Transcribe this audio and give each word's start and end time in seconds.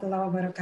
Warahmatullahi 0.00 0.28
wabarakatuh. 0.32 0.59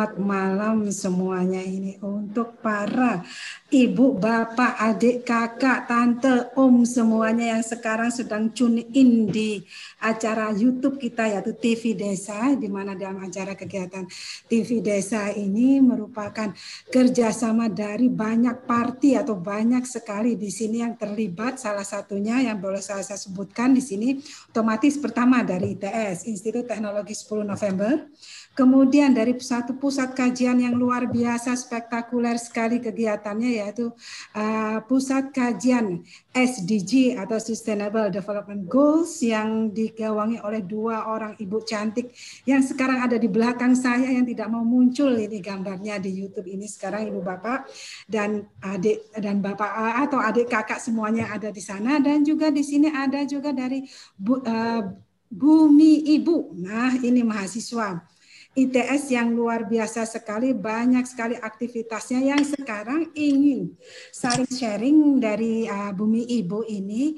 Selamat 0.00 0.16
malam 0.16 0.88
semuanya 0.88 1.60
ini 1.60 2.00
untuk 2.00 2.56
para 2.64 3.20
ibu, 3.68 4.16
bapak, 4.16 4.80
adik, 4.80 5.28
kakak, 5.28 5.84
tante, 5.84 6.48
om 6.56 6.88
semuanya 6.88 7.52
yang 7.52 7.60
sekarang 7.60 8.08
sedang 8.08 8.48
tune 8.48 8.80
in 8.96 9.28
di 9.28 9.60
acara 10.00 10.56
YouTube 10.56 10.96
kita 10.96 11.28
yaitu 11.28 11.52
TV 11.52 11.92
Desa 11.92 12.56
di 12.56 12.64
mana 12.72 12.96
dalam 12.96 13.20
acara 13.20 13.52
kegiatan 13.52 14.08
TV 14.48 14.80
Desa 14.80 15.36
ini 15.36 15.84
merupakan 15.84 16.48
kerjasama 16.88 17.68
dari 17.68 18.08
banyak 18.08 18.64
parti 18.64 19.20
atau 19.20 19.36
banyak 19.36 19.84
sekali 19.84 20.32
di 20.32 20.48
sini 20.48 20.80
yang 20.80 20.96
terlibat. 20.96 21.60
Salah 21.60 21.84
satunya 21.84 22.40
yang 22.40 22.56
boleh 22.56 22.80
saya, 22.80 23.04
saya 23.04 23.20
sebutkan 23.20 23.76
di 23.76 23.84
sini 23.84 24.16
otomatis 24.48 24.96
pertama 24.96 25.44
dari 25.44 25.76
ITS 25.76 26.24
Institut 26.24 26.64
Teknologi 26.64 27.12
10 27.12 27.44
November 27.44 28.08
Kemudian 28.50 29.14
dari 29.14 29.38
satu 29.38 29.78
pusat 29.78 30.10
kajian 30.10 30.58
yang 30.58 30.74
luar 30.74 31.06
biasa 31.06 31.54
spektakuler 31.54 32.34
sekali 32.34 32.82
kegiatannya 32.82 33.62
yaitu 33.62 33.94
uh, 34.34 34.82
pusat 34.90 35.30
kajian 35.30 36.02
SDG 36.34 37.14
atau 37.14 37.38
Sustainable 37.38 38.10
Development 38.10 38.66
Goals 38.66 39.22
yang 39.22 39.70
digawangi 39.70 40.42
oleh 40.42 40.66
dua 40.66 41.06
orang 41.06 41.38
ibu 41.38 41.62
cantik 41.62 42.10
yang 42.42 42.58
sekarang 42.58 42.98
ada 43.06 43.22
di 43.22 43.30
belakang 43.30 43.78
saya 43.78 44.10
yang 44.10 44.26
tidak 44.26 44.50
mau 44.50 44.66
muncul 44.66 45.14
ini 45.14 45.38
gambarnya 45.38 46.02
di 46.02 46.10
YouTube 46.10 46.50
ini 46.50 46.66
sekarang 46.66 47.06
ibu 47.06 47.22
bapak 47.22 47.70
dan 48.10 48.50
adik 48.66 49.14
dan 49.14 49.38
bapak 49.38 49.70
uh, 49.70 49.94
atau 50.04 50.18
adik 50.18 50.50
kakak 50.50 50.82
semuanya 50.82 51.30
ada 51.30 51.54
di 51.54 51.62
sana 51.62 52.02
dan 52.02 52.26
juga 52.26 52.50
di 52.50 52.66
sini 52.66 52.90
ada 52.90 53.22
juga 53.22 53.54
dari 53.54 53.86
Bu, 54.18 54.42
uh, 54.42 54.82
Bumi 55.30 56.18
Ibu. 56.18 56.58
Nah, 56.58 56.98
ini 56.98 57.22
mahasiswa 57.22 58.02
ITS 58.50 59.14
yang 59.14 59.30
luar 59.30 59.70
biasa 59.70 60.02
sekali, 60.02 60.50
banyak 60.50 61.06
sekali 61.06 61.38
aktivitasnya 61.38 62.34
yang 62.34 62.42
sekarang 62.42 63.14
ingin 63.14 63.78
saling 64.10 64.50
sharing 64.50 65.22
dari 65.22 65.70
uh, 65.70 65.94
Bumi 65.94 66.26
Ibu 66.26 66.66
ini 66.66 67.14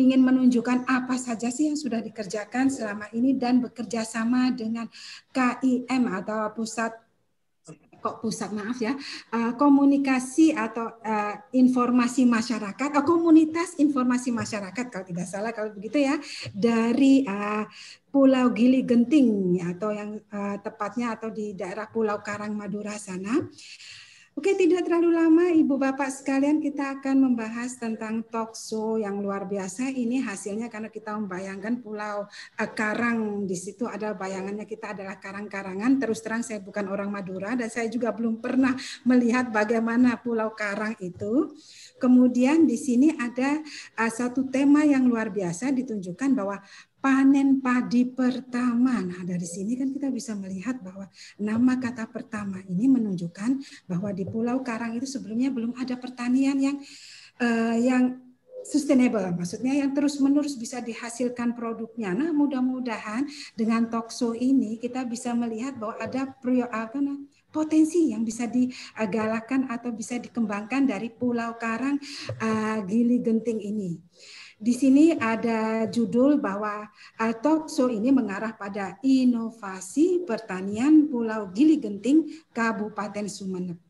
ingin 0.00 0.24
menunjukkan 0.24 0.88
apa 0.88 1.20
saja 1.20 1.52
sih 1.52 1.68
yang 1.68 1.76
sudah 1.76 2.00
dikerjakan 2.00 2.72
selama 2.72 3.12
ini 3.12 3.36
dan 3.36 3.60
bekerja 3.60 4.08
sama 4.08 4.48
dengan 4.56 4.88
KIM 5.36 6.02
atau 6.08 6.48
Pusat 6.56 7.09
kok 8.00 8.24
pusat 8.24 8.50
maaf 8.50 8.80
ya. 8.80 8.96
Uh, 9.30 9.54
komunikasi 9.54 10.56
atau 10.56 10.98
uh, 11.00 11.34
informasi 11.52 12.24
masyarakat 12.26 12.90
uh, 12.96 13.04
komunitas 13.04 13.76
informasi 13.78 14.32
masyarakat 14.32 14.88
kalau 14.88 15.04
tidak 15.06 15.26
salah 15.28 15.52
kalau 15.52 15.70
begitu 15.70 16.02
ya 16.02 16.16
dari 16.50 17.22
Pulau 18.10 18.50
Gili 18.50 18.82
Genting 18.82 19.62
atau 19.62 19.94
yang 19.94 20.18
tepatnya 20.64 21.14
atau 21.14 21.30
di 21.30 21.54
daerah 21.54 21.86
Pulau 21.86 22.18
Karang 22.24 22.58
Madura 22.58 22.98
sana 22.98 23.38
Oke, 24.40 24.56
tidak 24.56 24.88
terlalu 24.88 25.20
lama 25.20 25.52
Ibu 25.52 25.76
Bapak 25.76 26.08
sekalian 26.08 26.64
kita 26.64 26.96
akan 26.96 27.28
membahas 27.28 27.76
tentang 27.76 28.24
talk 28.24 28.56
show 28.56 28.96
yang 28.96 29.20
luar 29.20 29.44
biasa. 29.44 29.92
Ini 29.92 30.24
hasilnya 30.24 30.72
karena 30.72 30.88
kita 30.88 31.12
membayangkan 31.12 31.84
Pulau 31.84 32.24
uh, 32.24 32.70
Karang 32.72 33.44
di 33.44 33.52
situ 33.52 33.84
ada 33.84 34.16
bayangannya 34.16 34.64
kita 34.64 34.96
adalah 34.96 35.20
karang-karangan. 35.20 36.00
Terus 36.00 36.24
terang 36.24 36.40
saya 36.40 36.56
bukan 36.64 36.88
orang 36.88 37.12
Madura 37.12 37.52
dan 37.52 37.68
saya 37.68 37.92
juga 37.92 38.16
belum 38.16 38.40
pernah 38.40 38.72
melihat 39.04 39.52
bagaimana 39.52 40.16
Pulau 40.16 40.56
Karang 40.56 40.96
itu. 41.04 41.52
Kemudian 42.00 42.64
di 42.64 42.80
sini 42.80 43.12
ada 43.20 43.60
uh, 44.00 44.08
satu 44.08 44.48
tema 44.48 44.88
yang 44.88 45.04
luar 45.04 45.28
biasa 45.28 45.68
ditunjukkan 45.68 46.32
bahwa 46.32 46.64
panen 47.00 47.58
padi 47.64 48.04
pertama. 48.04 49.00
Nah, 49.00 49.24
dari 49.24 49.48
sini 49.48 49.74
kan 49.74 49.88
kita 49.90 50.12
bisa 50.12 50.36
melihat 50.36 50.78
bahwa 50.84 51.08
nama 51.40 51.80
kata 51.80 52.06
pertama 52.12 52.60
ini 52.68 52.86
menunjukkan 52.86 53.84
bahwa 53.88 54.12
di 54.12 54.28
Pulau 54.28 54.60
Karang 54.60 54.94
itu 54.94 55.08
sebelumnya 55.08 55.48
belum 55.48 55.74
ada 55.80 55.96
pertanian 55.96 56.60
yang 56.60 56.76
uh, 57.40 57.76
yang 57.80 58.30
sustainable, 58.60 59.24
maksudnya 59.32 59.72
yang 59.72 59.96
terus-menerus 59.96 60.52
bisa 60.60 60.84
dihasilkan 60.84 61.56
produknya. 61.56 62.12
Nah, 62.12 62.30
mudah-mudahan 62.36 63.24
dengan 63.56 63.88
tokso 63.88 64.36
ini 64.36 64.76
kita 64.76 65.08
bisa 65.08 65.32
melihat 65.32 65.80
bahwa 65.80 65.96
ada 65.96 66.36
potensi 67.50 68.12
yang 68.12 68.22
bisa 68.22 68.46
digalakan 68.46 69.72
atau 69.72 69.90
bisa 69.90 70.20
dikembangkan 70.20 70.86
dari 70.86 71.08
Pulau 71.10 71.56
Karang 71.56 71.96
uh, 72.40 72.78
Gili 72.84 73.18
Genting 73.24 73.60
ini. 73.64 73.96
Di 74.60 74.76
sini 74.76 75.16
ada 75.16 75.88
judul 75.88 76.36
bahwa 76.36 76.84
uh, 77.16 77.34
talk 77.40 77.72
show 77.72 77.88
ini 77.88 78.12
mengarah 78.12 78.52
pada 78.52 79.00
inovasi 79.00 80.28
pertanian 80.28 81.08
Pulau 81.08 81.48
Gili 81.48 81.80
Genting, 81.80 82.44
Kabupaten 82.52 83.24
Sumeneb. 83.24 83.89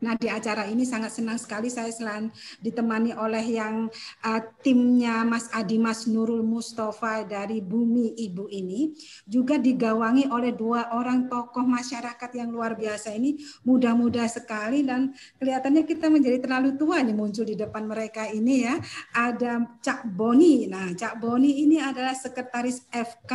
Nah 0.00 0.16
di 0.16 0.32
acara 0.32 0.64
ini 0.64 0.88
sangat 0.88 1.12
senang 1.12 1.36
sekali 1.36 1.68
saya 1.68 1.92
selain 1.92 2.32
ditemani 2.64 3.12
oleh 3.12 3.44
yang 3.44 3.92
uh, 4.24 4.40
timnya 4.64 5.22
Mas 5.28 5.52
Adi 5.52 5.76
Mas 5.76 6.08
Nurul 6.08 6.40
Mustafa 6.40 7.24
dari 7.28 7.60
Bumi 7.60 8.16
Ibu 8.16 8.48
ini 8.48 8.96
juga 9.28 9.60
digawangi 9.60 10.32
oleh 10.32 10.56
dua 10.56 10.96
orang 10.96 11.28
tokoh 11.28 11.68
masyarakat 11.68 12.30
yang 12.32 12.48
luar 12.48 12.80
biasa 12.80 13.12
ini 13.12 13.36
muda-muda 13.68 14.24
sekali 14.24 14.82
dan 14.88 15.12
kelihatannya 15.36 15.84
kita 15.84 16.08
menjadi 16.08 16.40
terlalu 16.40 16.80
tua 16.80 17.04
nih 17.04 17.12
muncul 17.12 17.44
di 17.44 17.56
depan 17.60 17.84
mereka 17.84 18.24
ini 18.24 18.64
ya 18.64 18.80
ada 19.12 19.68
Cak 19.84 20.08
Boni. 20.08 20.64
Nah 20.64 20.96
Cak 20.96 21.20
Boni 21.20 21.60
ini 21.60 21.76
adalah 21.76 22.16
sekretaris 22.16 22.88
FK 22.88 23.32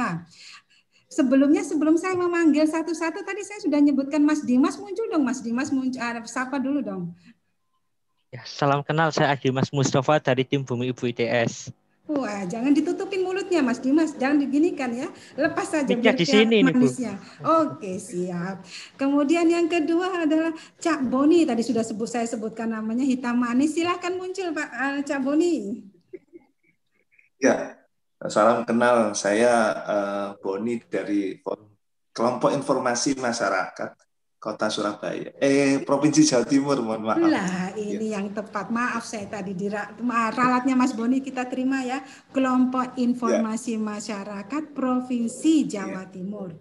sebelumnya 1.16 1.64
sebelum 1.64 1.96
saya 1.96 2.20
memanggil 2.20 2.68
satu-satu 2.68 3.24
tadi 3.24 3.42
saya 3.48 3.64
sudah 3.64 3.80
nyebutkan 3.80 4.20
Mas 4.20 4.44
Dimas 4.44 4.76
muncul 4.76 5.08
dong 5.08 5.24
Mas 5.24 5.40
Dimas 5.40 5.72
muncul 5.72 5.96
uh, 5.96 6.20
sapa 6.28 6.60
dulu 6.60 6.84
dong. 6.84 7.16
Ya, 8.36 8.44
salam 8.44 8.84
kenal 8.84 9.16
saya 9.16 9.32
Dimas 9.40 9.72
Mustafa 9.72 10.20
dari 10.20 10.44
tim 10.44 10.68
Bumi 10.68 10.92
Ibu 10.92 11.16
ITS. 11.16 11.72
Wah, 12.06 12.46
jangan 12.46 12.70
ditutupin 12.70 13.26
mulutnya 13.26 13.66
Mas 13.66 13.82
Dimas, 13.82 14.14
jangan 14.14 14.38
diginikan 14.38 14.94
ya. 14.94 15.10
Lepas 15.40 15.74
saja 15.74 15.90
biar 15.90 16.14
di 16.14 16.28
sini 16.28 16.62
manisnya. 16.62 17.18
Oke, 17.42 17.98
siap. 17.98 18.62
Kemudian 18.94 19.50
yang 19.50 19.66
kedua 19.66 20.28
adalah 20.28 20.54
Cak 20.78 21.02
Boni, 21.10 21.50
tadi 21.50 21.66
sudah 21.66 21.82
sebut 21.82 22.06
saya 22.06 22.30
sebutkan 22.30 22.76
namanya 22.76 23.02
hitam 23.02 23.42
manis. 23.42 23.74
Silahkan 23.74 24.14
muncul 24.14 24.54
Pak 24.54 24.70
uh, 24.70 25.00
Cak 25.02 25.20
Boni. 25.26 25.82
Ya, 27.42 27.74
Salam 28.30 28.66
kenal, 28.66 29.14
saya 29.14 29.54
uh, 29.86 30.30
Boni 30.42 30.82
dari 30.86 31.38
kelompok 32.16 32.50
informasi 32.56 33.20
masyarakat 33.20 33.92
Kota 34.46 34.70
Surabaya. 34.70 35.34
Eh, 35.42 35.82
Provinsi 35.82 36.22
Jawa 36.22 36.46
Timur, 36.46 36.78
mohon 36.78 37.02
maaf. 37.02 37.18
Lah, 37.18 37.74
ini 37.74 38.14
ya. 38.14 38.22
yang 38.22 38.30
tepat. 38.30 38.70
Maaf 38.70 39.02
saya 39.02 39.26
tadi 39.26 39.58
di 39.58 39.66
ralatnya 39.74 40.78
Mas 40.78 40.94
Boni 40.94 41.18
kita 41.18 41.50
terima 41.50 41.82
ya. 41.82 42.06
Kelompok 42.30 42.94
informasi 43.02 43.74
ya. 43.74 43.82
masyarakat 43.82 44.64
Provinsi 44.70 45.66
Jawa 45.66 46.06
ya. 46.06 46.14
Timur. 46.14 46.54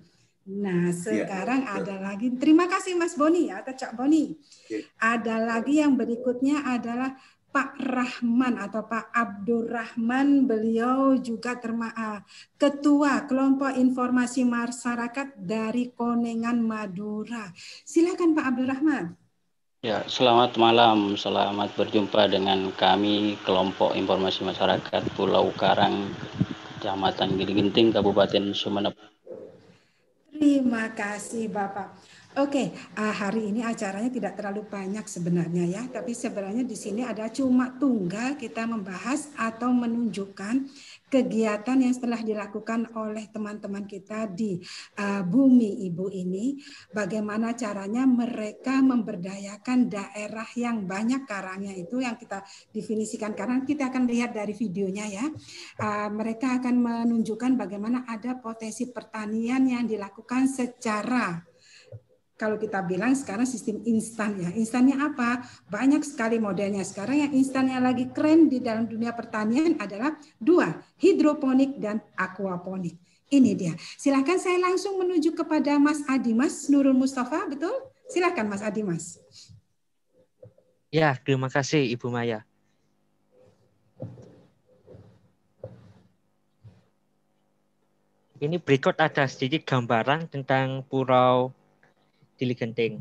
Nah, 0.44 0.92
ya, 0.92 0.96
sekarang 0.96 1.68
ya, 1.68 1.76
ada 1.80 1.96
lagi. 2.00 2.32
Terima 2.40 2.64
kasih 2.68 2.96
Mas 2.96 3.16
Boni 3.20 3.52
atau 3.52 3.76
Cak 3.76 3.92
Boni. 3.96 4.32
Ya. 4.72 4.80
Ada 5.00 5.44
lagi 5.44 5.84
yang 5.84 5.92
berikutnya 5.92 6.64
adalah 6.64 7.20
Pak 7.54 7.78
Rahman 7.78 8.58
atau 8.58 8.82
Pak 8.82 9.14
Abdurrahman 9.14 10.50
beliau 10.50 11.14
juga 11.22 11.54
terma 11.54 11.94
uh, 11.94 12.18
ketua 12.58 13.30
kelompok 13.30 13.78
informasi 13.78 14.42
masyarakat 14.42 15.38
dari 15.38 15.94
Konengan 15.94 16.58
Madura. 16.58 17.54
Silakan 17.86 18.34
Pak 18.34 18.46
Abdurrahman. 18.50 19.14
Ya, 19.86 20.02
selamat 20.10 20.58
malam. 20.58 21.14
Selamat 21.14 21.70
berjumpa 21.78 22.26
dengan 22.26 22.74
kami 22.74 23.38
kelompok 23.46 23.94
informasi 23.94 24.42
masyarakat 24.42 25.14
Pulau 25.14 25.54
Karang, 25.54 26.10
Kecamatan 26.82 27.38
Gili 27.38 27.70
Kabupaten 27.94 28.50
Sumeneb. 28.50 28.98
Terima 30.34 30.90
kasih 30.90 31.46
Bapak. 31.46 31.94
Oke, 32.34 32.74
uh, 32.98 33.14
hari 33.14 33.54
ini 33.54 33.62
acaranya 33.62 34.10
tidak 34.10 34.34
terlalu 34.34 34.66
banyak 34.66 35.06
sebenarnya 35.06 35.70
ya, 35.70 35.82
tapi 35.86 36.18
sebenarnya 36.18 36.66
di 36.66 36.74
sini 36.74 37.06
ada 37.06 37.30
cuma 37.30 37.70
tunggal 37.78 38.34
kita 38.34 38.66
membahas 38.66 39.30
atau 39.38 39.70
menunjukkan 39.70 40.66
kegiatan 41.06 41.78
yang 41.78 41.94
setelah 41.94 42.18
dilakukan 42.18 42.90
oleh 42.98 43.30
teman-teman 43.30 43.86
kita 43.86 44.26
di 44.26 44.58
uh, 44.98 45.22
bumi 45.22 45.86
ibu 45.86 46.10
ini, 46.10 46.58
bagaimana 46.90 47.54
caranya 47.54 48.02
mereka 48.02 48.82
memberdayakan 48.82 49.86
daerah 49.86 50.50
yang 50.58 50.90
banyak 50.90 51.30
karangnya 51.30 51.70
itu 51.70 52.02
yang 52.02 52.18
kita 52.18 52.42
definisikan. 52.74 53.38
Karena 53.38 53.62
kita 53.62 53.94
akan 53.94 54.10
lihat 54.10 54.34
dari 54.34 54.58
videonya 54.58 55.06
ya, 55.06 55.26
uh, 55.86 56.10
mereka 56.10 56.58
akan 56.58 56.82
menunjukkan 56.82 57.54
bagaimana 57.54 58.02
ada 58.10 58.42
potensi 58.42 58.90
pertanian 58.90 59.70
yang 59.70 59.86
dilakukan 59.86 60.50
secara 60.50 61.53
kalau 62.34 62.58
kita 62.58 62.82
bilang 62.82 63.14
sekarang 63.14 63.46
sistem 63.46 63.78
instan 63.86 64.34
ya. 64.42 64.50
Instannya 64.50 64.98
apa? 64.98 65.46
Banyak 65.70 66.02
sekali 66.02 66.42
modelnya. 66.42 66.82
Sekarang 66.82 67.14
yang 67.14 67.32
instannya 67.32 67.78
lagi 67.78 68.10
keren 68.10 68.50
di 68.50 68.58
dalam 68.58 68.90
dunia 68.90 69.14
pertanian 69.14 69.78
adalah 69.78 70.18
dua, 70.42 70.82
hidroponik 70.98 71.78
dan 71.78 72.02
aquaponik. 72.18 72.98
Ini 73.30 73.52
dia. 73.54 73.74
Silakan 73.78 74.38
saya 74.42 74.58
langsung 74.60 74.98
menuju 74.98 75.32
kepada 75.34 75.78
Mas 75.78 76.02
Adimas 76.10 76.66
Nurul 76.70 76.94
Mustafa, 76.94 77.46
betul? 77.46 77.72
Silakan 78.10 78.50
Mas 78.50 78.62
Adimas. 78.62 79.18
Ya, 80.90 81.14
terima 81.18 81.50
kasih 81.50 81.82
Ibu 81.94 82.10
Maya. 82.10 82.46
Ini 88.38 88.60
berikut 88.60 88.98
ada 89.00 89.24
sedikit 89.24 89.64
gambaran 89.64 90.28
tentang 90.28 90.84
Pulau 90.84 91.54
Dili 92.44 92.52
Genting. 92.52 93.00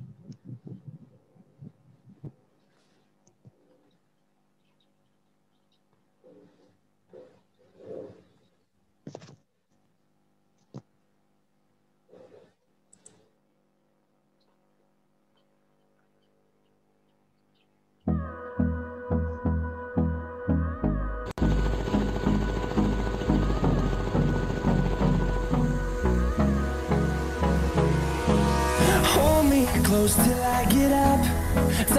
Close 29.94 30.16
till 30.16 30.44
I 30.60 30.66
get 30.78 30.92
up. 30.92 31.22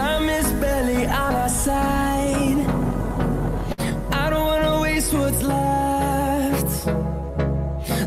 Time 0.01 0.29
is 0.29 0.49
barely 0.63 1.07
on 1.07 1.33
our 1.43 1.53
side. 1.67 2.61
I 4.23 4.25
don't 4.31 4.47
wanna 4.53 4.81
waste 4.87 5.13
what's 5.21 5.43
left. 5.57 6.71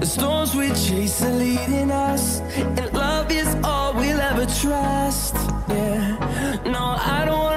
The 0.01 0.09
storms 0.15 0.51
we 0.59 0.67
chase 0.85 1.17
are 1.27 1.37
leading 1.45 1.89
us, 2.09 2.25
and 2.79 2.87
love 2.93 3.31
is 3.41 3.49
all 3.69 3.89
we'll 3.99 4.23
ever 4.31 4.47
trust. 4.63 5.35
Yeah, 5.69 6.03
no, 6.75 6.83
I 7.15 7.19
don't 7.27 7.43
wanna 7.47 7.56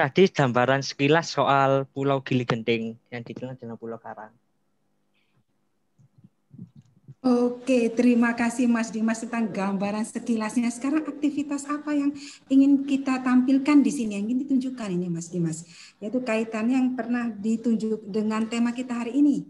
tadi 0.00 0.32
gambaran 0.32 0.80
sekilas 0.80 1.36
soal 1.36 1.84
Pulau 1.92 2.24
Gili 2.24 2.48
Genting 2.48 2.96
yang 3.12 3.20
dikenal 3.20 3.60
dengan 3.60 3.76
Pulau 3.76 4.00
Karang. 4.00 4.32
Oke, 7.20 7.92
terima 7.92 8.32
kasih 8.32 8.64
Mas 8.64 8.88
Dimas 8.88 9.20
tentang 9.20 9.52
gambaran 9.52 10.08
sekilasnya. 10.08 10.72
Sekarang 10.72 11.04
aktivitas 11.04 11.68
apa 11.68 11.92
yang 11.92 12.16
ingin 12.48 12.88
kita 12.88 13.20
tampilkan 13.20 13.84
di 13.84 13.92
sini, 13.92 14.16
yang 14.16 14.24
ingin 14.24 14.48
ditunjukkan 14.48 14.88
ini 14.88 15.12
Mas 15.12 15.28
Dimas? 15.28 15.68
Yaitu 16.00 16.24
kaitannya 16.24 16.80
yang 16.80 16.96
pernah 16.96 17.28
ditunjuk 17.28 18.08
dengan 18.08 18.48
tema 18.48 18.72
kita 18.72 19.04
hari 19.04 19.20
ini. 19.20 19.44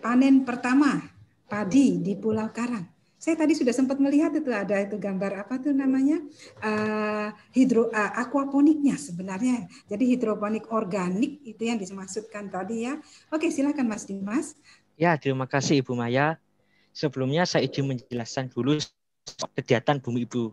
Panen 0.00 0.48
pertama, 0.48 1.12
padi 1.44 2.00
di 2.00 2.16
Pulau 2.16 2.48
Karang. 2.56 2.97
Saya 3.18 3.34
tadi 3.34 3.58
sudah 3.58 3.74
sempat 3.74 3.98
melihat 3.98 4.30
itu 4.38 4.50
ada 4.54 4.78
itu 4.78 4.94
gambar 4.94 5.42
apa 5.42 5.58
tuh 5.58 5.74
namanya 5.74 6.22
Eh, 6.58 7.28
hidro 7.54 7.86
eh, 7.94 8.12
aquaponiknya 8.18 8.98
sebenarnya. 8.98 9.70
Jadi 9.86 10.04
hidroponik 10.10 10.70
organik 10.74 11.38
itu 11.46 11.62
yang 11.62 11.78
dimaksudkan 11.78 12.50
tadi 12.50 12.86
ya. 12.90 12.98
Oke, 13.30 13.50
silakan 13.54 13.86
Mas 13.86 14.04
Dimas. 14.06 14.58
Ya, 14.98 15.14
terima 15.14 15.46
kasih 15.46 15.86
Ibu 15.86 15.94
Maya. 15.94 16.42
Sebelumnya 16.90 17.46
saya 17.46 17.62
izin 17.62 17.94
menjelaskan 17.94 18.50
dulu 18.50 18.82
kegiatan 19.54 20.02
Bumi 20.02 20.26
Ibu. 20.26 20.50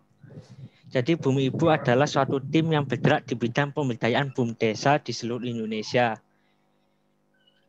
Jadi 0.93 1.17
Bumi 1.17 1.49
Ibu 1.49 1.73
adalah 1.73 2.05
suatu 2.05 2.37
tim 2.37 2.69
yang 2.69 2.85
bergerak 2.85 3.25
di 3.25 3.33
bidang 3.33 3.73
pemberdayaan 3.73 4.29
BUM 4.29 4.53
desa 4.53 5.01
di 5.01 5.09
seluruh 5.09 5.49
Indonesia. 5.49 6.21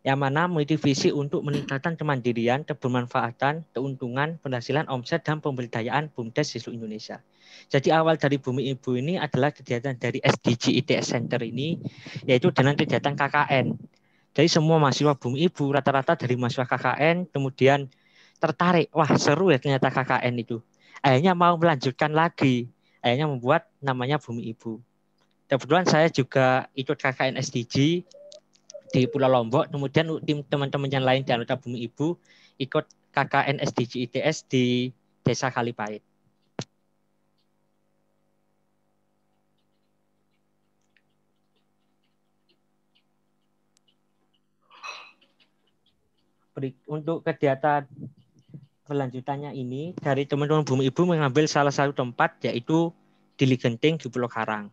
Yang 0.06 0.22
mana 0.22 0.46
memiliki 0.46 0.78
visi 0.78 1.10
untuk 1.10 1.42
meningkatkan 1.42 1.98
kemandirian, 1.98 2.62
kebermanfaatan, 2.62 3.66
keuntungan, 3.74 4.38
penghasilan, 4.38 4.86
omset, 4.86 5.26
dan 5.26 5.42
pemberdayaan 5.42 6.14
BUMDes 6.14 6.54
di 6.54 6.62
seluruh 6.62 6.86
Indonesia. 6.86 7.18
Jadi 7.66 7.90
awal 7.90 8.14
dari 8.14 8.38
Bumi 8.38 8.70
Ibu 8.70 9.02
ini 9.02 9.18
adalah 9.18 9.50
kegiatan 9.50 9.98
dari 9.98 10.22
SDG 10.22 10.78
ITS 10.78 11.10
Center 11.10 11.42
ini, 11.42 11.82
yaitu 12.22 12.54
dengan 12.54 12.78
kegiatan 12.78 13.18
KKN. 13.18 13.74
Jadi 14.30 14.46
semua 14.46 14.78
mahasiswa 14.78 15.18
Bumi 15.18 15.42
Ibu 15.50 15.74
rata-rata 15.74 16.14
dari 16.14 16.38
mahasiswa 16.38 16.70
KKN 16.70 17.26
kemudian 17.34 17.90
tertarik, 18.38 18.94
wah 18.94 19.10
seru 19.18 19.50
ya 19.50 19.58
ternyata 19.58 19.90
KKN 19.90 20.38
itu. 20.38 20.62
Akhirnya 21.02 21.34
mau 21.34 21.58
melanjutkan 21.58 22.14
lagi, 22.14 22.70
akhirnya 23.02 23.26
membuat 23.26 23.66
namanya 23.82 24.22
Bumi 24.22 24.54
Ibu. 24.54 24.78
Kebetulan 25.50 25.82
saya 25.90 26.06
juga 26.14 26.70
ikut 26.78 26.94
KKN 26.94 27.42
SDG 27.42 28.06
di 28.96 29.04
Pulau 29.04 29.28
Lombok. 29.28 29.68
Kemudian 29.68 30.08
tim 30.24 30.40
teman-teman 30.40 30.88
yang 30.88 31.04
lain 31.04 31.20
di 31.20 31.28
anggota 31.28 31.60
Bumi 31.60 31.84
Ibu 31.84 32.16
ikut 32.56 32.84
KKN 33.12 33.60
SDG 33.60 34.08
ITS 34.08 34.48
di 34.48 34.88
Desa 35.20 35.52
Kalipait. 35.52 36.00
Untuk 46.88 47.20
kegiatan 47.20 47.84
kelanjutannya 48.88 49.52
ini 49.52 49.92
dari 50.00 50.24
teman-teman 50.24 50.64
Bumi 50.64 50.88
Ibu 50.88 51.04
mengambil 51.04 51.44
salah 51.44 51.68
satu 51.68 51.92
tempat 51.92 52.40
yaitu 52.48 52.88
di 53.36 53.44
Ligenting 53.44 54.00
di 54.00 54.08
Pulau 54.08 54.32
Karang. 54.32 54.72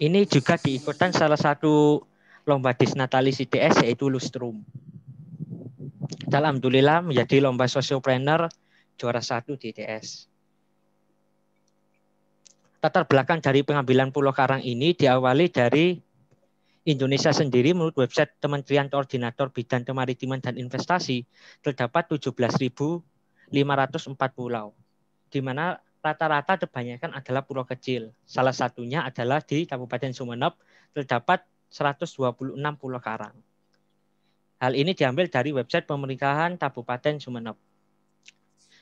Ini 0.00 0.24
juga 0.24 0.56
diikutkan 0.56 1.12
salah 1.12 1.36
satu 1.36 2.00
lomba 2.48 2.72
disnatalis 2.72 3.44
ITS 3.44 3.84
yaitu 3.84 4.08
Lustrum. 4.08 4.64
Alhamdulillah 6.32 7.04
menjadi 7.04 7.44
lomba 7.44 7.68
sosiopreneur 7.68 8.48
juara 8.96 9.20
satu 9.20 9.60
di 9.60 9.76
ITS. 9.76 10.24
Latar 12.80 13.04
belakang 13.04 13.44
dari 13.44 13.60
pengambilan 13.60 14.08
Pulau 14.08 14.32
Karang 14.32 14.64
ini 14.64 14.96
diawali 14.96 15.52
dari 15.52 16.00
Indonesia 16.88 17.28
sendiri 17.28 17.76
menurut 17.76 17.92
website 18.00 18.40
Kementerian 18.40 18.88
Koordinator 18.88 19.52
Bidang 19.52 19.84
Kemaritiman 19.84 20.40
dan 20.40 20.56
Investasi 20.56 21.28
terdapat 21.60 22.08
17.504 22.16 23.04
pulau, 24.32 24.72
di 25.28 25.40
mana 25.44 25.76
rata-rata 26.00 26.56
kebanyakan 26.56 27.12
adalah 27.12 27.44
pulau 27.44 27.68
kecil. 27.68 28.16
Salah 28.24 28.56
satunya 28.56 29.04
adalah 29.04 29.44
di 29.44 29.68
Kabupaten 29.68 30.16
Sumeneb 30.16 30.56
terdapat 30.96 31.44
126 31.68 32.56
pulau 32.80 33.00
karang. 33.00 33.36
Hal 34.60 34.76
ini 34.76 34.92
diambil 34.96 35.28
dari 35.28 35.52
website 35.52 35.84
pemerintahan 35.88 36.56
Kabupaten 36.56 37.20
Sumeneb. 37.20 37.56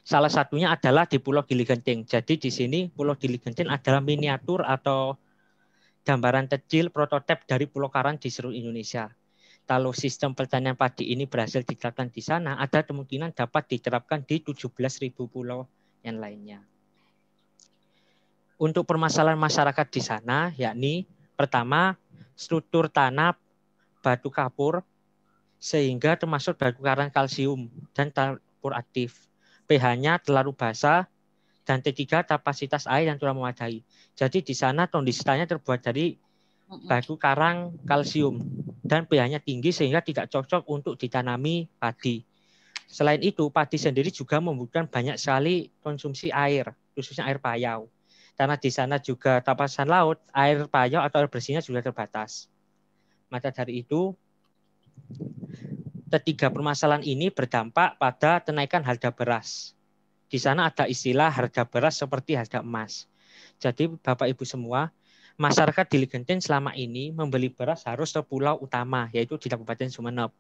Salah 0.02 0.32
satunya 0.32 0.72
adalah 0.72 1.04
di 1.04 1.20
Pulau 1.20 1.44
Gili 1.44 1.68
Genting. 1.68 2.08
Jadi 2.08 2.40
di 2.40 2.48
sini 2.48 2.88
Pulau 2.88 3.12
Gili 3.12 3.36
Genting 3.36 3.68
adalah 3.68 4.00
miniatur 4.00 4.64
atau 4.64 5.20
gambaran 6.08 6.48
kecil 6.48 6.88
prototipe 6.88 7.44
dari 7.44 7.68
Pulau 7.68 7.92
Karang 7.92 8.16
di 8.16 8.32
seluruh 8.32 8.56
Indonesia. 8.56 9.12
Kalau 9.68 9.92
sistem 9.92 10.32
pertanian 10.32 10.80
padi 10.80 11.12
ini 11.12 11.28
berhasil 11.28 11.60
diterapkan 11.60 12.08
di 12.08 12.24
sana, 12.24 12.56
ada 12.56 12.80
kemungkinan 12.88 13.36
dapat 13.36 13.68
diterapkan 13.68 14.24
di 14.24 14.40
17.000 14.40 15.12
pulau 15.28 15.68
yang 16.00 16.16
lainnya 16.16 16.64
untuk 18.58 18.82
permasalahan 18.84 19.38
masyarakat 19.38 19.86
di 19.86 20.02
sana, 20.02 20.50
yakni 20.58 21.06
pertama 21.38 21.94
struktur 22.34 22.90
tanah 22.90 23.38
batu 24.02 24.34
kapur 24.34 24.82
sehingga 25.62 26.18
termasuk 26.18 26.58
batu 26.58 26.82
karang 26.82 27.10
kalsium 27.10 27.70
dan 27.94 28.10
kapur 28.10 28.74
aktif. 28.74 29.30
pH-nya 29.68 30.16
terlalu 30.24 30.56
basah 30.56 31.04
dan 31.68 31.84
ketiga 31.84 32.24
kapasitas 32.24 32.88
air 32.88 33.12
yang 33.12 33.20
kurang 33.20 33.36
memadai. 33.36 33.84
Jadi 34.16 34.40
di 34.40 34.56
sana 34.56 34.88
kondisinya 34.88 35.44
terbuat 35.44 35.84
dari 35.84 36.16
batu 36.88 37.20
karang 37.20 37.76
kalsium 37.84 38.40
dan 38.80 39.04
pH-nya 39.04 39.44
tinggi 39.44 39.68
sehingga 39.68 40.00
tidak 40.00 40.32
cocok 40.32 40.64
untuk 40.72 40.96
ditanami 40.96 41.68
padi. 41.76 42.24
Selain 42.88 43.20
itu, 43.20 43.52
padi 43.52 43.76
sendiri 43.76 44.08
juga 44.08 44.40
membutuhkan 44.40 44.88
banyak 44.88 45.20
sekali 45.20 45.68
konsumsi 45.84 46.32
air, 46.32 46.72
khususnya 46.96 47.28
air 47.28 47.36
payau 47.36 47.92
karena 48.38 48.54
di 48.54 48.70
sana 48.70 49.02
juga 49.02 49.42
tapasan 49.42 49.90
laut, 49.90 50.22
air 50.30 50.70
payau 50.70 51.02
atau 51.02 51.18
air 51.18 51.26
bersihnya 51.26 51.58
juga 51.58 51.82
terbatas. 51.82 52.46
Maka 53.34 53.50
dari 53.50 53.82
itu, 53.82 54.14
ketiga 56.06 56.46
permasalahan 56.46 57.02
ini 57.02 57.34
berdampak 57.34 57.98
pada 57.98 58.38
kenaikan 58.46 58.86
harga 58.86 59.10
beras. 59.10 59.74
Di 60.30 60.38
sana 60.38 60.70
ada 60.70 60.86
istilah 60.86 61.34
harga 61.34 61.66
beras 61.66 61.98
seperti 61.98 62.38
harga 62.38 62.62
emas. 62.62 63.10
Jadi 63.58 63.90
Bapak 63.90 64.30
Ibu 64.30 64.46
semua, 64.46 64.94
masyarakat 65.34 65.90
di 65.90 66.06
Ligenten 66.06 66.38
selama 66.38 66.78
ini 66.78 67.10
membeli 67.10 67.50
beras 67.50 67.82
harus 67.90 68.14
ke 68.14 68.22
pulau 68.22 68.54
utama, 68.62 69.10
yaitu 69.10 69.34
di 69.34 69.50
Kabupaten 69.50 69.90
Sumeneb. 69.90 70.30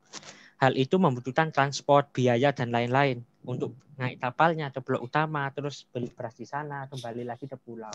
Hal 0.62 0.78
itu 0.78 1.02
membutuhkan 1.02 1.50
transport, 1.50 2.14
biaya, 2.14 2.54
dan 2.54 2.70
lain-lain 2.70 3.26
untuk 3.44 3.74
naik 3.98 4.18
kapalnya 4.22 4.70
ke 4.70 4.80
pulau 4.82 5.06
utama, 5.06 5.50
terus 5.54 5.86
beli 5.90 6.10
beras 6.10 6.34
di 6.34 6.46
sana, 6.46 6.86
kembali 6.90 7.22
lagi 7.26 7.46
ke 7.46 7.54
pulau. 7.58 7.94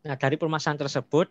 Nah, 0.00 0.16
dari 0.16 0.40
permasalahan 0.40 0.80
tersebut, 0.80 1.28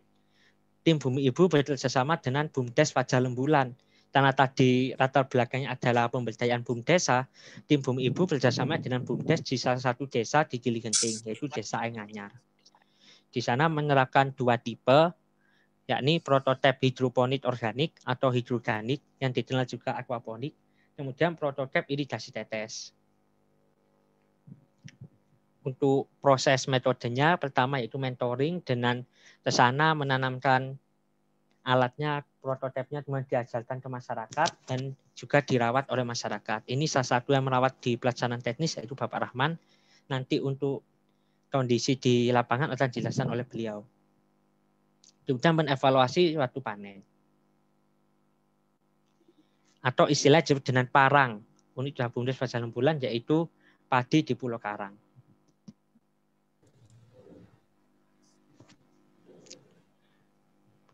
tim 0.85 1.01
Bumi 1.01 1.25
Ibu 1.25 1.49
bekerjasama 1.49 2.21
dengan 2.21 2.47
BUMDes 2.47 2.93
Fajar 2.93 3.19
Lembulan. 3.25 3.73
Karena 4.09 4.33
tadi 4.33 4.89
latar 4.97 5.29
belakangnya 5.29 5.77
adalah 5.77 6.09
pemberdayaan 6.09 6.65
BUM 6.65 6.81
Desa, 6.81 7.29
tim 7.69 7.81
Bumi 7.81 8.09
Ibu 8.09 8.25
bekerjasama 8.25 8.81
dengan 8.81 9.05
BUMDes 9.05 9.45
di 9.45 9.57
salah 9.57 9.81
satu 9.81 10.09
desa 10.09 10.45
di 10.45 10.57
Gili 10.57 10.81
Genting, 10.81 11.29
yaitu 11.29 11.45
Desa 11.49 11.85
Enganyar. 11.85 12.33
Di 13.29 13.41
sana 13.41 13.69
menerapkan 13.69 14.33
dua 14.33 14.57
tipe 14.57 15.13
yakni 15.89 16.21
prototipe 16.21 16.85
hidroponik 16.85 17.49
organik 17.49 17.97
atau 18.05 18.29
hidroganik 18.29 19.01
yang 19.17 19.33
dikenal 19.33 19.65
juga 19.65 19.97
aquaponik, 19.97 20.53
kemudian 20.99 21.39
prototipe 21.39 21.87
irigasi 21.87 22.35
tetes. 22.35 22.91
Untuk 25.63 26.11
proses 26.19 26.67
metodenya 26.67 27.39
pertama 27.39 27.79
yaitu 27.79 27.95
mentoring 27.95 28.59
dengan 28.59 29.07
ke 29.39 29.51
sana 29.55 29.95
menanamkan 29.95 30.75
alatnya, 31.63 32.27
prototipenya 32.43 33.07
kemudian 33.07 33.27
diajarkan 33.27 33.79
ke 33.79 33.87
masyarakat 33.87 34.49
dan 34.67 34.91
juga 35.15 35.39
dirawat 35.39 35.87
oleh 35.87 36.03
masyarakat. 36.03 36.67
Ini 36.67 36.83
salah 36.91 37.19
satu 37.19 37.31
yang 37.31 37.47
merawat 37.47 37.79
di 37.79 37.95
pelaksanaan 37.95 38.43
teknis 38.43 38.75
yaitu 38.75 38.91
Bapak 38.91 39.31
Rahman. 39.31 39.55
Nanti 40.11 40.43
untuk 40.43 40.83
kondisi 41.47 41.95
di 41.95 42.27
lapangan 42.35 42.75
akan 42.75 42.87
dijelaskan 42.91 43.31
oleh 43.31 43.47
beliau 43.47 43.87
kemudian 45.29 45.61
menevaluasi 45.61 46.33
waktu 46.41 46.59
panen. 46.65 46.99
Atau 49.79 50.11
istilah 50.11 50.43
disebut 50.43 50.63
dengan 50.63 50.87
parang, 50.91 51.39
unit 51.79 51.95
bumdes 52.11 52.35
pada 52.35 52.59
enam 52.59 52.75
bulan, 52.75 52.99
yaitu 52.99 53.47
padi 53.87 54.27
di 54.27 54.35
Pulau 54.35 54.59
Karang. 54.59 54.95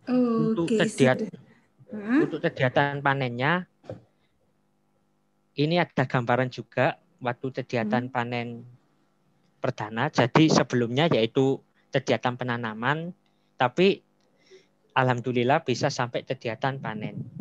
Oh, 0.05 0.53
untuk, 0.53 0.69
okay, 0.69 0.85
kegiatan, 0.85 1.33
untuk 2.21 2.37
kegiatan 2.45 3.01
panennya, 3.01 3.65
ini 5.57 5.81
ada 5.81 6.05
gambaran 6.05 6.53
juga 6.53 7.01
waktu 7.17 7.47
kegiatan 7.49 8.05
hmm. 8.05 8.13
panen 8.13 8.47
perdana. 9.57 10.13
Jadi 10.13 10.45
sebelumnya 10.53 11.09
yaitu 11.09 11.57
kegiatan 11.89 12.37
penanaman, 12.37 13.17
tapi 13.57 14.05
alhamdulillah 14.93 15.65
bisa 15.65 15.89
sampai 15.89 16.21
kegiatan 16.21 16.77
panen. 16.77 17.34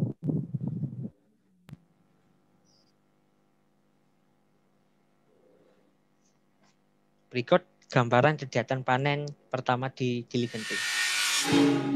Berikut 7.34 7.66
gambaran 7.90 8.38
kegiatan 8.38 8.86
panen 8.86 9.26
pertama 9.50 9.90
di 9.90 10.22
Gili 10.30 10.46
Genting. 10.46 11.93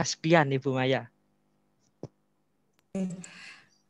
Ya 0.00 0.08
sekian 0.08 0.48
Ibu 0.48 0.72
Maya. 0.72 1.12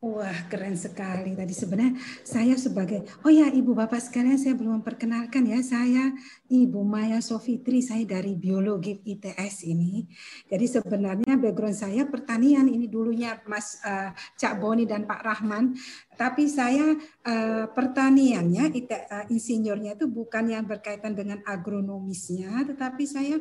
Wah, 0.03 0.39
keren 0.51 0.75
sekali 0.75 1.39
tadi 1.39 1.55
sebenarnya 1.55 1.95
saya 2.27 2.59
sebagai 2.59 3.07
oh 3.23 3.31
ya 3.31 3.47
Ibu 3.47 3.71
Bapak 3.71 4.03
sekalian 4.03 4.35
saya 4.35 4.59
belum 4.59 4.83
memperkenalkan 4.83 5.47
ya 5.47 5.63
saya 5.63 6.11
Ibu 6.51 6.83
Maya 6.83 7.23
Sofitri 7.23 7.79
saya 7.79 8.03
dari 8.03 8.35
biologi 8.35 8.99
ITS 8.99 9.63
ini. 9.71 10.03
Jadi 10.51 10.65
sebenarnya 10.67 11.39
background 11.39 11.79
saya 11.79 12.03
pertanian 12.03 12.67
ini 12.67 12.91
dulunya 12.91 13.39
Mas 13.47 13.79
uh, 13.87 14.11
Cak 14.35 14.59
Boni 14.59 14.83
dan 14.83 15.07
Pak 15.07 15.21
Rahman, 15.23 15.79
tapi 16.19 16.51
saya 16.51 16.91
uh, 17.23 17.71
pertaniannya 17.71 18.67
uh, 18.67 19.25
insinyurnya 19.31 19.95
itu 19.95 20.11
bukan 20.11 20.51
yang 20.51 20.67
berkaitan 20.67 21.15
dengan 21.15 21.39
agronomisnya, 21.47 22.67
tetapi 22.67 23.07
saya 23.07 23.39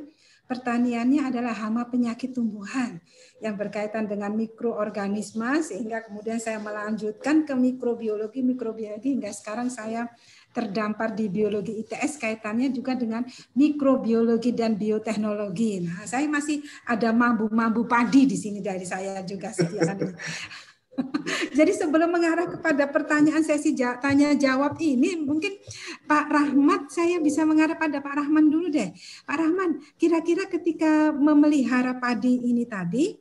pertaniannya 0.51 1.31
adalah 1.31 1.55
hama 1.55 1.87
penyakit 1.87 2.35
tumbuhan 2.35 2.99
yang 3.39 3.55
berkaitan 3.55 4.11
dengan 4.11 4.35
mikroorganisme 4.35 5.63
sehingga 5.63 6.03
kemudian 6.03 6.43
saya 6.43 6.59
melanjutkan 6.59 7.47
ke 7.47 7.55
mikrobiologi 7.55 8.43
mikrobiologi 8.43 9.15
hingga 9.15 9.31
sekarang 9.31 9.71
saya 9.71 10.11
terdampar 10.51 11.15
di 11.15 11.31
biologi 11.31 11.79
ITS 11.87 12.19
kaitannya 12.19 12.75
juga 12.75 12.99
dengan 12.99 13.23
mikrobiologi 13.55 14.51
dan 14.51 14.75
bioteknologi. 14.75 15.87
Nah, 15.87 16.03
saya 16.11 16.27
masih 16.27 16.67
ada 16.91 17.15
mambu-mambu 17.15 17.87
padi 17.87 18.27
di 18.27 18.35
sini 18.35 18.59
dari 18.59 18.83
saya 18.83 19.23
juga 19.23 19.55
setiap 19.55 19.95
Jadi 21.59 21.73
sebelum 21.77 22.09
mengarah 22.09 22.49
kepada 22.49 22.89
pertanyaan 22.89 23.45
sesi 23.45 23.77
tanya 23.77 24.33
jawab 24.33 24.81
ini, 24.81 25.21
mungkin 25.21 25.61
Pak 26.09 26.27
Rahmat 26.33 26.89
saya 26.89 27.21
bisa 27.21 27.45
mengarah 27.45 27.77
pada 27.77 28.01
Pak 28.01 28.25
Rahman 28.25 28.49
dulu 28.49 28.73
deh. 28.73 28.89
Pak 29.29 29.37
Rahman, 29.37 29.85
kira-kira 30.01 30.49
ketika 30.49 31.13
memelihara 31.13 32.01
padi 32.01 32.41
ini 32.49 32.65
tadi, 32.65 33.20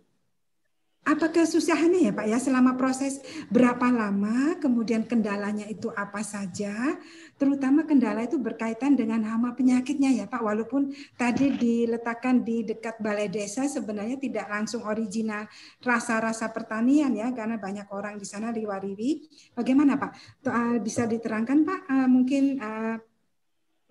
apa 1.09 1.33
kesusahannya 1.33 2.05
ya 2.05 2.13
Pak 2.13 2.25
ya 2.29 2.37
selama 2.37 2.77
proses 2.77 3.17
berapa 3.49 3.89
lama, 3.89 4.61
kemudian 4.61 5.09
kendalanya 5.09 5.65
itu 5.65 5.89
apa 5.97 6.21
saja, 6.21 7.01
terutama 7.41 7.89
kendala 7.89 8.29
itu 8.29 8.37
berkaitan 8.37 8.93
dengan 8.93 9.25
hama 9.25 9.57
penyakitnya 9.57 10.13
ya 10.13 10.25
Pak. 10.29 10.37
Walaupun 10.37 10.93
tadi 11.17 11.49
diletakkan 11.57 12.45
di 12.45 12.61
dekat 12.61 13.01
balai 13.01 13.25
desa 13.25 13.65
sebenarnya 13.65 14.21
tidak 14.21 14.45
langsung 14.53 14.85
original 14.85 15.49
rasa-rasa 15.81 16.53
pertanian 16.53 17.09
ya 17.17 17.33
karena 17.33 17.57
banyak 17.57 17.89
orang 17.89 18.21
di 18.21 18.25
sana 18.29 18.53
liwariwi. 18.53 19.25
Bagaimana 19.57 19.97
Pak? 19.97 20.11
Eh, 20.45 20.77
bisa 20.85 21.09
diterangkan 21.09 21.65
Pak 21.65 21.81
eh, 21.89 22.07
mungkin 22.07 22.43
eh, 22.61 22.95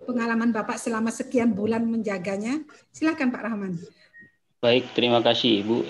pengalaman 0.06 0.54
Bapak 0.54 0.78
selama 0.78 1.10
sekian 1.10 1.50
bulan 1.50 1.82
menjaganya? 1.82 2.62
Silakan 2.94 3.34
Pak 3.34 3.42
Rahman. 3.42 3.74
Baik, 4.62 4.86
terima 4.94 5.18
kasih 5.18 5.66
Ibu. 5.66 5.82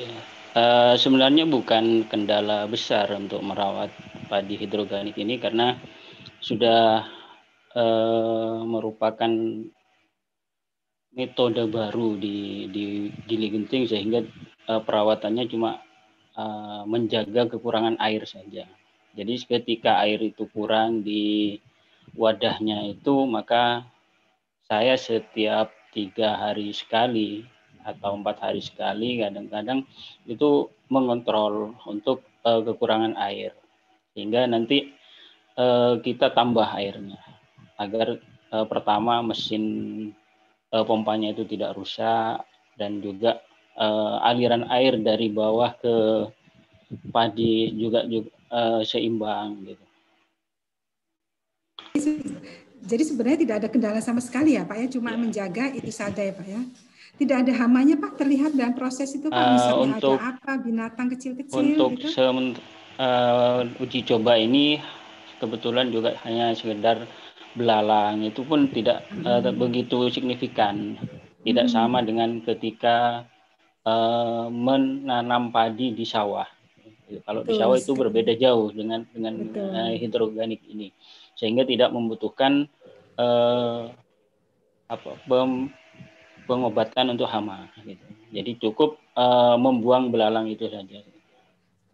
Uh, 0.57 0.97
sebenarnya 0.97 1.45
bukan 1.45 2.09
kendala 2.09 2.65
besar 2.65 3.13
untuk 3.13 3.45
merawat 3.45 3.93
padi 4.33 4.57
hidroganik 4.57 5.21
ini 5.21 5.37
karena 5.37 5.77
sudah 6.41 7.05
uh, 7.77 8.65
merupakan 8.65 9.29
metode 11.13 11.63
baru 11.69 12.17
di 12.17 12.65
di 12.73 13.13
Gili 13.29 13.49
Genting 13.53 13.85
sehingga 13.93 14.25
uh, 14.73 14.81
perawatannya 14.81 15.45
cuma 15.53 15.85
uh, 16.33 16.83
menjaga 16.89 17.53
kekurangan 17.53 18.01
air 18.01 18.25
saja. 18.25 18.65
Jadi 19.13 19.35
ketika 19.45 20.01
air 20.01 20.23
itu 20.23 20.49
kurang 20.49 21.05
di 21.05 21.61
wadahnya 22.17 22.89
itu 22.89 23.29
maka 23.29 23.85
saya 24.65 24.97
setiap 24.97 25.77
tiga 25.93 26.41
hari 26.41 26.73
sekali 26.73 27.45
atau 27.89 28.21
empat 28.21 28.37
hari 28.45 28.61
sekali 28.61 29.25
kadang-kadang 29.25 29.89
itu 30.29 30.69
mengontrol 30.93 31.73
untuk 31.89 32.25
uh, 32.45 32.61
kekurangan 32.61 33.17
air 33.17 33.57
sehingga 34.13 34.45
nanti 34.45 34.93
uh, 35.57 35.97
kita 36.05 36.37
tambah 36.37 36.69
airnya 36.77 37.17
agar 37.81 38.21
uh, 38.53 38.67
pertama 38.69 39.25
mesin 39.25 39.65
uh, 40.75 40.85
pompanya 40.85 41.33
itu 41.33 41.49
tidak 41.49 41.77
rusak 41.79 42.45
dan 42.77 43.01
juga 43.01 43.41
uh, 43.79 44.21
aliran 44.27 44.69
air 44.69 45.01
dari 45.01 45.33
bawah 45.33 45.73
ke 45.79 45.97
padi 47.13 47.73
juga 47.77 48.05
juga 48.05 48.31
uh, 48.53 48.81
seimbang 48.85 49.65
gitu. 49.65 49.85
Jadi 52.89 53.03
sebenarnya 53.05 53.39
tidak 53.45 53.57
ada 53.61 53.69
kendala 53.69 54.01
sama 54.01 54.23
sekali 54.25 54.57
ya 54.57 54.65
Pak 54.65 54.77
ya, 54.81 54.87
cuma 54.89 55.13
ya. 55.13 55.19
menjaga 55.21 55.65
itu 55.77 55.93
saja 55.93 56.25
ya 56.25 56.33
Pak 56.33 56.47
ya. 56.49 56.63
Tidak 57.19 57.35
ada 57.35 57.53
hamanya 57.67 57.99
Pak 57.99 58.15
terlihat 58.15 58.55
dalam 58.55 58.79
proses 58.79 59.11
itu 59.11 59.27
Pak. 59.27 59.35
Eh, 59.35 59.53
Misalnya 59.59 59.99
untuk, 59.99 60.17
ada 60.23 60.39
apa 60.39 60.53
binatang 60.63 61.07
kecil-kecil 61.11 61.59
Untuk 61.59 61.91
gitu? 61.99 62.15
uh, 63.03 63.67
uji 63.83 64.07
coba 64.07 64.39
ini 64.39 64.79
kebetulan 65.43 65.91
juga 65.91 66.15
hanya 66.23 66.55
sekedar 66.55 67.07
belalang 67.59 68.23
itu 68.23 68.47
pun 68.47 68.71
tidak 68.71 69.03
uh, 69.27 69.43
begitu 69.51 70.07
signifikan. 70.15 70.95
Tidak 71.43 71.67
hmm. 71.67 71.75
sama 71.75 72.07
dengan 72.07 72.39
ketika 72.47 73.27
uh, 73.83 74.47
menanam 74.51 75.51
padi 75.51 75.95
di 75.95 76.07
sawah. 76.07 76.47
Kalau 77.25 77.41
Betul, 77.41 77.51
di 77.51 77.53
sawah 77.57 77.77
itu 77.81 77.93
berbeda 77.97 78.37
jauh 78.37 78.69
dengan 78.69 79.01
dengan 79.11 79.35
uh, 79.57 79.93
hidroganik 79.97 80.61
ini, 80.69 80.93
sehingga 81.35 81.65
tidak 81.65 81.89
membutuhkan 81.89 82.69
uh, 83.17 83.89
apa 84.93 85.17
bem, 85.25 85.73
pengobatan 86.49 87.13
untuk 87.13 87.29
hama. 87.29 87.69
Gitu. 87.85 88.01
Jadi 88.33 88.51
cukup 88.57 88.97
uh, 89.13 89.61
membuang 89.61 90.09
belalang 90.09 90.49
itu 90.49 90.65
saja. 90.67 91.05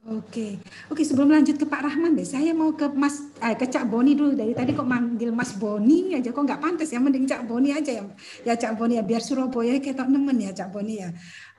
Oke, 0.05 0.61
oke 0.93 1.01
sebelum 1.01 1.33
lanjut 1.33 1.57
ke 1.57 1.64
Pak 1.64 1.81
Rahman 1.81 2.12
deh, 2.12 2.29
saya 2.29 2.53
mau 2.53 2.77
ke 2.77 2.93
Mas 2.93 3.25
eh, 3.40 3.57
ke 3.57 3.64
Cak 3.64 3.88
Boni 3.88 4.12
dulu 4.12 4.37
dari 4.37 4.53
tadi 4.53 4.77
kok 4.77 4.85
manggil 4.85 5.33
Mas 5.33 5.57
Boni 5.57 6.12
aja 6.12 6.29
kok 6.29 6.45
nggak 6.45 6.61
pantas 6.61 6.93
ya, 6.93 7.01
mending 7.01 7.25
Cak 7.25 7.49
Boni 7.49 7.73
aja 7.73 7.88
ya, 7.88 8.05
ya 8.45 8.53
Cak 8.53 8.77
Boni 8.77 9.01
ya 9.01 9.03
biar 9.03 9.25
Surabaya 9.25 9.81
kayak 9.81 10.05
nemen 10.05 10.37
ya 10.45 10.53
Cak 10.53 10.77
Boni 10.77 11.01
ya. 11.01 11.09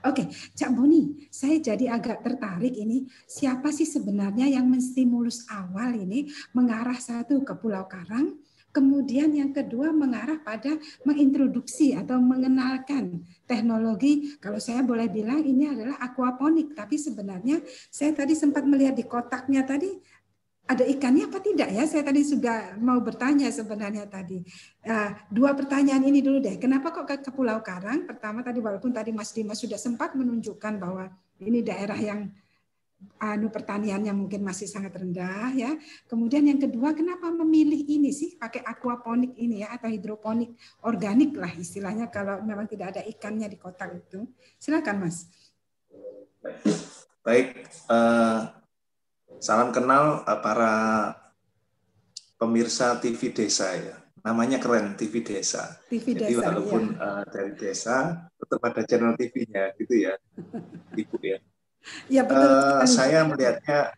Oke, 0.06 0.30
Cak 0.54 0.70
Boni, 0.78 1.26
saya 1.26 1.58
jadi 1.58 1.98
agak 1.98 2.22
tertarik 2.22 2.70
ini 2.78 3.10
siapa 3.26 3.74
sih 3.74 3.82
sebenarnya 3.82 4.46
yang 4.46 4.70
menstimulus 4.70 5.42
awal 5.50 5.98
ini 5.98 6.30
mengarah 6.54 7.02
satu 7.02 7.42
ke 7.42 7.50
Pulau 7.58 7.90
Karang, 7.90 8.30
Kemudian 8.76 9.32
yang 9.32 9.56
kedua 9.56 9.88
mengarah 9.88 10.36
pada 10.36 10.76
mengintroduksi 11.08 11.96
atau 11.96 12.20
mengenalkan 12.20 13.24
teknologi, 13.48 14.36
kalau 14.36 14.60
saya 14.60 14.84
boleh 14.84 15.08
bilang 15.08 15.40
ini 15.40 15.64
adalah 15.64 15.96
aquaponik, 15.96 16.76
tapi 16.76 17.00
sebenarnya 17.00 17.64
saya 17.88 18.12
tadi 18.12 18.36
sempat 18.36 18.68
melihat 18.68 18.92
di 18.92 19.08
kotaknya 19.08 19.64
tadi 19.64 19.96
ada 20.66 20.82
ikannya 20.82 21.30
apa 21.30 21.38
tidak 21.38 21.72
ya? 21.72 21.86
Saya 21.86 22.02
tadi 22.02 22.26
juga 22.26 22.74
mau 22.82 22.98
bertanya 22.98 23.48
sebenarnya 23.54 24.04
tadi. 24.10 24.42
Uh, 24.82 25.14
dua 25.30 25.54
pertanyaan 25.54 26.02
ini 26.04 26.20
dulu 26.20 26.42
deh. 26.42 26.58
Kenapa 26.58 26.90
kok 26.90 27.06
ke 27.06 27.30
Pulau 27.30 27.62
Karang? 27.62 28.04
Pertama 28.04 28.42
tadi 28.42 28.58
walaupun 28.58 28.90
tadi 28.90 29.14
Mas 29.14 29.30
Dimas 29.30 29.62
sudah 29.62 29.78
sempat 29.78 30.18
menunjukkan 30.18 30.74
bahwa 30.76 31.08
ini 31.38 31.62
daerah 31.62 31.96
yang 31.96 32.28
anu 33.16 33.48
pertaniannya 33.48 34.12
mungkin 34.12 34.44
masih 34.44 34.68
sangat 34.68 34.96
rendah 34.96 35.52
ya. 35.52 35.72
Kemudian 36.08 36.44
yang 36.48 36.60
kedua 36.60 36.92
kenapa 36.92 37.28
memilih 37.32 37.80
ini 37.84 38.12
sih 38.12 38.36
pakai 38.36 38.64
aquaponik 38.64 39.36
ini 39.36 39.64
ya 39.64 39.72
atau 39.76 39.88
hidroponik 39.88 40.56
organik 40.84 41.36
lah 41.36 41.52
istilahnya 41.56 42.08
kalau 42.08 42.40
memang 42.44 42.68
tidak 42.68 42.96
ada 42.96 43.02
ikannya 43.04 43.48
di 43.48 43.58
kotak 43.60 43.92
itu. 43.96 44.24
Silakan 44.56 45.08
Mas. 45.08 45.28
Baik, 47.26 47.66
uh, 47.90 48.54
salam 49.42 49.74
kenal 49.74 50.22
uh, 50.22 50.38
para 50.38 50.74
pemirsa 52.38 53.00
TV 53.00 53.32
Desa 53.32 53.74
ya. 53.74 53.96
Namanya 54.22 54.58
keren 54.58 54.94
TV 54.94 55.22
Desa. 55.22 55.78
TV 55.90 56.14
Jadi 56.14 56.34
Desa, 56.36 56.52
walaupun 56.52 56.94
ya. 56.94 57.02
uh, 57.02 57.24
dari 57.30 57.52
desa 57.58 57.96
tetap 58.36 58.60
ada 58.62 58.82
channel 58.86 59.14
TV-nya 59.18 59.74
gitu 59.78 59.94
ya, 60.06 60.14
Ibu 61.02 61.18
ya. 61.22 61.38
Ya, 62.10 62.22
betul 62.26 62.50
uh, 62.50 62.86
saya 62.86 63.22
melihatnya, 63.26 63.94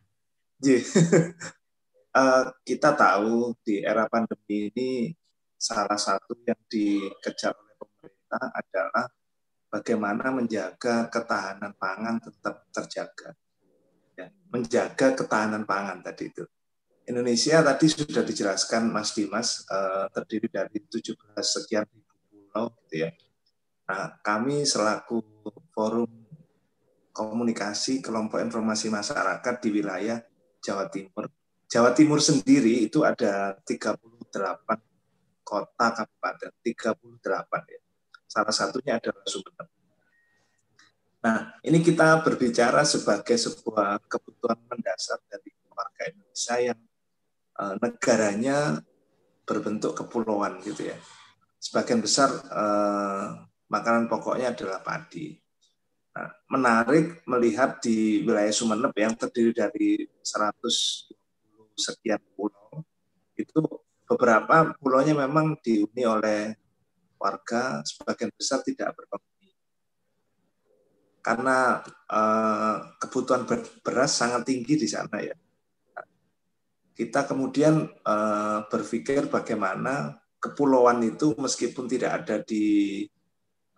uh, 2.17 2.45
kita 2.69 2.91
tahu 2.93 3.57
di 3.65 3.81
era 3.81 4.09
pandemi 4.09 4.69
ini 4.73 5.13
salah 5.59 5.99
satu 5.99 6.39
yang 6.47 6.61
dikejar 6.71 7.53
oleh 7.57 7.75
pemerintah 7.77 8.45
adalah 8.55 9.07
bagaimana 9.69 10.33
menjaga 10.33 11.09
ketahanan 11.13 11.73
pangan 11.77 12.17
tetap 12.21 12.69
terjaga. 12.73 13.31
Ya, 14.19 14.29
menjaga 14.51 15.15
ketahanan 15.15 15.65
pangan 15.65 16.03
tadi 16.03 16.31
itu. 16.31 16.45
Indonesia 17.09 17.65
tadi 17.65 17.89
sudah 17.89 18.21
dijelaskan 18.21 18.93
Mas 18.93 19.17
Dimas 19.17 19.65
uh, 19.73 20.13
terdiri 20.13 20.53
dari 20.53 20.77
17 20.77 21.17
sekian 21.41 21.89
ribu 21.89 22.13
pulau 22.29 22.69
gitu 22.85 23.09
ya. 23.09 23.11
Nah, 23.89 24.21
kami 24.21 24.69
selaku 24.69 25.25
forum 25.73 26.28
komunikasi 27.19 27.99
kelompok 27.99 28.39
informasi 28.39 28.95
masyarakat 28.95 29.55
di 29.59 29.69
wilayah 29.75 30.23
Jawa 30.63 30.87
Timur. 30.87 31.27
Jawa 31.67 31.91
Timur 31.91 32.23
sendiri 32.23 32.87
itu 32.87 33.03
ada 33.03 33.59
38 33.67 33.99
kota 35.43 35.87
kabupaten, 35.99 36.51
38 36.63 37.75
ya. 37.75 37.81
Salah 38.31 38.55
satunya 38.55 39.03
adalah 39.03 39.27
Sumeneb. 39.27 39.69
Nah, 41.19 41.59
ini 41.67 41.83
kita 41.83 42.23
berbicara 42.23 42.87
sebagai 42.87 43.35
sebuah 43.35 43.99
kebutuhan 44.07 44.63
mendasar 44.71 45.19
dari 45.27 45.51
warga 45.75 46.15
Indonesia 46.15 46.57
yang 46.63 46.81
uh, 47.59 47.75
negaranya 47.83 48.79
berbentuk 49.43 49.99
kepulauan 49.99 50.63
gitu 50.63 50.87
ya. 50.87 50.97
Sebagian 51.59 51.99
besar 51.99 52.31
uh, 52.31 53.43
makanan 53.67 54.07
pokoknya 54.07 54.55
adalah 54.55 54.79
padi. 54.79 55.48
Menarik 56.51 57.23
melihat 57.31 57.79
di 57.79 58.27
wilayah 58.27 58.51
Sumeneb 58.51 58.91
yang 58.97 59.15
terdiri 59.15 59.55
dari 59.55 59.91
100 60.25 61.15
sekian 61.79 62.19
pulau, 62.35 62.83
itu 63.39 63.63
beberapa 64.09 64.75
pulaunya 64.81 65.15
memang 65.15 65.55
dihuni 65.63 66.03
oleh 66.03 66.57
warga 67.21 67.85
sebagian 67.85 68.33
besar 68.35 68.65
tidak 68.65 68.97
berpenghuni. 68.97 69.53
Karena 71.23 71.85
eh, 71.87 72.77
kebutuhan 72.99 73.45
beras 73.85 74.17
sangat 74.17 74.49
tinggi 74.49 74.75
di 74.75 74.89
sana 74.89 75.21
ya. 75.21 75.37
Kita 76.99 77.29
kemudian 77.29 77.85
eh, 77.87 78.59
berpikir 78.67 79.29
bagaimana 79.29 80.19
kepulauan 80.43 81.03
itu 81.05 81.35
meskipun 81.39 81.87
tidak 81.87 82.25
ada 82.25 82.43
di 82.43 83.05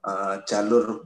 eh, 0.05 0.37
jalur 0.47 1.05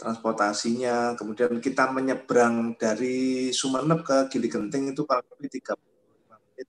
transportasinya, 0.00 1.12
kemudian 1.20 1.60
kita 1.60 1.92
menyeberang 1.92 2.72
dari 2.80 3.52
Sumeneb 3.52 4.00
ke 4.00 4.32
Gili 4.32 4.48
Genting 4.48 4.96
itu 4.96 5.04
kurang 5.04 5.28
lebih 5.36 5.60
35 5.60 6.40
menit. 6.40 6.68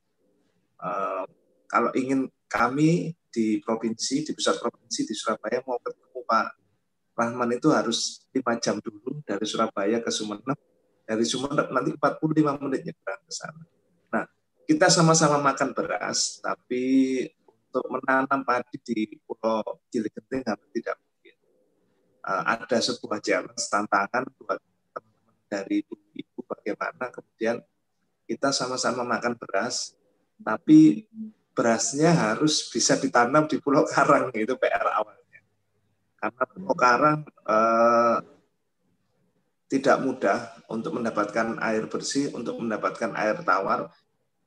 Eh, 0.83 1.23
kalau 1.71 1.91
ingin 1.95 2.27
kami 2.51 3.15
di 3.31 3.63
provinsi, 3.63 4.27
di 4.27 4.31
pusat 4.35 4.59
provinsi 4.59 5.07
di 5.07 5.15
Surabaya 5.15 5.63
mau 5.63 5.79
ketemu 5.79 6.19
Pak 6.27 6.47
Rahman 7.15 7.55
itu 7.55 7.71
harus 7.71 8.27
lima 8.35 8.59
jam 8.59 8.83
dulu 8.83 9.23
dari 9.23 9.47
Surabaya 9.47 10.03
ke 10.03 10.11
Sumeneb. 10.11 10.59
Dari 11.07 11.23
Sumeneb 11.23 11.71
nanti 11.71 11.95
45 11.95 12.59
menit 12.59 12.81
nyebrang 12.83 13.21
ke 13.23 13.31
sana. 13.31 13.63
Nah, 14.11 14.25
kita 14.67 14.91
sama-sama 14.91 15.39
makan 15.39 15.71
beras, 15.71 16.43
tapi 16.43 17.23
untuk 17.71 17.87
menanam 17.87 18.43
padi 18.43 18.75
di 18.83 19.15
Pulau 19.23 19.63
Gili 19.87 20.11
Genting 20.11 20.43
hampir 20.43 20.69
tidak. 20.75 20.99
Uh, 22.21 22.43
ada 22.53 22.77
sebuah 22.77 23.17
challenge, 23.17 23.65
tantangan 23.65 24.29
buat 24.37 24.61
teman-teman 24.93 25.35
dari 25.49 25.81
ibu-ibu 25.81 26.39
bagaimana 26.45 27.09
kemudian 27.09 27.57
kita 28.29 28.53
sama-sama 28.53 29.01
makan 29.03 29.35
beras, 29.35 29.97
tapi 30.39 31.09
berasnya 31.51 32.15
harus 32.15 32.71
bisa 32.71 32.95
ditanam 32.95 33.43
di 33.45 33.59
Pulau 33.59 33.83
Karang 33.83 34.31
itu 34.31 34.55
PR 34.55 34.87
awalnya. 34.87 35.41
Karena 36.15 36.43
Pulau 36.47 36.75
Karang 36.77 37.19
eh, 37.27 38.17
tidak 39.67 39.97
mudah 40.03 40.39
untuk 40.71 40.95
mendapatkan 40.99 41.59
air 41.59 41.87
bersih, 41.91 42.31
untuk 42.31 42.59
mendapatkan 42.59 43.11
air 43.15 43.39
tawar, 43.43 43.91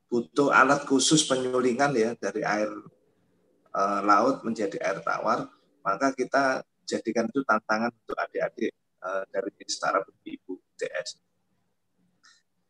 butuh 0.09 0.53
alat 0.53 0.85
khusus 0.89 1.25
penyulingan 1.29 1.93
ya 1.97 2.11
dari 2.17 2.41
air 2.41 2.73
eh, 3.77 4.01
laut 4.01 4.41
menjadi 4.49 4.81
air 4.81 4.99
tawar. 5.05 5.53
Maka 5.85 6.17
kita 6.17 6.65
jadikan 6.85 7.27
itu 7.29 7.41
tantangan 7.43 7.93
untuk 7.93 8.17
adik-adik 8.17 8.73
eh, 8.77 9.25
dari 9.29 9.51
Setara 9.67 10.01
Ibu 10.05 10.53
TS. 10.77 11.09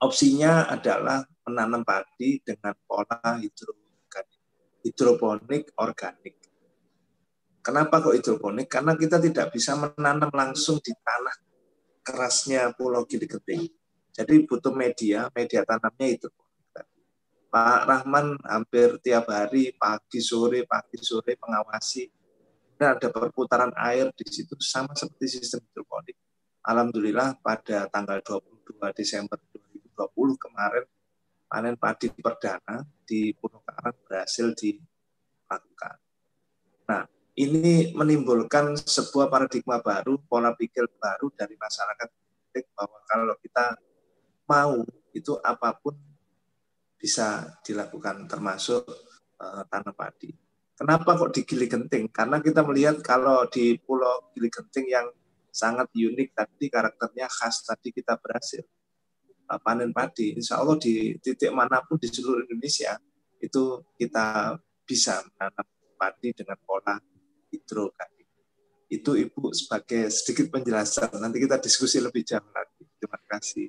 Opsinya 0.02 0.68
adalah 0.68 1.22
menanam 1.46 1.84
padi 1.86 2.40
dengan 2.42 2.74
pola 2.84 3.20
hidro 3.40 3.84
hidroponik 4.84 5.72
organik. 5.80 6.36
Kenapa 7.64 8.04
kok 8.04 8.12
hidroponik? 8.12 8.68
Karena 8.68 8.92
kita 8.92 9.16
tidak 9.16 9.48
bisa 9.48 9.72
menanam 9.80 10.28
langsung 10.28 10.76
di 10.84 10.92
tanah 10.92 11.36
kerasnya 12.04 12.76
Pulau 12.76 13.08
Gili 13.08 13.24
Genting. 13.24 13.64
Jadi 14.12 14.44
butuh 14.44 14.76
media, 14.76 15.32
media 15.32 15.64
tanamnya 15.64 16.06
hidroponik. 16.12 16.44
Pak 17.48 17.80
Rahman 17.86 18.34
hampir 18.44 18.98
tiap 18.98 19.30
hari, 19.30 19.72
pagi 19.78 20.20
sore, 20.20 20.66
pagi 20.68 20.98
sore 21.00 21.38
mengawasi. 21.38 22.04
Dan 22.84 23.00
ada 23.00 23.08
perputaran 23.08 23.72
air 23.80 24.12
di 24.12 24.28
situ 24.28 24.60
sama 24.60 24.92
seperti 24.92 25.40
sistem 25.40 25.64
hidroponik. 25.64 26.20
Alhamdulillah 26.68 27.40
pada 27.40 27.88
tanggal 27.88 28.20
22 28.20 28.76
Desember 28.92 29.40
2020 29.96 30.04
kemarin 30.36 30.84
panen 31.48 31.80
padi 31.80 32.12
perdana 32.12 32.84
di 33.08 33.32
Pulau 33.32 33.64
Karang 33.64 33.96
berhasil 34.04 34.52
dilakukan. 34.52 35.96
Nah, 36.84 37.08
ini 37.40 37.96
menimbulkan 37.96 38.76
sebuah 38.76 39.32
paradigma 39.32 39.80
baru, 39.80 40.20
pola 40.28 40.52
pikir 40.52 40.84
baru 41.00 41.32
dari 41.32 41.56
masyarakat 41.56 42.08
bahwa 42.76 43.00
kalau 43.08 43.32
kita 43.40 43.80
mau 44.44 44.84
itu 45.16 45.32
apa 45.40 45.72
pun 45.80 45.96
bisa 47.00 47.48
dilakukan 47.64 48.28
termasuk 48.28 48.84
uh, 49.40 49.64
tanam 49.72 49.96
padi. 49.96 50.43
Kenapa 50.74 51.14
kok 51.14 51.30
di 51.30 51.46
Gili 51.46 51.70
Genting? 51.70 52.10
Karena 52.10 52.42
kita 52.42 52.66
melihat 52.66 52.98
kalau 52.98 53.46
di 53.46 53.78
Pulau 53.78 54.34
Gili 54.34 54.50
Genting 54.50 54.86
yang 54.90 55.06
sangat 55.54 55.86
unik 55.94 56.34
tadi 56.34 56.66
karakternya 56.66 57.30
khas 57.30 57.62
tadi 57.62 57.94
kita 57.94 58.18
berhasil 58.18 58.66
Uh, 59.44 59.60
panen 59.60 59.92
padi, 59.92 60.32
insya 60.32 60.56
Allah 60.56 60.80
di 60.80 61.20
titik 61.20 61.52
mana 61.52 61.84
pun 61.84 62.00
di 62.00 62.08
seluruh 62.08 62.48
Indonesia 62.48 62.96
itu 63.44 63.84
kita 64.00 64.56
bisa 64.88 65.20
menanam 65.20 65.68
padi 66.00 66.32
dengan 66.32 66.56
pola 66.64 66.96
hidrokanik. 67.52 68.24
Itu 68.88 69.20
Ibu 69.20 69.52
sebagai 69.52 70.08
sedikit 70.08 70.48
penjelasan. 70.48 71.20
Nanti 71.20 71.44
kita 71.44 71.60
diskusi 71.60 72.00
lebih 72.00 72.24
jauh 72.24 72.48
lagi. 72.56 72.88
Terima 72.96 73.20
kasih. 73.28 73.68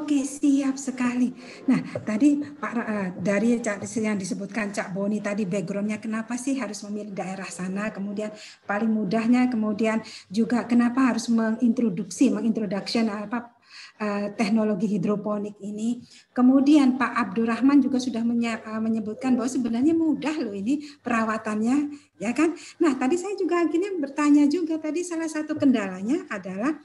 Oke, 0.00 0.24
siap 0.24 0.80
sekali. 0.80 1.28
Nah, 1.68 1.84
tadi 2.00 2.40
Pak 2.40 2.72
uh, 2.72 3.08
dari 3.20 3.60
yang 4.00 4.16
disebutkan 4.16 4.72
Cak 4.72 4.96
Boni 4.96 5.20
tadi 5.20 5.44
backgroundnya 5.44 6.00
kenapa 6.00 6.40
sih 6.40 6.56
harus 6.56 6.80
memilih 6.88 7.12
daerah 7.12 7.44
sana, 7.52 7.92
kemudian 7.92 8.32
paling 8.64 8.88
mudahnya, 8.88 9.52
kemudian 9.52 10.00
juga 10.32 10.64
kenapa 10.64 11.12
harus 11.12 11.28
mengintroduksi, 11.28 12.32
mengintroduction 12.32 13.12
apa 13.12 13.60
Eh, 14.00 14.32
teknologi 14.32 14.88
hidroponik 14.96 15.60
ini. 15.60 16.00
Kemudian 16.32 16.96
Pak 16.96 17.12
Abdurrahman 17.20 17.84
juga 17.84 18.00
sudah 18.00 18.24
eh, 18.24 18.80
menyebutkan 18.80 19.36
bahwa 19.36 19.44
sebenarnya 19.44 19.92
mudah 19.92 20.40
loh 20.40 20.56
ini 20.56 20.80
perawatannya, 21.04 21.76
ya 22.16 22.32
kan? 22.32 22.56
Nah, 22.80 22.96
tadi 22.96 23.20
saya 23.20 23.36
juga 23.36 23.60
akhirnya 23.60 23.92
bertanya 24.00 24.48
juga 24.48 24.80
tadi 24.80 25.04
salah 25.04 25.28
satu 25.28 25.52
kendalanya 25.52 26.24
adalah 26.32 26.80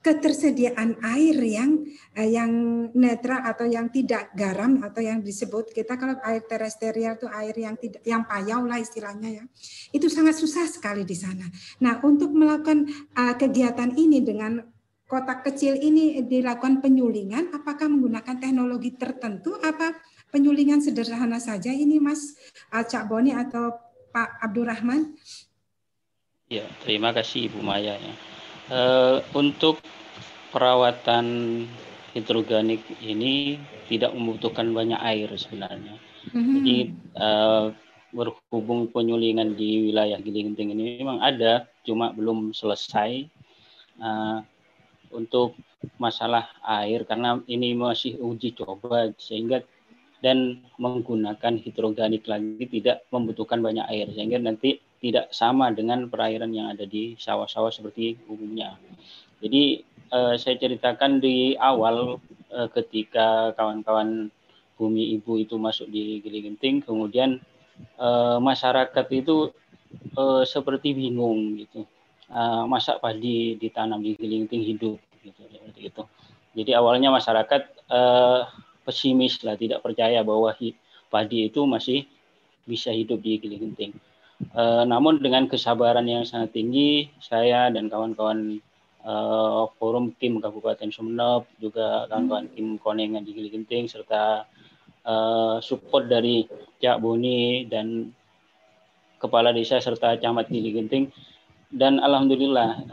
ketersediaan 0.00 0.96
air 1.04 1.36
yang 1.44 1.84
eh, 2.16 2.32
yang 2.32 2.48
netral 2.96 3.44
atau 3.44 3.68
yang 3.68 3.92
tidak 3.92 4.32
garam 4.32 4.80
atau 4.80 5.04
yang 5.04 5.20
disebut 5.20 5.76
kita 5.76 6.00
kalau 6.00 6.16
air 6.24 6.40
terestrial 6.48 7.20
itu 7.20 7.28
air 7.28 7.52
yang 7.52 7.76
tidak 7.76 8.00
yang 8.08 8.24
payau 8.24 8.64
lah 8.64 8.80
istilahnya 8.80 9.28
ya 9.28 9.44
itu 9.92 10.08
sangat 10.08 10.40
susah 10.40 10.64
sekali 10.64 11.04
di 11.04 11.12
sana. 11.12 11.44
Nah 11.84 12.00
untuk 12.00 12.32
melakukan 12.32 12.88
uh, 13.12 13.36
kegiatan 13.36 13.92
ini 13.92 14.24
dengan 14.24 14.64
kotak 15.04 15.42
kecil 15.42 15.74
ini 15.74 16.22
dilakukan 16.22 16.78
penyulingan, 16.80 17.50
apakah 17.50 17.90
menggunakan 17.90 18.38
teknologi 18.38 18.94
tertentu 18.94 19.58
apa 19.58 19.98
penyulingan 20.30 20.78
sederhana 20.78 21.42
saja 21.42 21.74
ini 21.74 21.98
Mas 21.98 22.38
Cak 22.70 23.10
Boni 23.10 23.34
atau 23.34 23.74
Pak 24.14 24.38
Abdurrahman? 24.38 25.18
Ya, 26.46 26.62
terima 26.86 27.10
kasih 27.10 27.50
Ibu 27.50 27.58
Maya 27.58 27.98
ya. 27.98 28.14
E, 28.70 28.82
untuk 29.34 29.82
perawatan 30.54 31.26
hidroganik 32.14 32.82
ini 33.02 33.58
tidak 33.90 34.14
membutuhkan 34.14 34.70
banyak 34.70 34.98
air 35.02 35.28
sebenarnya. 35.34 35.98
Mm-hmm. 36.30 36.54
Jadi 36.54 36.76
e, 37.18 37.28
berhubung 38.10 38.90
penyulingan 38.90 39.54
di 39.54 39.90
wilayah 39.90 40.18
Giling 40.18 40.54
ini 40.54 41.02
memang 41.02 41.22
ada, 41.22 41.66
cuma 41.86 42.10
belum 42.10 42.50
selesai. 42.54 43.26
Uh, 44.00 44.40
untuk 45.12 45.58
masalah 45.96 46.48
air 46.64 47.04
karena 47.08 47.40
ini 47.48 47.72
masih 47.72 48.16
uji 48.20 48.52
coba 48.56 49.10
sehingga 49.16 49.64
dan 50.20 50.60
menggunakan 50.76 51.56
hidroganik 51.56 52.28
lagi 52.28 52.68
tidak 52.68 53.04
membutuhkan 53.08 53.64
banyak 53.64 53.84
air 53.88 54.06
sehingga 54.12 54.36
nanti 54.36 54.76
tidak 55.00 55.32
sama 55.32 55.72
dengan 55.72 56.06
perairan 56.12 56.52
yang 56.52 56.68
ada 56.68 56.84
di 56.84 57.16
sawah-sawah 57.16 57.72
seperti 57.72 58.20
umumnya. 58.28 58.76
Jadi 59.40 59.80
eh, 60.12 60.34
saya 60.36 60.54
ceritakan 60.60 61.18
di 61.18 61.56
awal 61.56 62.20
eh, 62.52 62.68
ketika 62.76 63.56
kawan-kawan 63.56 64.28
bumi 64.76 65.16
ibu 65.16 65.40
itu 65.40 65.56
masuk 65.56 65.88
di 65.88 66.20
Gili 66.20 66.44
Genting, 66.44 66.84
kemudian 66.84 67.40
eh, 67.96 68.38
masyarakat 68.38 69.06
itu 69.16 69.50
eh, 70.14 70.44
seperti 70.44 70.92
bingung 70.92 71.56
gitu 71.56 71.88
uh, 72.30 72.64
masak 72.66 73.02
padi 73.02 73.58
ditanam 73.58 74.00
di 74.00 74.14
Gilinting 74.14 74.62
hidup 74.62 74.98
gitu 75.20 75.42
seperti 75.50 75.80
itu. 75.90 76.02
Jadi 76.50 76.70
awalnya 76.74 77.14
masyarakat 77.14 77.62
uh, 77.90 78.46
pesimis 78.82 79.38
lah, 79.46 79.54
tidak 79.54 79.84
percaya 79.84 80.22
bahwa 80.26 80.50
padi 81.10 81.46
itu 81.46 81.60
masih 81.66 82.06
bisa 82.66 82.90
hidup 82.94 83.22
di 83.22 83.38
Gilinting. 83.38 83.92
Uh, 84.50 84.88
namun 84.88 85.20
dengan 85.20 85.44
kesabaran 85.44 86.08
yang 86.08 86.24
sangat 86.24 86.56
tinggi, 86.56 87.12
saya 87.20 87.68
dan 87.68 87.92
kawan-kawan 87.92 88.56
uh, 89.04 89.68
forum 89.76 90.16
Kim 90.16 90.40
Kabupaten 90.40 90.88
Sumeneb, 90.88 91.44
juga 91.60 92.08
kawan-kawan 92.08 92.48
Kim 92.56 92.80
Konengan 92.80 93.20
di 93.20 93.36
Gili 93.36 93.52
Genting, 93.52 93.86
serta 93.86 94.48
uh, 95.04 95.60
support 95.60 96.08
dari 96.08 96.48
Cak 96.80 96.98
Boni 96.98 97.68
dan 97.68 98.08
Kepala 99.20 99.52
Desa 99.52 99.76
serta 99.76 100.16
Camat 100.16 100.48
Gili 100.48 100.72
Genting. 100.72 101.12
Dan 101.70 102.02
Alhamdulillah 102.02 102.90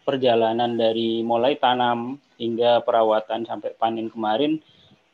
perjalanan 0.00 0.80
dari 0.80 1.20
mulai 1.20 1.60
tanam 1.60 2.16
hingga 2.40 2.80
perawatan 2.80 3.44
sampai 3.44 3.76
panen 3.76 4.08
kemarin, 4.08 4.64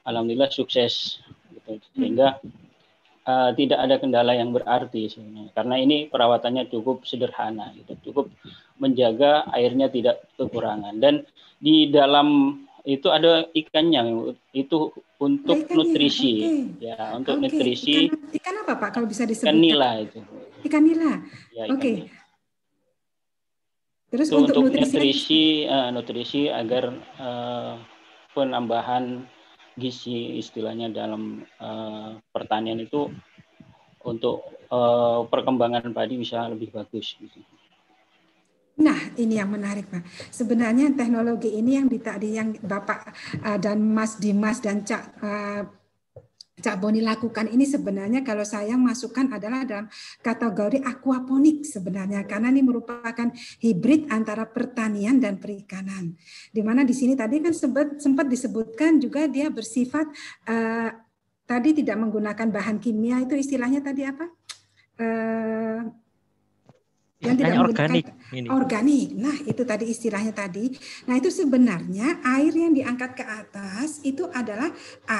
Alhamdulillah 0.06 0.52
sukses. 0.52 1.18
Gitu. 1.50 1.82
Sehingga 1.98 2.38
uh, 3.28 3.50
tidak 3.52 3.78
ada 3.84 4.00
kendala 4.00 4.32
yang 4.32 4.56
berarti 4.56 5.12
sebenarnya 5.12 5.52
karena 5.52 5.74
ini 5.76 5.96
perawatannya 6.08 6.72
cukup 6.72 7.04
sederhana 7.04 7.76
gitu. 7.76 7.92
Cukup 8.10 8.32
menjaga 8.80 9.44
airnya 9.52 9.92
tidak 9.92 10.24
kekurangan. 10.40 10.96
Dan 10.96 11.28
di 11.60 11.92
dalam 11.92 12.60
itu 12.88 13.12
ada 13.12 13.44
ikannya 13.52 14.32
itu 14.56 14.88
untuk 15.20 15.68
ikan 15.68 15.76
nutrisi. 15.76 16.32
okay. 16.40 16.88
ya 16.88 17.12
untuk 17.12 17.36
okay. 17.36 17.44
nutrisi. 17.44 17.96
Ikan, 18.08 18.32
ikan 18.40 18.54
apa 18.64 18.72
pak 18.80 18.90
kalau 18.96 19.06
bisa 19.10 19.28
disebut 19.28 19.44
ikan 19.44 19.58
nila 19.60 20.00
itu. 20.00 20.20
Ikan 20.64 20.82
nila? 20.82 21.10
Ya, 21.52 21.64
oke. 21.68 21.78
okay. 21.78 21.96
terus 24.08 24.32
itu 24.32 24.40
untuk, 24.40 24.64
untuk 24.64 24.72
nutrisi 24.72 24.88
nutrisi, 24.88 25.44
uh, 25.68 25.88
nutrisi 25.92 26.42
agar 26.48 26.84
uh, 27.20 27.76
penambahan 28.32 29.28
gizi 29.78 30.42
istilahnya 30.42 30.90
dalam 30.90 31.46
uh, 31.62 32.18
pertanian 32.34 32.82
itu 32.82 33.06
untuk 34.02 34.42
uh, 34.74 35.22
perkembangan 35.30 35.94
padi 35.94 36.18
bisa 36.18 36.50
lebih 36.50 36.74
bagus. 36.74 37.14
Gitu. 37.16 37.38
Nah, 38.78 38.98
ini 39.18 39.42
yang 39.42 39.50
menarik, 39.50 39.90
Pak. 39.90 40.06
Sebenarnya 40.30 40.94
teknologi 40.94 41.50
ini 41.50 41.82
yang 41.82 41.90
tadi 41.98 42.38
yang 42.38 42.54
Bapak 42.62 43.10
uh, 43.42 43.58
dan 43.58 43.82
Mas 43.82 44.22
Dimas 44.22 44.62
dan 44.62 44.86
Cak 44.86 45.18
uh, 45.18 45.62
Cak 46.58 46.76
Boni 46.82 46.98
lakukan 46.98 47.46
ini 47.46 47.64
sebenarnya 47.64 48.26
kalau 48.26 48.42
saya 48.42 48.74
masukkan 48.74 49.30
adalah 49.30 49.62
dalam 49.62 49.86
kategori 50.20 50.82
aquaponik 50.82 51.62
sebenarnya 51.62 52.26
karena 52.26 52.50
ini 52.50 52.62
merupakan 52.66 53.30
hibrid 53.62 54.10
antara 54.10 54.46
pertanian 54.48 55.22
dan 55.22 55.38
perikanan. 55.38 56.18
Di 56.50 56.62
mana 56.62 56.82
di 56.82 56.94
sini 56.94 57.14
tadi 57.14 57.38
kan 57.38 57.54
sempat 57.54 58.02
sempat 58.02 58.26
disebutkan 58.26 58.98
juga 58.98 59.30
dia 59.30 59.48
bersifat 59.48 60.10
uh, 60.50 60.90
tadi 61.46 61.78
tidak 61.78 61.96
menggunakan 61.96 62.48
bahan 62.50 62.76
kimia 62.82 63.22
itu 63.22 63.38
istilahnya 63.38 63.80
tadi 63.80 64.02
apa? 64.04 64.26
Uh, 64.98 66.07
yang 67.18 67.34
tidak 67.34 67.58
organik. 67.58 68.04
Ini. 68.30 68.46
Organik. 68.46 69.08
Nah, 69.18 69.36
itu 69.42 69.62
tadi 69.66 69.84
istilahnya 69.90 70.30
tadi. 70.30 70.70
Nah, 71.10 71.18
itu 71.18 71.34
sebenarnya 71.34 72.22
air 72.22 72.54
yang 72.54 72.70
diangkat 72.70 73.10
ke 73.18 73.24
atas 73.26 73.98
itu 74.06 74.30
adalah 74.30 74.70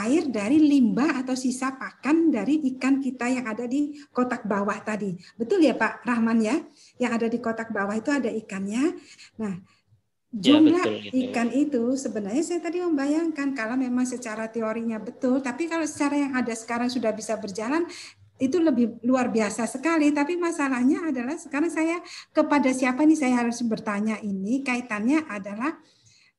air 0.06 0.30
dari 0.30 0.62
limbah 0.62 1.26
atau 1.26 1.34
sisa 1.34 1.74
pakan 1.74 2.30
dari 2.30 2.62
ikan 2.74 3.02
kita 3.02 3.26
yang 3.26 3.50
ada 3.50 3.66
di 3.66 3.98
kotak 4.14 4.46
bawah 4.46 4.78
tadi. 4.78 5.18
Betul 5.34 5.66
ya, 5.66 5.74
Pak 5.74 6.06
Rahman 6.06 6.38
ya? 6.38 6.56
Yang 7.02 7.12
ada 7.18 7.26
di 7.26 7.38
kotak 7.42 7.74
bawah 7.74 7.98
itu 7.98 8.14
ada 8.14 8.30
ikannya. 8.30 8.94
Nah, 9.42 9.58
ya, 9.58 10.38
jumlah 10.38 10.84
ya, 10.87 11.02
betul, 11.02 11.18
ikan 11.26 11.48
itu 11.50 11.82
sebenarnya 11.98 12.42
saya 12.46 12.61
tadi 12.62 12.78
membayangkan 12.78 13.58
kalau 13.58 13.74
memang 13.74 14.06
secara 14.06 14.46
teorinya 14.46 15.02
betul, 15.02 15.42
tapi 15.42 15.66
kalau 15.66 15.88
secara 15.88 16.14
yang 16.14 16.32
ada 16.38 16.54
sekarang 16.54 16.87
sudah 16.87 17.11
bisa 17.11 17.34
berjalan, 17.40 17.90
itu 18.38 18.59
lebih 18.62 19.03
luar 19.03 19.29
biasa 19.29 19.66
sekali. 19.66 20.14
Tapi 20.14 20.38
masalahnya 20.38 21.11
adalah 21.11 21.35
sekarang 21.35 21.70
saya 21.70 21.98
kepada 22.31 22.70
siapa 22.70 23.03
nih 23.03 23.18
saya 23.18 23.44
harus 23.44 23.61
bertanya 23.66 24.18
ini 24.22 24.62
kaitannya 24.62 25.27
adalah 25.27 25.77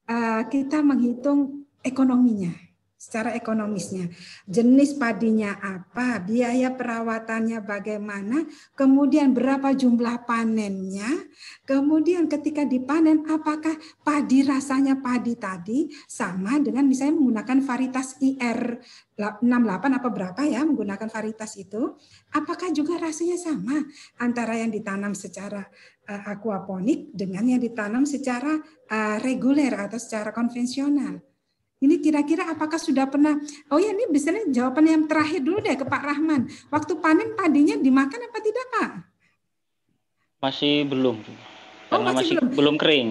uh, 0.09 0.43
kita 0.47 0.79
menghitung 0.81 1.67
ekonominya 1.83 2.69
secara 2.99 3.31
ekonomisnya. 3.31 4.11
Jenis 4.43 4.99
padinya 4.99 5.55
apa, 5.63 6.19
biaya 6.19 6.75
perawatannya 6.75 7.63
bagaimana, 7.63 8.43
kemudian 8.75 9.31
berapa 9.31 9.71
jumlah 9.71 10.27
panennya, 10.27 11.07
kemudian 11.63 12.27
ketika 12.27 12.67
dipanen 12.67 13.23
apakah 13.31 13.79
padi 14.03 14.43
rasanya 14.43 14.99
padi 14.99 15.39
tadi 15.39 15.87
sama 16.11 16.59
dengan 16.59 16.83
misalnya 16.91 17.15
menggunakan 17.15 17.63
varietas 17.63 18.19
IR 18.19 18.83
68 19.19 19.99
apa 19.99 20.07
berapa 20.07 20.41
ya 20.47 20.63
menggunakan 20.63 21.11
varietas 21.11 21.59
itu, 21.59 21.99
apakah 22.31 22.71
juga 22.71 22.95
rasanya 22.95 23.35
sama 23.35 23.83
antara 24.15 24.55
yang 24.55 24.71
ditanam 24.71 25.11
secara 25.11 25.67
uh, 26.07 26.23
aquaponik 26.31 27.11
dengan 27.11 27.43
yang 27.43 27.59
ditanam 27.59 28.07
secara 28.07 28.55
uh, 28.87 29.17
reguler 29.19 29.75
atau 29.75 29.99
secara 29.99 30.31
konvensional. 30.31 31.19
Ini 31.79 31.99
kira-kira 32.03 32.47
apakah 32.51 32.75
sudah 32.75 33.07
pernah, 33.07 33.39
oh 33.71 33.79
ya 33.79 33.95
ini 33.95 34.07
misalnya 34.11 34.47
jawaban 34.51 34.87
yang 34.87 35.03
terakhir 35.07 35.43
dulu 35.43 35.63
deh 35.63 35.75
ke 35.79 35.87
Pak 35.87 36.03
Rahman. 36.03 36.47
Waktu 36.71 36.99
panen 36.99 37.35
padinya 37.39 37.75
dimakan 37.79 38.19
apa 38.23 38.39
tidak 38.43 38.65
Pak? 38.71 38.91
Masih 40.43 40.87
belum. 40.87 41.19
Oh, 41.23 41.99
Karena 41.99 42.11
oh, 42.11 42.15
masih, 42.15 42.15
masih 42.15 42.35
belum. 42.39 42.55
belum 42.55 42.75
kering. 42.79 43.09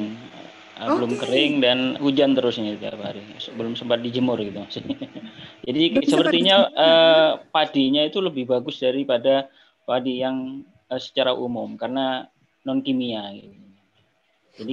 Okay. 0.79 0.87
Ah, 0.87 0.95
belum 0.95 1.15
kering 1.19 1.53
dan 1.59 1.79
hujan 1.99 2.39
terus 2.39 2.55
ini 2.63 2.79
tiap 2.79 3.03
hari. 3.03 3.19
Belum 3.59 3.75
sempat 3.75 3.99
dijemur 3.99 4.39
gitu. 4.39 4.63
Jadi 5.67 5.83
belum 5.91 6.07
sepertinya 6.07 6.57
uh, 6.71 7.31
padinya 7.51 8.07
itu 8.07 8.23
lebih 8.23 8.47
bagus 8.47 8.79
daripada 8.79 9.51
padi 9.83 10.23
yang 10.23 10.63
uh, 10.87 11.01
secara 11.03 11.35
umum 11.35 11.75
karena 11.75 12.31
non 12.63 12.79
kimia 12.79 13.27
gitu. 13.35 13.59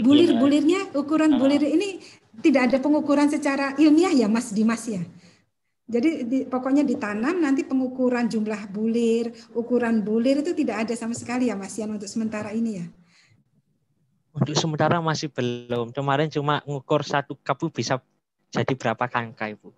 bulir-bulirnya 0.01 0.97
ukuran 0.97 1.37
uh, 1.37 1.39
bulir 1.41 1.61
ini 1.61 2.01
tidak 2.41 2.69
ada 2.69 2.77
pengukuran 2.81 3.29
secara 3.29 3.73
ilmiah 3.81 4.13
ya 4.13 4.29
Mas 4.29 4.53
Dimas 4.53 4.85
ya. 4.85 5.01
Jadi 5.85 6.25
di, 6.25 6.37
pokoknya 6.45 6.85
ditanam 6.85 7.41
nanti 7.41 7.65
pengukuran 7.65 8.29
jumlah 8.29 8.69
bulir, 8.69 9.33
ukuran 9.57 10.05
bulir 10.05 10.41
itu 10.41 10.53
tidak 10.53 10.85
ada 10.85 10.93
sama 10.93 11.17
sekali 11.17 11.49
ya 11.49 11.57
Mas 11.57 11.77
Yan 11.81 11.97
untuk 11.97 12.09
sementara 12.09 12.53
ini 12.53 12.81
ya. 12.81 12.85
Untuk 14.35 14.55
sementara 14.59 14.99
masih 14.99 15.31
belum. 15.31 15.95
Kemarin 15.95 16.27
cuma 16.27 16.59
ngukur 16.67 17.07
satu 17.07 17.39
kapu 17.39 17.71
bisa 17.71 18.03
jadi 18.51 18.75
berapa 18.75 19.07
kangka 19.07 19.47
Ibu. 19.47 19.71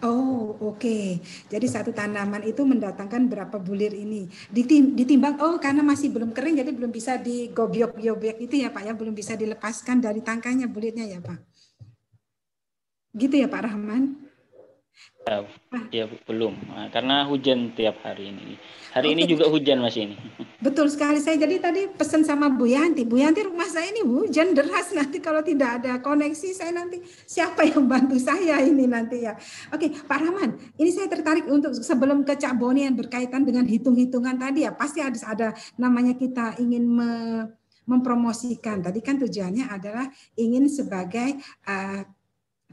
Oh, 0.00 0.56
oke. 0.62 0.80
Okay. 0.80 1.20
Jadi 1.50 1.66
satu 1.68 1.90
tanaman 1.92 2.40
itu 2.46 2.64
mendatangkan 2.64 3.28
berapa 3.28 3.56
bulir 3.60 3.92
ini. 3.92 4.30
Ditimbang, 4.48 5.36
oh 5.42 5.60
karena 5.60 5.84
masih 5.84 6.08
belum 6.08 6.32
kering, 6.32 6.62
jadi 6.62 6.70
belum 6.72 6.88
bisa 6.88 7.20
digobiok-gobiok 7.20 8.38
itu 8.40 8.54
ya 8.64 8.72
Pak 8.72 8.82
ya, 8.86 8.92
belum 8.96 9.12
bisa 9.12 9.36
dilepaskan 9.36 10.00
dari 10.00 10.24
tangkainya 10.24 10.70
bulirnya 10.70 11.04
ya 11.04 11.20
Pak. 11.20 11.38
Gitu 13.12 13.34
ya 13.44 13.50
Pak 13.50 13.62
Rahman? 13.68 14.24
Ya, 15.88 16.04
belum, 16.28 16.52
nah, 16.68 16.92
karena 16.92 17.24
hujan 17.24 17.72
tiap 17.72 17.96
hari 18.04 18.28
ini. 18.28 18.60
Hari 18.92 19.08
Oke. 19.08 19.14
ini 19.16 19.22
juga 19.24 19.48
hujan 19.48 19.80
Mas 19.80 19.96
ini. 19.96 20.20
Betul 20.66 20.92
sekali. 20.92 21.16
Saya 21.16 21.40
jadi 21.40 21.64
tadi 21.64 21.88
pesan 21.88 22.28
sama 22.28 22.52
Bu 22.52 22.68
Yanti. 22.68 23.08
Bu 23.08 23.16
Yanti 23.16 23.40
rumah 23.40 23.64
saya 23.64 23.88
ini 23.88 24.04
hujan 24.04 24.52
deras 24.52 24.92
nanti 24.98 25.24
kalau 25.24 25.40
tidak 25.40 25.80
ada 25.80 25.96
koneksi 26.04 26.48
saya 26.52 26.76
nanti 26.76 27.00
siapa 27.24 27.64
yang 27.64 27.88
bantu 27.88 28.20
saya 28.20 28.60
ini 28.60 28.84
nanti 28.84 29.24
ya. 29.24 29.32
Oke, 29.72 29.96
Pak 29.96 30.18
Rahman, 30.28 30.60
ini 30.76 30.90
saya 30.92 31.08
tertarik 31.08 31.48
untuk 31.48 31.72
sebelum 31.72 32.20
ke 32.28 32.36
Cak 32.36 32.60
Boni 32.60 32.84
yang 32.84 32.94
berkaitan 32.94 33.48
dengan 33.48 33.64
hitung-hitungan 33.64 34.36
tadi 34.36 34.68
ya. 34.68 34.76
Pasti 34.76 35.00
ada 35.00 35.16
ada 35.24 35.48
namanya 35.80 36.20
kita 36.20 36.60
ingin 36.60 36.84
me, 36.84 37.10
mempromosikan. 37.88 38.84
Tadi 38.84 39.00
kan 39.00 39.16
tujuannya 39.20 39.72
adalah 39.72 40.04
ingin 40.36 40.68
sebagai 40.68 41.40
uh, 41.64 42.04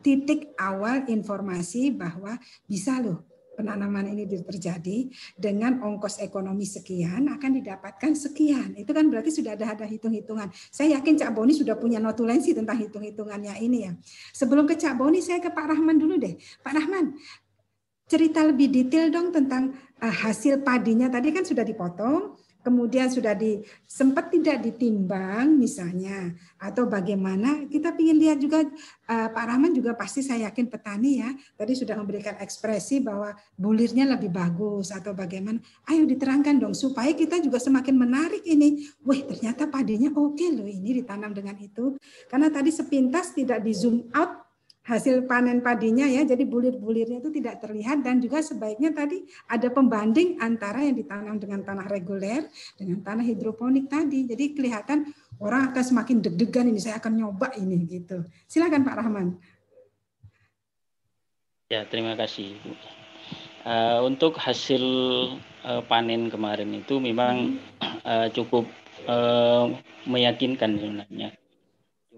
titik 0.02 0.58
awal 0.58 1.06
informasi 1.08 1.94
bahwa 1.94 2.36
bisa 2.66 3.00
loh 3.00 3.32
penanaman 3.62 4.10
ini 4.10 4.26
terjadi 4.26 5.12
dengan 5.38 5.86
ongkos 5.86 6.18
ekonomi 6.24 6.66
sekian 6.66 7.30
akan 7.30 7.62
didapatkan 7.62 8.12
sekian. 8.18 8.74
Itu 8.74 8.96
kan 8.96 9.06
berarti 9.12 9.30
sudah 9.30 9.54
ada 9.54 9.78
ada 9.78 9.86
hitung-hitungan. 9.86 10.50
Saya 10.74 10.98
yakin 10.98 11.22
Cak 11.22 11.32
Boni 11.38 11.54
sudah 11.54 11.78
punya 11.78 12.02
notulensi 12.02 12.58
tentang 12.58 12.82
hitung-hitungannya 12.82 13.62
ini 13.62 13.78
ya. 13.86 13.94
Sebelum 14.34 14.66
ke 14.66 14.74
Cak 14.80 14.98
Boni 14.98 15.22
saya 15.22 15.38
ke 15.38 15.54
Pak 15.54 15.78
Rahman 15.78 16.02
dulu 16.02 16.18
deh. 16.18 16.34
Pak 16.66 16.74
Rahman, 16.74 17.14
cerita 18.10 18.44
lebih 18.44 18.68
detail 18.74 19.14
dong 19.14 19.30
tentang 19.32 19.72
uh, 20.02 20.16
hasil 20.28 20.66
padinya 20.66 21.08
tadi 21.08 21.32
kan 21.32 21.46
sudah 21.46 21.64
dipotong, 21.64 22.41
kemudian 22.62 23.10
sudah 23.10 23.36
di 23.36 23.62
sempat 23.86 24.34
tidak 24.34 24.64
ditimbang 24.64 25.58
misalnya 25.58 26.34
atau 26.58 26.88
bagaimana 26.88 27.66
kita 27.68 27.94
ingin 27.98 28.18
lihat 28.18 28.38
juga 28.42 28.66
uh, 29.10 29.30
Pak 29.30 29.46
Rahman 29.46 29.74
juga 29.76 29.94
pasti 29.94 30.26
saya 30.26 30.50
yakin 30.50 30.70
petani 30.72 31.22
ya 31.22 31.30
tadi 31.58 31.74
sudah 31.78 31.98
memberikan 31.98 32.38
ekspresi 32.42 33.02
bahwa 33.04 33.34
bulirnya 33.58 34.06
lebih 34.06 34.30
bagus 34.34 34.90
atau 34.94 35.14
bagaimana. 35.14 35.62
Ayo 35.90 36.06
diterangkan 36.06 36.62
dong 36.62 36.76
supaya 36.78 37.12
kita 37.14 37.42
juga 37.42 37.58
semakin 37.62 37.96
menarik 37.98 38.44
ini. 38.46 38.86
Wah 39.06 39.20
ternyata 39.20 39.68
padinya 39.68 40.10
oke 40.14 40.46
loh 40.54 40.68
ini 40.68 41.04
ditanam 41.04 41.34
dengan 41.34 41.58
itu. 41.62 41.98
Karena 42.30 42.50
tadi 42.50 42.70
sepintas 42.70 43.34
tidak 43.34 43.62
di 43.62 43.74
zoom 43.74 44.10
out 44.14 44.51
hasil 44.82 45.30
panen 45.30 45.62
padinya 45.62 46.10
ya. 46.10 46.26
Jadi 46.26 46.44
bulir-bulirnya 46.46 47.22
itu 47.22 47.30
tidak 47.30 47.62
terlihat 47.62 48.02
dan 48.02 48.18
juga 48.18 48.42
sebaiknya 48.42 48.94
tadi 48.94 49.22
ada 49.50 49.70
pembanding 49.70 50.42
antara 50.42 50.82
yang 50.82 50.98
ditanam 50.98 51.38
dengan 51.38 51.62
tanah 51.62 51.86
reguler 51.90 52.50
dengan 52.78 53.02
tanah 53.06 53.26
hidroponik 53.26 53.90
tadi. 53.90 54.26
Jadi 54.26 54.58
kelihatan 54.58 55.10
orang 55.42 55.74
akan 55.74 55.84
semakin 55.84 56.18
deg-degan 56.22 56.70
ini 56.70 56.80
saya 56.82 56.98
akan 56.98 57.14
nyoba 57.18 57.54
ini 57.58 57.78
gitu. 57.86 58.26
Silakan 58.50 58.82
Pak 58.86 58.96
Rahman. 58.98 59.28
Ya, 61.72 61.88
terima 61.88 62.20
kasih. 62.20 62.60
Uh, 63.62 64.04
untuk 64.10 64.36
hasil 64.42 64.82
uh, 65.64 65.86
panen 65.86 66.34
kemarin 66.34 66.74
itu 66.74 66.98
memang 66.98 67.62
uh, 68.04 68.28
cukup 68.34 68.66
uh, 69.06 69.70
meyakinkan 70.10 70.82
sebenarnya 70.82 71.38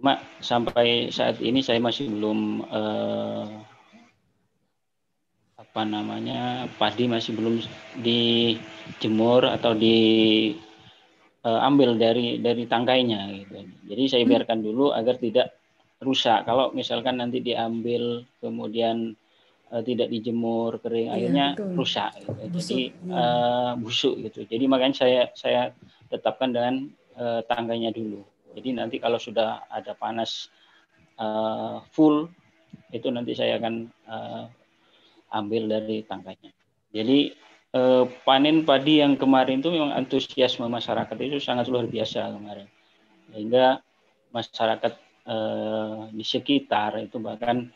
Cuma 0.04 0.20
sampai 0.44 1.08
saat 1.16 1.40
ini 1.40 1.64
saya 1.64 1.80
masih 1.80 2.12
belum 2.12 2.60
eh, 2.68 3.48
apa 5.56 5.82
namanya 5.88 6.68
padi 6.76 7.08
masih 7.08 7.32
belum 7.40 7.64
dijemur 8.04 9.48
atau 9.48 9.72
diambil 9.72 10.60
eh, 11.96 11.98
dari 12.04 12.44
dari 12.44 12.68
tangkainya 12.68 13.32
gitu. 13.32 13.64
Jadi 13.88 14.04
saya 14.12 14.28
hmm. 14.28 14.32
biarkan 14.36 14.60
dulu 14.60 14.92
agar 14.92 15.16
tidak 15.24 15.56
rusak. 16.04 16.44
Kalau 16.44 16.76
misalkan 16.76 17.24
nanti 17.24 17.40
diambil 17.40 18.28
kemudian 18.44 19.16
uh, 19.72 19.80
tidak 19.88 20.12
dijemur 20.12 20.84
kering 20.84 21.08
iya, 21.08 21.16
akhirnya 21.16 21.46
betul. 21.56 21.80
rusak 21.80 22.12
gitu. 22.20 22.32
busuk, 22.52 22.68
jadi 22.68 22.84
ya. 22.92 23.74
busuk 23.80 24.16
gitu 24.28 24.40
jadi 24.52 24.64
makanya 24.68 24.96
saya 25.00 25.22
saya 25.34 25.62
tetapkan 26.12 26.52
dengan 26.52 26.92
uh, 27.16 27.40
tangkainya 27.48 27.96
dulu 27.96 28.33
jadi 28.54 28.70
nanti 28.78 29.02
kalau 29.02 29.18
sudah 29.18 29.66
ada 29.68 29.98
panas 29.98 30.50
uh, 31.18 31.82
full 31.90 32.30
itu 32.94 33.10
nanti 33.10 33.34
saya 33.34 33.58
akan 33.58 33.90
uh, 34.06 34.46
ambil 35.34 35.66
dari 35.66 36.06
tangkainya. 36.06 36.54
Jadi 36.94 37.34
uh, 37.74 38.06
panen 38.22 38.62
padi 38.62 39.02
yang 39.02 39.18
kemarin 39.18 39.60
itu 39.62 39.74
memang 39.74 39.98
antusiasme 39.98 40.70
masyarakat 40.70 41.18
itu 41.18 41.42
sangat 41.42 41.70
luar 41.70 41.90
biasa 41.90 42.30
kemarin. 42.30 42.70
Sehingga 43.34 43.82
masyarakat 44.30 44.94
uh, 45.26 46.10
di 46.14 46.26
sekitar 46.26 47.02
itu 47.02 47.18
bahkan 47.18 47.70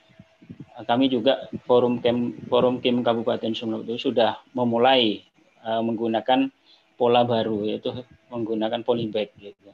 kami 0.86 1.10
juga 1.10 1.50
forum 1.66 1.98
kem 1.98 2.38
forum 2.46 2.78
kim 2.78 3.02
Kabupaten 3.02 3.58
Sumeneb 3.58 3.90
itu 3.90 4.14
sudah 4.14 4.38
memulai 4.54 5.26
uh, 5.66 5.82
menggunakan 5.82 6.54
pola 6.94 7.26
baru 7.26 7.66
yaitu 7.66 7.90
menggunakan 8.30 8.86
polybag 8.86 9.34
gitu. 9.42 9.74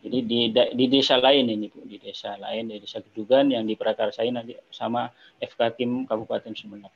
Jadi 0.00 0.18
di, 0.24 0.40
di 0.52 0.84
desa 0.88 1.20
lain 1.20 1.44
ini 1.52 1.68
Bu, 1.68 1.84
di 1.84 2.00
desa 2.00 2.32
lain, 2.40 2.72
di 2.72 2.80
desa 2.80 3.04
Gedugan 3.04 3.52
yang 3.52 3.68
diprakarsai 3.68 4.32
nanti 4.32 4.56
sama 4.72 5.12
FK 5.36 5.76
Kim 5.76 5.90
Kabupaten 6.08 6.56
Sumeneb. 6.56 6.88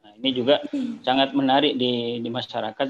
Nah, 0.00 0.12
ini 0.16 0.30
juga 0.32 0.64
sangat 1.04 1.36
menarik 1.36 1.76
di, 1.76 2.16
di 2.24 2.30
masyarakat 2.32 2.88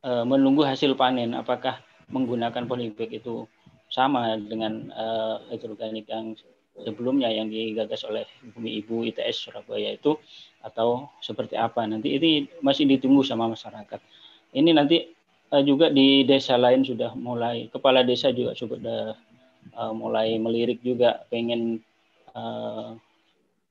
e, 0.00 0.10
menunggu 0.24 0.64
hasil 0.64 0.96
panen 0.96 1.36
apakah 1.36 1.84
menggunakan 2.08 2.64
polybag 2.64 3.12
itu 3.12 3.44
sama 3.92 4.40
dengan 4.40 4.88
e, 4.88 5.06
hidroganik 5.52 6.08
yang 6.08 6.32
sebelumnya 6.80 7.28
yang 7.28 7.52
digagas 7.52 8.08
oleh 8.08 8.24
Bumi 8.56 8.80
Ibu 8.80 9.04
ITS 9.12 9.36
Surabaya 9.36 9.92
itu 9.92 10.16
atau 10.64 11.12
seperti 11.20 11.60
apa 11.60 11.84
nanti 11.84 12.16
ini 12.16 12.48
masih 12.64 12.88
ditunggu 12.88 13.20
sama 13.20 13.52
masyarakat. 13.52 14.00
Ini 14.56 14.70
nanti 14.72 15.19
uh, 15.50 15.62
juga 15.66 15.90
di 15.90 16.22
desa 16.24 16.54
lain 16.56 16.86
sudah 16.86 17.14
mulai 17.18 17.68
kepala 17.68 18.06
desa 18.06 18.30
juga 18.30 18.54
sudah 18.54 19.14
uh, 19.74 19.92
mulai 19.92 20.38
melirik 20.38 20.80
juga 20.80 21.26
pengen 21.28 21.82
uh, 22.34 22.94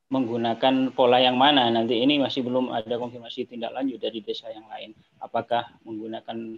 menggunakan 0.10 0.90
pola 0.92 1.22
yang 1.22 1.38
mana. 1.38 1.70
Nanti 1.70 2.02
ini 2.02 2.18
masih 2.18 2.42
belum 2.42 2.74
ada 2.74 2.98
konfirmasi 2.98 3.46
tindak 3.46 3.72
lanjut 3.72 4.02
dari 4.02 4.20
desa 4.26 4.50
yang 4.50 4.66
lain. 4.66 4.98
Apakah 5.22 5.70
menggunakan 5.86 6.58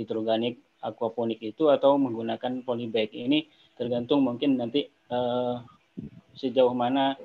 hidroganik 0.00 0.60
aquaponik 0.80 1.40
itu 1.44 1.68
atau 1.68 2.00
menggunakan 2.00 2.64
polybag? 2.64 3.12
Ini 3.12 3.44
tergantung 3.76 4.24
mungkin 4.24 4.56
nanti 4.56 4.88
uh, 5.12 5.60
sejauh 6.36 6.72
mana 6.72 7.20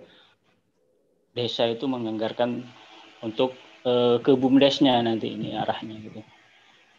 desa 1.32 1.64
itu 1.72 1.88
menganggarkan 1.88 2.68
untuk 3.24 3.56
uh, 3.88 4.20
ke 4.20 4.36
bumdesnya 4.36 5.00
nanti 5.00 5.40
ini 5.40 5.56
arahnya 5.56 5.96
gitu. 6.04 6.20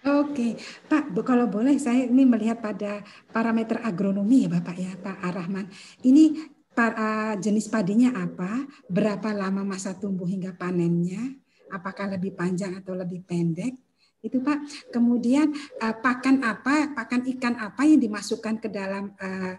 Oke, 0.02 0.58
Pak, 0.90 1.14
kalau 1.22 1.46
boleh 1.46 1.78
saya 1.78 2.10
ini 2.10 2.26
melihat 2.26 2.58
pada 2.58 3.06
parameter 3.30 3.78
agronomi 3.86 4.50
ya 4.50 4.58
Bapak 4.58 4.74
ya, 4.74 4.92
Pak 4.98 5.16
Arahman. 5.22 5.70
Ini 6.02 6.42
para 6.74 7.38
jenis 7.38 7.70
padinya 7.70 8.10
apa, 8.10 8.66
berapa 8.90 9.30
lama 9.30 9.62
masa 9.62 9.94
tumbuh 9.94 10.26
hingga 10.26 10.58
panennya, 10.58 11.38
apakah 11.70 12.10
lebih 12.18 12.34
panjang 12.34 12.74
atau 12.82 12.98
lebih 12.98 13.22
pendek, 13.22 13.78
itu 14.26 14.42
Pak. 14.42 14.90
Kemudian 14.90 15.54
uh, 15.78 15.94
pakan 15.94 16.42
apa, 16.50 16.90
pakan 16.98 17.22
ikan 17.38 17.54
apa 17.62 17.86
yang 17.86 18.02
dimasukkan 18.02 18.58
ke 18.58 18.74
dalam 18.74 19.14
uh, 19.22 19.54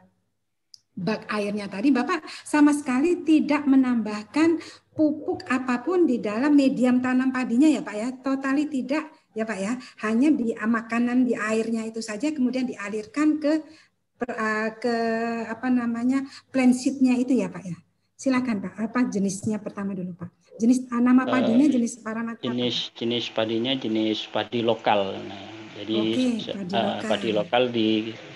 bak 0.91 1.23
airnya 1.31 1.71
tadi, 1.71 1.87
Bapak 1.87 2.19
sama 2.43 2.75
sekali 2.75 3.23
tidak 3.23 3.63
menambahkan 3.63 4.59
pupuk 4.91 5.47
apa 5.47 5.79
pun 5.87 6.03
di 6.03 6.19
dalam 6.19 6.51
medium 6.51 6.99
tanam 6.99 7.31
padinya 7.31 7.71
ya 7.71 7.79
Pak 7.79 7.95
ya, 7.95 8.11
totali 8.19 8.67
tidak 8.67 9.22
ya 9.33 9.43
Pak 9.43 9.59
ya, 9.59 9.73
hanya 10.05 10.29
di 10.29 10.53
ah, 10.53 10.69
makanan 10.69 11.25
di 11.25 11.33
airnya 11.33 11.85
itu 11.89 11.99
saja 11.99 12.29
kemudian 12.29 12.69
dialirkan 12.69 13.41
ke 13.41 13.65
ah, 14.29 14.69
ke 14.77 14.95
apa 15.49 15.67
namanya 15.73 16.23
plant 16.53 16.73
seednya 16.73 17.17
itu 17.17 17.33
ya 17.37 17.49
Pak 17.49 17.63
ya. 17.65 17.77
Silakan 18.13 18.63
Pak, 18.63 18.73
apa 18.79 18.99
jenisnya 19.09 19.59
pertama 19.59 19.91
dulu 19.91 20.15
Pak? 20.15 20.29
Jenis 20.61 20.85
ah, 20.93 21.01
nama 21.01 21.25
padinya 21.25 21.65
jenis 21.65 21.97
parameter 21.99 22.45
jenis 22.45 22.93
jenis 22.93 23.25
padinya 23.33 23.73
jenis 23.73 24.29
padi 24.29 24.61
lokal. 24.61 25.17
Nah, 25.17 25.43
jadi 25.81 25.97
Oke, 25.97 26.29
padi, 26.53 26.73
uh, 26.77 26.81
lokal. 26.85 27.09
padi 27.09 27.29
lokal 27.33 27.63
di 27.73 27.87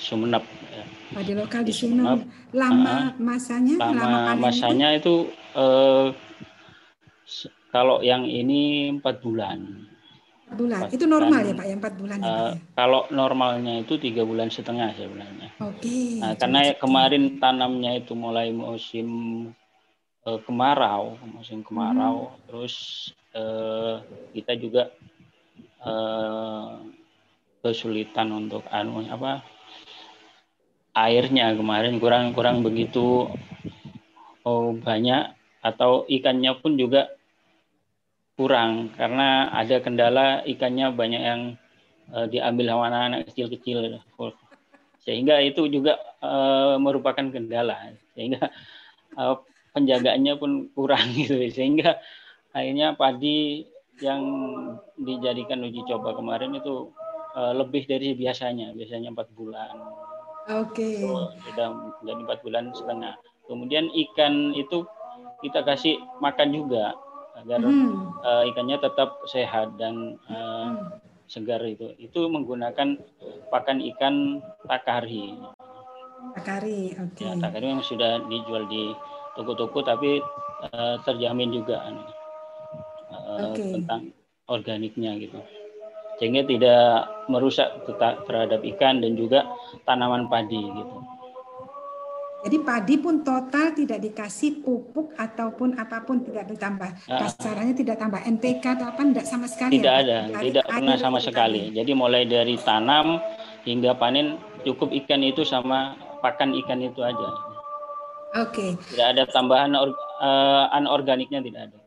Sumeneb. 0.02 0.44
Ya. 0.74 0.84
Padi 1.14 1.34
lokal 1.38 1.62
di, 1.62 1.70
di 1.70 1.74
Sumeneb. 1.78 2.20
Lama 2.58 3.14
uh, 3.14 3.22
masanya? 3.22 3.76
Lama, 3.78 4.02
lama 4.02 4.32
masanya 4.50 4.98
itu, 4.98 5.30
itu 5.30 5.56
uh, 5.56 6.10
kalau 7.70 8.02
yang 8.02 8.26
ini 8.26 8.90
empat 8.98 9.22
bulan 9.22 9.86
bulan. 10.56 10.88
Itu 10.94 11.06
normal 11.10 11.44
ya 11.44 11.54
Pak 11.58 11.66
ya 11.68 11.76
empat 11.76 11.94
bulan 12.00 12.18
ya, 12.22 12.28
Pak, 12.28 12.40
ya? 12.40 12.56
Kalau 12.78 13.02
normalnya 13.12 13.74
itu 13.84 14.00
tiga 14.00 14.24
bulan 14.24 14.48
setengah 14.48 14.96
sebenarnya. 14.96 15.50
Oke. 15.60 15.84
Okay, 15.84 16.06
nah, 16.24 16.34
karena 16.40 16.62
kemarin 16.80 17.24
tanamnya 17.42 17.92
itu 18.00 18.14
mulai 18.16 18.54
musim 18.56 19.10
uh, 20.24 20.40
kemarau, 20.48 21.20
musim 21.28 21.66
kemarau, 21.66 22.32
hmm. 22.32 22.38
terus 22.48 22.76
uh, 23.36 24.00
kita 24.32 24.56
juga 24.56 24.94
uh, 25.84 26.80
kesulitan 27.60 28.32
untuk 28.32 28.64
anu 28.72 29.04
apa 29.12 29.44
airnya 30.98 31.54
kemarin 31.54 32.02
kurang 32.02 32.34
kurang 32.34 32.66
begitu 32.66 33.30
oh, 34.42 34.74
banyak 34.74 35.36
atau 35.62 36.08
ikannya 36.08 36.56
pun 36.58 36.80
juga 36.80 37.12
kurang 38.38 38.94
karena 38.94 39.50
ada 39.50 39.82
kendala 39.82 40.46
ikannya 40.46 40.94
banyak 40.94 41.24
yang 41.26 41.42
uh, 42.14 42.30
diambil 42.30 42.70
sama 42.70 42.84
anak-anak 42.94 43.20
kecil-kecil. 43.34 43.98
Sehingga 45.02 45.42
itu 45.42 45.66
juga 45.68 45.98
uh, 46.22 46.78
merupakan 46.78 47.26
kendala. 47.34 47.98
Sehingga 48.14 48.54
uh, 49.18 49.42
penjagaannya 49.74 50.34
pun 50.38 50.70
kurang 50.78 51.12
gitu. 51.18 51.42
Sehingga 51.50 51.98
akhirnya 52.54 52.94
padi 52.94 53.66
yang 53.98 54.22
dijadikan 55.02 55.66
uji 55.66 55.82
coba 55.90 56.14
kemarin 56.14 56.54
itu 56.54 56.94
uh, 57.34 57.58
lebih 57.58 57.90
dari 57.90 58.14
biasanya. 58.14 58.78
Biasanya 58.78 59.18
empat 59.18 59.34
bulan. 59.34 59.74
Oke. 60.48 61.04
Okay. 61.04 61.34
sudah 61.44 61.98
jadi 62.06 62.22
empat 62.22 62.40
bulan 62.46 62.72
setengah. 62.72 63.18
Kemudian 63.50 63.90
ikan 63.90 64.54
itu 64.54 64.86
kita 65.42 65.66
kasih 65.66 65.98
makan 66.22 66.54
juga 66.54 66.96
agar 67.38 67.62
hmm. 67.62 68.18
uh, 68.26 68.44
ikannya 68.50 68.78
tetap 68.82 69.22
sehat 69.30 69.78
dan 69.78 70.18
uh, 70.28 70.74
hmm. 70.74 70.78
segar 71.30 71.62
itu. 71.64 71.94
Itu 72.02 72.26
menggunakan 72.28 72.98
pakan 73.54 73.80
ikan 73.96 74.42
takari. 74.66 75.38
Takari, 76.34 76.98
oke. 76.98 77.14
Okay. 77.14 77.30
Ya, 77.30 77.34
takari 77.38 77.68
yang 77.78 77.84
sudah 77.86 78.26
dijual 78.26 78.66
di 78.66 78.92
toko-toko 79.38 79.86
tapi 79.86 80.18
uh, 80.74 80.98
terjamin 81.06 81.54
juga 81.54 81.86
uh, 83.14 83.54
okay. 83.54 83.78
tentang 83.78 84.10
organiknya 84.50 85.14
gitu. 85.22 85.38
Sehingga 86.18 86.50
tidak 86.50 87.06
merusak 87.30 87.86
terhadap 88.26 88.66
ikan 88.66 89.06
dan 89.06 89.14
juga 89.14 89.46
tanaman 89.86 90.26
padi 90.26 90.66
gitu. 90.66 91.17
Jadi 92.48 92.64
padi 92.64 92.96
pun 92.96 93.28
total 93.28 93.76
tidak 93.76 94.00
dikasih 94.00 94.64
pupuk 94.64 95.12
ataupun 95.20 95.76
apa 95.76 96.08
pun 96.08 96.24
tidak 96.24 96.48
ditambah. 96.48 96.96
Kasarannya 97.04 97.76
ah. 97.76 97.80
tidak 97.84 98.00
tambah 98.00 98.24
NPK 98.24 98.64
atau 98.80 98.88
apa 98.88 99.04
tidak 99.04 99.28
sama 99.28 99.52
sekali. 99.52 99.84
Tidak 99.84 99.92
ya? 99.92 100.00
ada, 100.00 100.18
Dari 100.32 100.44
tidak 100.48 100.66
pernah 100.72 100.96
sama 100.96 101.20
sekali. 101.20 101.76
Jadi 101.76 101.92
mulai 101.92 102.24
dari 102.24 102.56
tanam 102.56 103.20
hingga 103.68 104.00
panen 104.00 104.40
cukup 104.64 104.96
ikan 104.96 105.28
itu 105.28 105.44
sama 105.44 106.00
pakan 106.24 106.56
ikan 106.64 106.80
itu 106.80 107.04
aja. 107.04 107.30
Oke. 108.40 108.80
Tidak 108.96 109.08
ada 109.12 109.28
tambahan 109.28 109.76
uh, 109.76 110.72
anorganiknya 110.72 111.44
tidak 111.44 111.68
ada. 111.68 111.80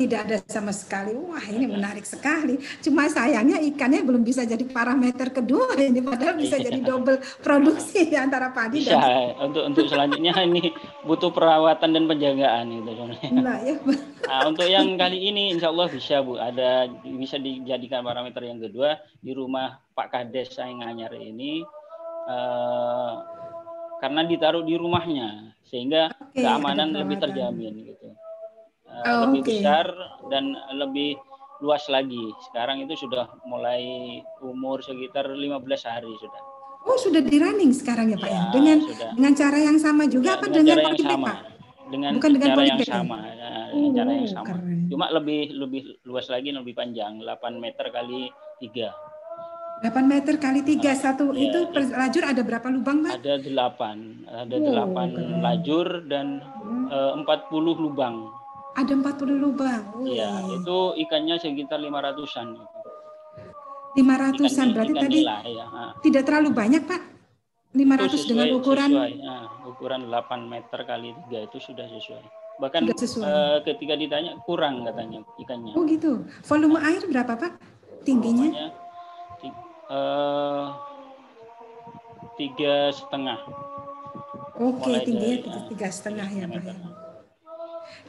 Tidak 0.00 0.16
ada 0.16 0.40
sama 0.48 0.72
sekali. 0.72 1.12
Wah, 1.12 1.44
ini 1.44 1.68
menarik 1.68 2.08
sekali. 2.08 2.56
Cuma 2.80 3.04
sayangnya 3.12 3.60
ikannya 3.60 4.00
belum 4.00 4.24
bisa 4.24 4.48
jadi 4.48 4.64
parameter 4.64 5.28
kedua 5.28 5.76
ini 5.76 6.00
padahal 6.00 6.40
bisa 6.40 6.56
jadi 6.56 6.80
double 6.80 7.20
produksi 7.44 8.08
antara 8.16 8.48
padi 8.48 8.80
Bisa. 8.80 8.96
dan 8.96 9.36
Untuk 9.44 9.62
untuk 9.68 9.84
selanjutnya 9.92 10.32
ini 10.40 10.72
butuh 11.04 11.28
perawatan 11.28 11.92
dan 11.92 12.04
penjagaan 12.08 12.64
gitu. 12.80 12.90
Nah, 13.44 13.60
ya. 13.60 13.76
Nah, 14.24 14.40
untuk 14.48 14.64
yang 14.64 14.96
kali 14.96 15.20
ini 15.20 15.52
insya 15.52 15.68
Allah 15.68 15.92
bisa 15.92 16.24
Bu, 16.24 16.40
ada 16.40 16.88
bisa 17.04 17.36
dijadikan 17.36 18.00
parameter 18.00 18.40
yang 18.40 18.56
kedua 18.56 18.96
di 19.20 19.36
rumah 19.36 19.84
Pak 19.92 20.16
Kades 20.16 20.56
Sainganyar 20.56 21.12
ini 21.12 21.60
eh, 22.24 23.12
karena 24.00 24.24
ditaruh 24.24 24.64
di 24.64 24.80
rumahnya 24.80 25.52
sehingga 25.68 26.08
Oke, 26.16 26.40
keamanan 26.40 26.96
lebih 26.96 27.20
terjamin 27.20 27.84
gitu. 27.84 28.16
Eh, 29.00 29.08
Oh, 29.10 29.20
lebih 29.26 29.40
oke. 29.40 29.48
besar 29.54 29.86
dan 30.28 30.44
lebih 30.74 31.16
luas 31.58 31.84
lagi. 31.86 32.20
Sekarang 32.42 32.80
itu 32.80 32.96
sudah 32.98 33.28
mulai 33.42 33.82
umur 34.40 34.80
sekitar 34.80 35.28
15 35.28 35.56
hari 35.82 36.12
sudah. 36.16 36.40
Oh, 36.82 36.96
sudah 36.96 37.20
di 37.20 37.36
running 37.36 37.72
sekarang 37.72 38.08
ya, 38.08 38.16
Pak 38.16 38.24
ya. 38.26 38.32
Ya, 38.32 38.44
Dengan 38.50 38.78
sudah. 38.80 39.08
dengan 39.12 39.32
cara 39.34 39.58
yang 39.58 39.76
sama 39.76 40.02
juga 40.04 40.26
Ya, 40.26 40.34
apa 40.34 40.46
dengan 40.46 40.56
dengan 40.56 40.76
cara 40.76 40.82
yang 40.86 41.00
sama. 41.06 41.32
Dengan 41.90 42.12
Bukan 42.14 42.30
dengan 42.30 42.48
cara 42.48 42.62
yang 42.62 42.78
ya? 42.78 42.86
sama, 42.86 43.18
ya, 43.26 43.50
dengan 43.68 43.90
cara 43.92 44.10
yang 44.10 44.22
Oh, 44.22 44.30
sama. 44.30 44.46
keren. 44.46 44.78
Cuma 44.86 45.06
lebih 45.10 45.40
lebih 45.52 45.82
luas 46.02 46.26
lagi, 46.26 46.48
lebih 46.50 46.72
panjang, 46.72 47.12
8 47.18 47.52
meter 47.56 47.86
kali 47.90 48.30
3. 48.58 48.88
8 49.80 50.04
meter 50.04 50.34
kali 50.36 50.60
3 50.62 50.92
satu 50.94 51.32
Iya, 51.32 51.40
itu 51.42 51.58
per 51.68 51.88
lajur 51.90 52.20
ada 52.22 52.40
berapa 52.40 52.68
lubang, 52.68 53.00
Pak? 53.02 53.12
Ada 53.18 53.34
8, 53.40 53.96
ada 54.24 54.54
Oh, 54.54 54.64
8 54.66 55.08
keren. 55.10 55.40
lajur 55.40 55.86
dan 56.06 56.26
Hmm, 56.60 56.86
eh, 56.88 57.12
40 57.18 57.74
lubang. 57.74 58.28
Ada 58.80 58.92
40 58.96 59.36
lubang. 59.36 59.82
Iya, 60.08 60.30
itu 60.56 60.78
ikannya 61.04 61.36
sekitar 61.36 61.76
500-an. 61.76 62.48
500-an 63.92 64.48
Ikan- 64.48 64.72
berarti 64.72 64.92
ikan 64.94 65.02
tadi 65.04 65.18
nila, 65.20 65.36
ya. 65.44 65.66
Tidak 66.00 66.22
terlalu 66.24 66.50
banyak, 66.56 66.82
Pak. 66.88 67.02
500 67.70 68.10
Itu 68.24 68.34
dengan 68.34 68.46
ukuran 68.56 68.90
sesuai. 68.90 69.12
Ah, 69.28 69.44
ukuran 69.68 70.00
8 70.08 70.40
meter 70.48 70.80
kali 70.82 71.12
3 71.28 71.46
itu 71.46 71.58
sudah 71.60 71.86
sesuai. 71.86 72.24
Bahkan 72.60 72.80
sesuai. 72.92 73.24
eh, 73.24 73.58
ketika 73.68 73.94
ditanya 73.94 74.32
kurang 74.42 74.82
katanya 74.84 75.20
ikannya. 75.38 75.72
Oh 75.76 75.84
gitu. 75.86 76.24
Volume 76.44 76.80
air 76.82 77.02
berapa, 77.04 77.32
Pak? 77.36 77.52
Tingginya? 78.02 78.72
Eh, 79.90 80.66
tiga 82.38 82.94
setengah. 82.94 83.38
Oke, 84.60 84.92
tingginya 85.02 85.36
tiga, 85.40 85.56
ah, 85.56 85.64
tiga 85.68 85.88
setengah 85.88 86.28
ya, 86.30 86.44
Pak. 86.46 86.62
ya. 86.62 86.74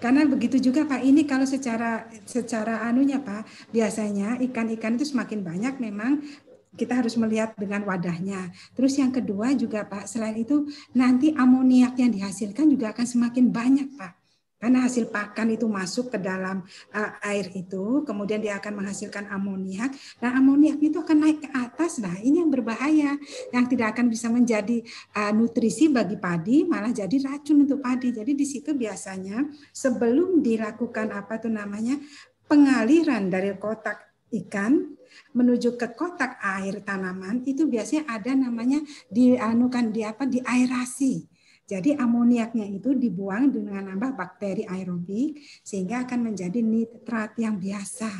Karena 0.02 0.26
begitu 0.26 0.58
juga 0.58 0.89
Pak, 0.89 1.06
ini 1.06 1.30
kalau 1.30 1.45
secara 1.45 2.10
secara 2.26 2.82
anunya 2.89 3.22
Pak, 3.22 3.70
biasanya 3.70 4.41
ikan-ikan 4.49 4.97
itu 4.97 5.06
semakin 5.06 5.45
banyak 5.45 5.78
memang 5.78 6.26
kita 6.74 7.04
harus 7.04 7.20
melihat 7.20 7.54
dengan 7.60 7.84
wadahnya. 7.84 8.49
Terus 8.74 8.97
yang 8.97 9.14
kedua 9.14 9.54
juga 9.54 9.86
Pak, 9.86 10.10
selain 10.10 10.39
itu 10.39 10.66
nanti 10.97 11.36
amoniak 11.36 11.99
yang 11.99 12.10
dihasilkan 12.10 12.66
juga 12.72 12.95
akan 12.95 13.06
semakin 13.06 13.45
banyak 13.54 13.88
Pak. 13.93 14.20
Karena 14.62 14.86
hasil 14.86 15.09
pakan 15.09 15.57
itu 15.57 15.66
masuk 15.66 16.14
ke 16.14 16.22
dalam 16.22 16.62
uh, 16.93 17.12
air 17.26 17.49
itu, 17.57 18.05
kemudian 18.05 18.38
dia 18.38 18.62
akan 18.62 18.86
menghasilkan 18.86 19.26
amoniak, 19.34 19.89
dan 20.22 20.38
amoniak 20.38 20.78
itu 20.78 21.01
akan 21.01 21.18
naik 21.18 21.41
ke 21.41 21.49
atas. 21.49 21.97
Nah, 21.97 22.14
ini 22.22 22.45
yang 22.45 22.53
berbahaya, 22.53 23.18
yang 23.49 23.66
tidak 23.66 23.97
akan 23.97 24.05
bisa 24.05 24.30
menjadi 24.30 24.86
uh, 25.18 25.34
nutrisi 25.34 25.89
bagi 25.89 26.22
padi, 26.22 26.62
malah 26.62 26.93
jadi 26.93 27.18
racun 27.26 27.66
untuk 27.66 27.82
padi. 27.82 28.14
Jadi 28.14 28.38
di 28.38 28.45
situ 28.45 28.78
biasanya 28.78 29.49
sebelum 29.74 30.45
dilakukan 30.45 31.09
apa 31.09 31.41
tuh 31.41 31.49
namanya 31.49 31.97
pengaliran 32.45 33.34
dari 33.34 33.57
kotak 33.57 34.14
ikan 34.30 34.93
menuju 35.36 35.76
ke 35.76 35.91
kotak 35.95 36.39
air 36.39 36.84
tanaman 36.84 37.43
itu 37.43 37.68
biasanya 37.68 38.07
ada 38.07 38.32
namanya 38.32 38.80
dianukan 39.12 39.91
di 39.91 40.01
apa 40.03 40.24
di 40.28 40.39
aerasi. 40.39 41.31
Jadi 41.72 41.95
amoniaknya 41.95 42.67
itu 42.67 42.91
dibuang 42.91 43.47
dengan 43.47 43.88
nambah 43.88 44.19
bakteri 44.19 44.67
aerobik 44.67 45.39
sehingga 45.63 46.03
akan 46.03 46.28
menjadi 46.28 46.59
nitrat 46.59 47.39
yang 47.39 47.55
biasa. 47.55 48.11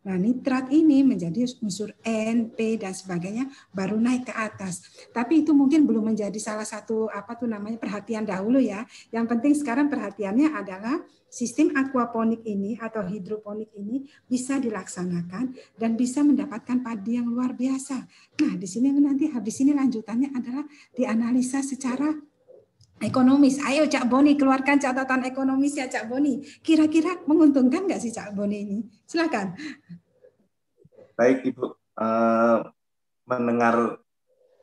Nah, 0.00 0.16
nitrat 0.16 0.72
ini 0.72 1.04
menjadi 1.04 1.44
unsur 1.60 1.92
N, 2.04 2.56
P 2.56 2.80
dan 2.80 2.96
sebagainya 2.96 3.52
baru 3.72 4.00
naik 4.00 4.28
ke 4.28 4.34
atas. 4.36 4.84
Tapi 5.12 5.44
itu 5.44 5.52
mungkin 5.52 5.84
belum 5.84 6.12
menjadi 6.12 6.40
salah 6.40 6.64
satu 6.64 7.12
apa 7.12 7.36
tuh 7.36 7.44
namanya 7.44 7.76
perhatian 7.76 8.24
dahulu 8.24 8.60
ya. 8.60 8.88
Yang 9.12 9.26
penting 9.36 9.52
sekarang 9.56 9.92
perhatiannya 9.92 10.56
adalah 10.56 11.04
sistem 11.28 11.76
aquaponik 11.76 12.40
ini 12.48 12.80
atau 12.80 13.04
hidroponik 13.04 13.76
ini 13.76 14.08
bisa 14.24 14.56
dilaksanakan 14.56 15.52
dan 15.76 16.00
bisa 16.00 16.24
mendapatkan 16.24 16.80
padi 16.80 17.20
yang 17.20 17.28
luar 17.28 17.52
biasa. 17.52 17.96
Nah, 18.40 18.56
di 18.56 18.64
sini 18.64 18.88
nanti 18.96 19.28
habis 19.28 19.60
ini 19.60 19.76
lanjutannya 19.76 20.32
adalah 20.32 20.64
dianalisa 20.96 21.60
secara 21.60 22.08
ekonomis. 23.00 23.58
Ayo 23.64 23.88
Cak 23.88 24.06
Boni 24.06 24.36
keluarkan 24.36 24.76
catatan 24.76 25.24
ekonomis 25.24 25.74
ya 25.74 25.88
Cak 25.88 26.06
Boni. 26.06 26.44
Kira-kira 26.60 27.24
menguntungkan 27.24 27.88
nggak 27.88 28.00
sih 28.00 28.12
Cak 28.12 28.36
Boni 28.36 28.56
ini? 28.62 28.78
Silakan. 29.08 29.56
Baik 31.16 31.44
Ibu, 31.52 31.66
eh, 32.00 32.58
mendengar 33.28 34.00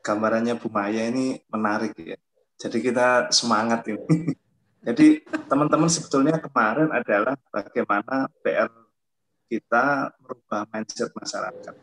gambarannya 0.02 0.54
Bu 0.56 0.70
Maya 0.70 1.10
ini 1.10 1.38
menarik 1.50 1.94
ya. 1.98 2.18
Jadi 2.58 2.78
kita 2.82 3.30
semangat 3.30 3.86
ini. 3.86 4.02
Jadi 4.88 5.20
teman-teman 5.50 5.90
sebetulnya 5.90 6.38
kemarin 6.38 6.88
adalah 6.94 7.34
bagaimana 7.50 8.30
PR 8.40 8.70
kita 9.50 10.14
merubah 10.22 10.64
mindset 10.70 11.10
masyarakat. 11.12 11.74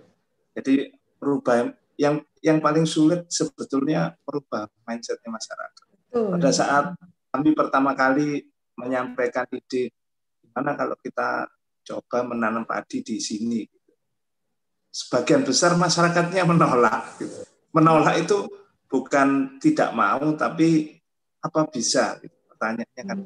Jadi 0.56 0.96
merubah 1.20 1.70
yang 2.00 2.24
yang 2.40 2.58
paling 2.60 2.86
sulit 2.88 3.28
sebetulnya 3.32 4.16
merubah 4.24 4.70
mindsetnya 4.88 5.30
masyarakat. 5.32 5.85
Pada 6.16 6.48
saat 6.56 6.96
kami 7.36 7.52
pertama 7.52 7.92
kali 7.92 8.48
menyampaikan 8.80 9.44
ide 9.52 9.92
gimana 10.40 10.72
kalau 10.80 10.96
kita 11.04 11.52
coba 11.84 12.24
menanam 12.24 12.64
padi 12.64 13.04
di 13.04 13.20
sini. 13.20 13.68
Sebagian 14.88 15.44
besar 15.44 15.76
masyarakatnya 15.76 16.48
menolak. 16.48 17.20
gitu. 17.20 17.44
Menolak 17.76 18.16
itu 18.24 18.48
bukan 18.88 19.60
tidak 19.60 19.92
mau, 19.92 20.24
tapi 20.40 20.96
apa 21.44 21.68
bisa? 21.68 22.16
gitu. 22.24 22.32
Pertanyaannya 22.48 23.04
kan. 23.04 23.20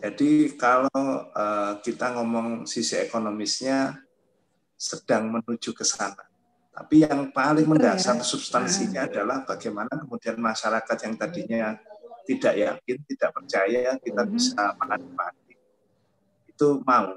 Jadi 0.00 0.56
kalau 0.56 1.04
eh, 1.28 1.72
kita 1.84 2.16
ngomong 2.16 2.64
sisi 2.64 2.96
ekonomisnya 3.04 4.00
sedang 4.80 5.28
menuju 5.28 5.76
ke 5.76 5.84
sana. 5.84 6.31
Tapi 6.72 7.04
yang 7.04 7.28
paling 7.36 7.68
mendasar 7.68 8.16
substansinya 8.24 9.04
adalah 9.04 9.44
bagaimana 9.44 9.92
kemudian 9.92 10.40
masyarakat 10.40 10.96
yang 11.04 11.14
tadinya 11.20 11.76
tidak 12.24 12.54
yakin, 12.56 12.96
tidak 13.04 13.30
percaya 13.36 13.92
kita 14.00 14.22
Mhm. 14.24 14.30
bisa 14.32 14.72
padi. 14.80 15.54
Itu 16.48 16.80
mau. 16.88 17.12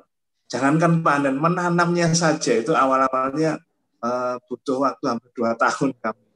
Jangankan 0.52 1.02
panen, 1.02 1.40
menanamnya 1.40 2.12
saja 2.12 2.52
itu 2.52 2.76
awal-awalnya 2.76 3.58
eh, 4.06 4.38
butuh 4.46 4.86
waktu 4.86 5.06
hampir 5.10 5.32
dua 5.34 5.58
tahun 5.58 5.98
kami. 5.98 6.28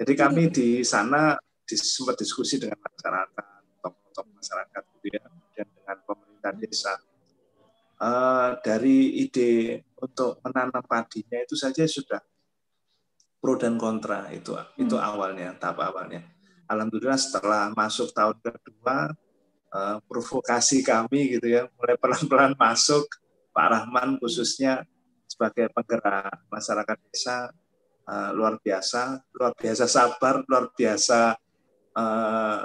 Jadi 0.00 0.12
kami 0.18 0.42
di 0.50 0.82
sana 0.82 1.38
sempat 1.70 2.18
diskusi 2.18 2.58
dengan 2.58 2.82
masyarakat, 2.82 3.46
tokoh-tokoh 3.78 4.32
masyarakat 4.34 4.82
gitu 4.98 5.06
ya, 5.14 5.22
dan 5.54 5.66
dengan 5.70 5.96
pemerintah 6.02 6.52
desa. 6.58 6.94
Eh, 7.96 8.50
dari 8.64 9.22
ide 9.22 9.86
untuk 10.02 10.42
menanam 10.42 10.82
padinya 10.82 11.38
itu 11.38 11.54
saja 11.54 11.86
sudah 11.86 12.18
pro 13.46 13.54
dan 13.54 13.78
kontra. 13.78 14.26
Itu 14.34 14.58
itu 14.74 14.98
awalnya 14.98 15.54
tahap 15.54 15.78
awalnya. 15.86 16.26
Alhamdulillah 16.66 17.14
setelah 17.14 17.70
masuk 17.78 18.10
tahun 18.10 18.42
kedua 18.42 19.14
eh, 19.70 19.96
provokasi 20.02 20.82
kami 20.82 21.38
gitu 21.38 21.46
ya 21.46 21.70
mulai 21.78 21.94
pelan-pelan 21.94 22.58
masuk 22.58 23.06
Pak 23.54 23.66
Rahman 23.70 24.18
khususnya 24.18 24.82
sebagai 25.30 25.70
penggerak 25.70 26.42
masyarakat 26.50 26.98
desa 27.06 27.54
eh, 28.10 28.30
luar 28.34 28.58
biasa 28.58 29.22
luar 29.30 29.54
biasa 29.54 29.86
sabar 29.86 30.42
luar 30.50 30.74
biasa 30.74 31.38
eh, 31.94 32.62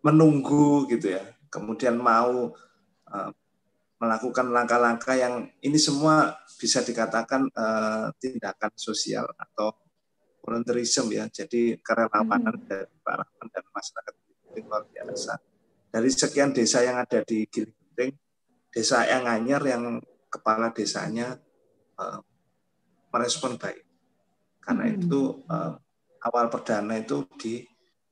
menunggu 0.00 0.88
gitu 0.88 1.12
ya. 1.12 1.28
Kemudian 1.52 2.00
mau 2.00 2.56
eh, 3.12 3.30
melakukan 4.00 4.48
langkah-langkah 4.48 5.12
yang 5.12 5.44
ini 5.60 5.76
semua 5.76 6.40
bisa 6.56 6.80
dikatakan 6.80 7.52
eh, 7.52 8.08
tindakan 8.16 8.72
sosial 8.80 9.28
atau 9.36 9.76
volunteerism 10.40 11.12
ya. 11.12 11.28
Jadi 11.28 11.78
kerelawanan 11.80 12.56
dari 12.64 12.88
Pak 13.00 13.14
Rahman 13.14 13.46
dan 13.52 13.64
masyarakat 13.70 14.14
Giling 14.50 14.66
luar 14.66 14.84
biasa. 14.88 15.32
Dari 15.90 16.08
sekian 16.10 16.50
desa 16.50 16.82
yang 16.82 16.98
ada 16.98 17.22
di 17.22 17.46
Giling 17.46 18.14
desa 18.70 19.02
yang 19.06 19.26
Anyar 19.26 19.62
yang 19.66 19.98
kepala 20.30 20.70
desanya 20.70 21.38
eh, 21.98 22.18
merespon 23.10 23.58
baik. 23.58 23.82
Karena 24.62 24.86
Hmm. 24.86 24.96
itu 24.98 25.20
eh, 25.50 25.72
awal 26.26 26.52
perdana 26.52 27.00
itu 27.00 27.24
di 27.40 27.64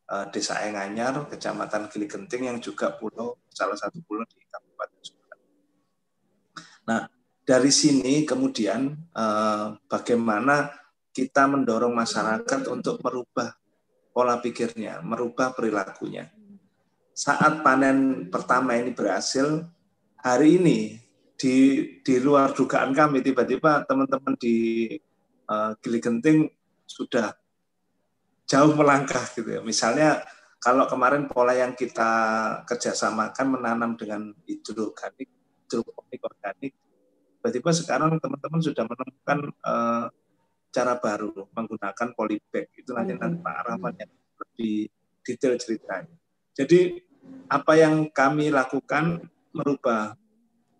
uh, 0.08 0.26
Desa 0.32 0.64
Enganyar, 0.64 1.28
Kecamatan 1.28 1.92
Gili 1.92 2.08
Genting 2.08 2.48
yang 2.48 2.58
juga 2.58 2.96
pulau 2.96 3.36
salah 3.52 3.76
satu 3.76 4.00
pulau 4.04 4.24
di 4.24 4.40
Kabupaten 4.48 5.00
Subang. 5.04 5.42
Nah, 6.88 7.02
dari 7.44 7.72
sini 7.72 8.24
kemudian 8.24 8.96
uh, 9.12 9.76
bagaimana 9.88 10.72
kita 11.12 11.48
mendorong 11.50 11.92
masyarakat 11.92 12.68
untuk 12.70 13.02
merubah 13.02 13.54
pola 14.12 14.42
pikirnya, 14.42 14.98
merubah 15.02 15.54
perilakunya. 15.54 16.26
Saat 17.14 17.62
panen 17.66 18.30
pertama 18.30 18.78
ini 18.78 18.94
berhasil, 18.94 19.66
hari 20.18 20.58
ini 20.58 20.98
di 21.38 21.54
di 22.02 22.14
luar 22.18 22.50
dugaan 22.50 22.90
kami 22.90 23.22
tiba-tiba 23.22 23.86
teman-teman 23.86 24.34
di 24.34 24.90
uh, 25.46 25.74
Gili 25.78 26.02
Genting 26.02 26.50
sudah 26.82 27.30
jauh 28.48 28.74
melangkah 28.74 29.22
gitu 29.34 29.46
ya. 29.46 29.60
Misalnya 29.62 30.26
kalau 30.58 30.90
kemarin 30.90 31.30
pola 31.30 31.54
yang 31.54 31.78
kita 31.78 32.10
kerjasamakan 32.66 33.46
menanam 33.54 33.94
dengan 33.94 34.34
hidroganik, 34.42 35.30
hidroponik 35.62 36.20
organik, 36.26 36.74
tiba-tiba 37.38 37.70
sekarang 37.70 38.18
teman-teman 38.18 38.58
sudah 38.58 38.82
menemukan 38.82 39.38
uh, 39.62 40.10
cara 40.68 40.96
baru 41.00 41.48
menggunakan 41.52 42.08
polybag. 42.14 42.68
Itu 42.76 42.92
nanti 42.92 43.16
nanti 43.16 43.40
Pak 43.40 43.56
Rahman 43.64 43.94
yang 43.96 44.12
lebih 44.12 44.88
detail 45.24 45.54
ceritanya. 45.56 46.16
Jadi 46.56 47.00
apa 47.48 47.72
yang 47.76 48.08
kami 48.08 48.48
lakukan 48.48 49.20
merubah 49.52 50.16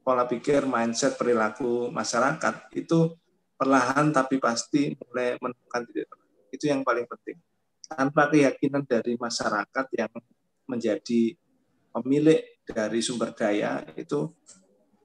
pola 0.05 0.24
pikir, 0.24 0.64
mindset, 0.64 1.20
perilaku 1.20 1.93
masyarakat 1.93 2.72
itu 2.72 3.12
perlahan 3.59 4.09
tapi 4.14 4.41
pasti 4.41 4.97
mulai 4.97 5.36
menemukan 5.36 5.82
titik 5.84 6.09
Itu 6.49 6.64
yang 6.72 6.80
paling 6.80 7.05
penting. 7.05 7.36
Tanpa 7.84 8.32
keyakinan 8.32 8.89
dari 8.89 9.16
masyarakat 9.20 9.86
yang 9.97 10.12
menjadi 10.68 11.36
pemilik 11.93 12.41
dari 12.68 13.01
sumber 13.01 13.32
daya 13.32 13.84
itu 13.97 14.32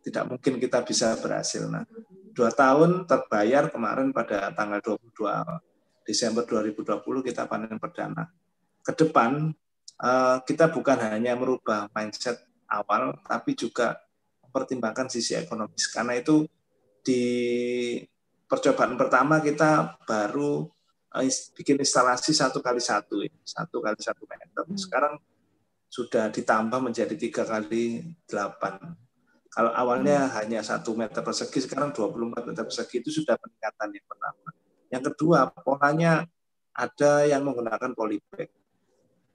tidak 0.03 0.27
mungkin 0.27 0.59
kita 0.59 0.83
bisa 0.83 1.15
berhasil. 1.17 1.63
Nah, 1.71 1.87
dua 2.35 2.51
tahun 2.51 3.07
terbayar 3.07 3.71
kemarin 3.71 4.11
pada 4.11 4.51
tanggal 4.51 4.99
22 4.99 6.03
Desember 6.03 6.43
2020 6.43 7.23
kita 7.23 7.47
panen 7.47 7.79
perdana. 7.79 8.27
Ke 8.83 8.91
depan 8.91 9.55
eh, 10.03 10.37
kita 10.43 10.67
bukan 10.67 10.99
hanya 10.99 11.39
merubah 11.39 11.87
mindset 11.95 12.43
awal, 12.67 13.15
tapi 13.23 13.55
juga 13.55 13.95
pertimbangkan 14.53 15.09
sisi 15.09 15.33
ekonomis 15.33 15.89
karena 15.89 16.13
itu 16.13 16.45
di 17.01 17.23
percobaan 18.45 18.93
pertama 18.93 19.41
kita 19.41 19.97
baru 20.05 20.69
eh, 21.17 21.31
bikin 21.57 21.81
instalasi 21.81 22.35
satu 22.35 22.61
kali 22.61 22.83
satu 22.83 23.23
satu 23.41 23.77
kali 23.81 23.97
satu 23.97 24.23
meter 24.29 24.63
sekarang 24.77 25.17
sudah 25.89 26.29
ditambah 26.29 26.79
menjadi 26.81 27.13
tiga 27.17 27.45
kali 27.45 28.13
delapan 28.29 28.97
kalau 29.53 29.69
awalnya 29.69 30.25
hmm. 30.25 30.33
hanya 30.41 30.59
satu 30.65 30.97
meter 30.97 31.21
persegi 31.21 31.69
sekarang 31.69 31.93
24 31.93 32.49
meter 32.49 32.65
persegi 32.65 33.05
itu 33.05 33.21
sudah 33.21 33.37
peningkatan 33.37 33.93
yang 33.93 34.05
pertama. 34.09 34.49
Yang 34.89 35.03
kedua 35.13 35.39
polanya 35.53 36.25
ada 36.73 37.13
yang 37.29 37.45
menggunakan 37.45 37.93
polybag. 37.93 38.49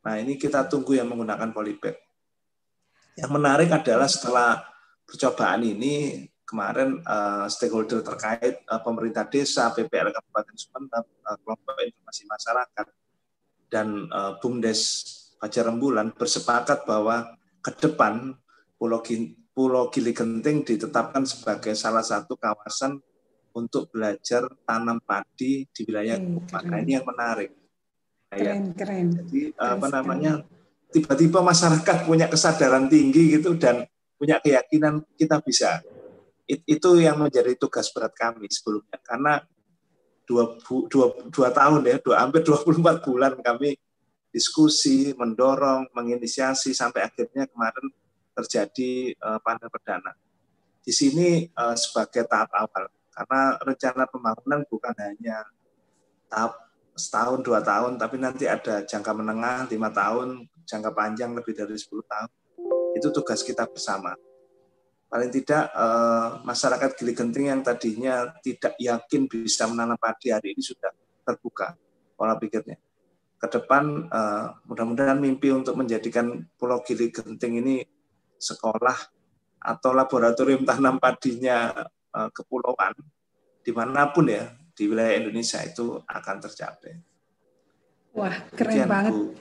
Nah 0.02 0.14
ini 0.18 0.34
kita 0.34 0.66
tunggu 0.66 0.98
yang 0.98 1.06
menggunakan 1.06 1.54
polybag. 1.54 1.94
Yang 3.14 3.30
menarik 3.30 3.70
adalah 3.70 4.10
setelah 4.10 4.58
percobaan 5.06 5.62
ini 5.62 6.26
kemarin 6.42 6.98
uh, 7.06 7.46
stakeholder 7.46 8.02
terkait 8.02 8.58
uh, 8.66 8.82
pemerintah 8.82 9.22
desa, 9.22 9.70
PPL 9.70 10.10
Kabupaten 10.10 10.54
Sumeneb, 10.58 11.06
uh, 11.22 11.36
kelompok 11.46 11.78
informasi 11.78 12.22
masyarakat, 12.26 12.86
dan 13.70 14.10
uh, 14.10 14.34
BUMDes 14.42 14.80
Fajar 15.38 15.70
Rembulan 15.70 16.10
bersepakat 16.10 16.82
bahwa 16.82 17.38
ke 17.62 17.70
depan 17.78 18.34
Pulau, 18.78 19.02
Pulau 19.58 19.90
Gili 19.90 20.14
Genting 20.14 20.62
ditetapkan 20.62 21.26
sebagai 21.26 21.74
salah 21.74 22.06
satu 22.06 22.38
kawasan 22.38 23.02
untuk 23.50 23.90
belajar 23.90 24.46
tanam 24.62 25.02
padi 25.02 25.66
di 25.66 25.80
wilayah 25.82 26.14
hmm, 26.14 26.46
Nah 26.46 26.78
ini 26.78 26.94
yang 26.94 27.02
menarik. 27.02 27.50
Nah, 28.30 28.38
ya. 28.38 28.54
Keren, 28.54 28.64
keren. 28.78 29.06
Jadi 29.18 29.50
keren 29.50 29.58
apa 29.58 29.86
namanya 29.90 30.32
tiba-tiba 30.94 31.42
masyarakat 31.42 32.06
punya 32.06 32.30
kesadaran 32.30 32.86
tinggi 32.86 33.34
gitu 33.34 33.58
dan 33.58 33.82
punya 34.14 34.38
keyakinan 34.38 35.02
kita 35.18 35.42
bisa. 35.42 35.82
It, 36.46 36.62
itu 36.62 37.02
yang 37.02 37.18
menjadi 37.18 37.58
tugas 37.58 37.90
berat 37.90 38.14
kami 38.14 38.46
sebelumnya 38.46 39.02
karena 39.02 39.42
dua, 40.22 40.54
dua, 40.86 41.18
dua 41.34 41.48
tahun 41.50 41.82
ya, 41.82 41.98
dua, 41.98 42.22
hampir 42.22 42.46
24 42.46 43.02
bulan 43.02 43.34
kami 43.42 43.74
diskusi, 44.30 45.18
mendorong, 45.18 45.90
menginisiasi 45.90 46.70
sampai 46.70 47.10
akhirnya 47.10 47.50
kemarin 47.50 47.90
terjadi 48.38 49.18
uh, 49.18 49.38
panen 49.42 49.66
perdana. 49.66 50.14
Di 50.78 50.94
sini 50.94 51.50
uh, 51.58 51.74
sebagai 51.74 52.22
tahap 52.30 52.54
awal 52.54 52.86
karena 53.10 53.58
rencana 53.58 54.06
pembangunan 54.06 54.62
bukan 54.70 54.94
hanya 54.94 55.42
tahap 56.30 56.54
setahun 56.94 57.42
dua 57.42 57.58
tahun, 57.62 57.98
tapi 57.98 58.18
nanti 58.18 58.46
ada 58.46 58.86
jangka 58.86 59.10
menengah 59.10 59.66
lima 59.70 59.90
tahun, 59.90 60.46
jangka 60.66 60.90
panjang 60.94 61.30
lebih 61.34 61.54
dari 61.54 61.74
10 61.74 61.86
tahun 62.04 62.30
itu 62.98 63.08
tugas 63.14 63.40
kita 63.46 63.64
bersama. 63.70 64.12
Paling 65.08 65.32
tidak 65.32 65.72
eh, 65.72 66.28
masyarakat 66.44 66.90
Gili 67.00 67.16
Genting 67.16 67.46
yang 67.48 67.62
tadinya 67.64 68.28
tidak 68.44 68.76
yakin 68.76 69.24
bisa 69.24 69.64
menanam 69.64 69.96
padi 69.96 70.34
hari 70.34 70.52
ini 70.52 70.60
sudah 70.60 70.92
terbuka 71.24 71.72
pola 72.18 72.36
pikirnya. 72.36 72.76
Ke 73.40 73.46
depan 73.48 74.10
eh, 74.10 74.46
mudah-mudahan 74.68 75.16
mimpi 75.16 75.48
untuk 75.54 75.80
menjadikan 75.80 76.44
Pulau 76.60 76.84
Gili 76.84 77.08
Genting 77.08 77.64
ini 77.64 77.76
sekolah 78.38 78.96
atau 79.58 79.90
laboratorium 79.90 80.62
tanam 80.62 81.02
padinya 81.02 81.74
eh, 82.14 82.30
kepulauan 82.30 82.94
di 83.60 83.72
mana 83.74 84.08
pun 84.08 84.30
ya 84.30 84.54
di 84.72 84.86
wilayah 84.86 85.18
Indonesia 85.18 85.60
itu 85.66 85.98
akan 86.06 86.36
tercapai. 86.38 86.94
Wah 88.14 88.36
keren 88.54 88.86
banget. 88.86 89.12
Bu. 89.12 89.34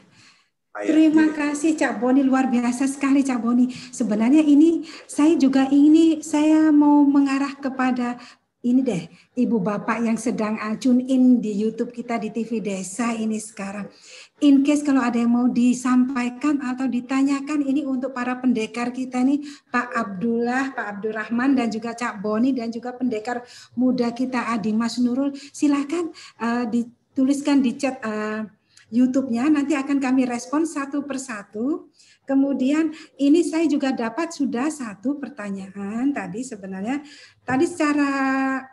Terima 0.77 1.33
kasih 1.33 1.73
Cak 1.73 1.97
Boni 1.97 2.21
luar 2.21 2.53
biasa 2.53 2.85
sekali 2.85 3.25
Cak 3.25 3.41
Boni. 3.41 3.65
Sebenarnya 3.71 4.45
ini 4.45 4.85
saya 5.09 5.33
juga 5.33 5.65
ini 5.73 6.21
saya 6.21 6.69
mau 6.69 7.01
mengarah 7.01 7.57
kepada 7.57 8.21
ini 8.61 8.85
deh 8.85 9.03
ibu 9.37 9.57
bapak 9.57 10.05
yang 10.05 10.17
sedang 10.19 10.59
tune 10.77 11.01
in 11.09 11.41
di 11.41 11.55
YouTube 11.55 11.89
kita 11.89 12.21
di 12.21 12.29
TV 12.29 12.61
Desa 12.61 13.09
ini 13.13 13.41
sekarang. 13.41 13.89
In 14.37 14.61
case 14.61 14.85
kalau 14.85 15.01
ada 15.01 15.17
yang 15.17 15.33
mau 15.33 15.49
disampaikan 15.49 16.61
atau 16.61 16.85
ditanyakan 16.85 17.65
ini 17.65 17.81
untuk 17.89 18.13
para 18.13 18.37
pendekar 18.37 18.93
kita 18.93 19.25
nih 19.25 19.41
Pak 19.73 19.97
Abdullah, 19.97 20.77
Pak 20.77 20.85
Abdurrahman 20.93 21.57
dan 21.57 21.73
juga 21.73 21.97
Cak 21.97 22.21
Boni 22.21 22.53
dan 22.53 22.69
juga 22.69 22.93
pendekar 22.93 23.41
muda 23.73 24.13
kita 24.13 24.53
Adi 24.53 24.77
Mas 24.77 25.01
Nurul. 25.01 25.33
Silakan 25.33 26.13
uh, 26.37 26.69
dituliskan 26.69 27.65
di 27.65 27.81
chat 27.81 27.97
uh, 28.05 28.45
YouTube-nya 28.93 29.49
nanti 29.49 29.73
akan 29.73 29.97
kami 29.97 30.29
respon 30.29 30.69
satu 30.69 31.01
persatu. 31.01 31.89
Kemudian 32.27 32.91
ini 33.15 33.39
saya 33.47 33.63
juga 33.71 33.95
dapat 33.95 34.35
sudah 34.35 34.67
satu 34.67 35.15
pertanyaan 35.15 36.11
tadi 36.11 36.43
sebenarnya. 36.43 36.99
Tadi 37.47 37.63
secara 37.63 38.11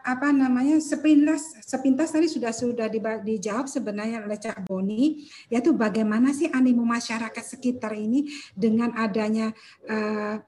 apa 0.03 0.35
namanya 0.35 0.83
sepintas 0.83 1.55
sepintas 1.63 2.11
tadi 2.11 2.27
sudah 2.27 2.51
sudah 2.51 2.91
dijawab 3.23 3.71
sebenarnya 3.71 4.27
oleh 4.27 4.35
Cak 4.35 4.67
Boni 4.67 5.31
yaitu 5.47 5.71
bagaimana 5.71 6.35
sih 6.35 6.51
animo 6.51 6.83
masyarakat 6.83 7.45
sekitar 7.47 7.95
ini 7.95 8.27
dengan 8.59 8.91
adanya 8.99 9.55
uh, 9.87 10.43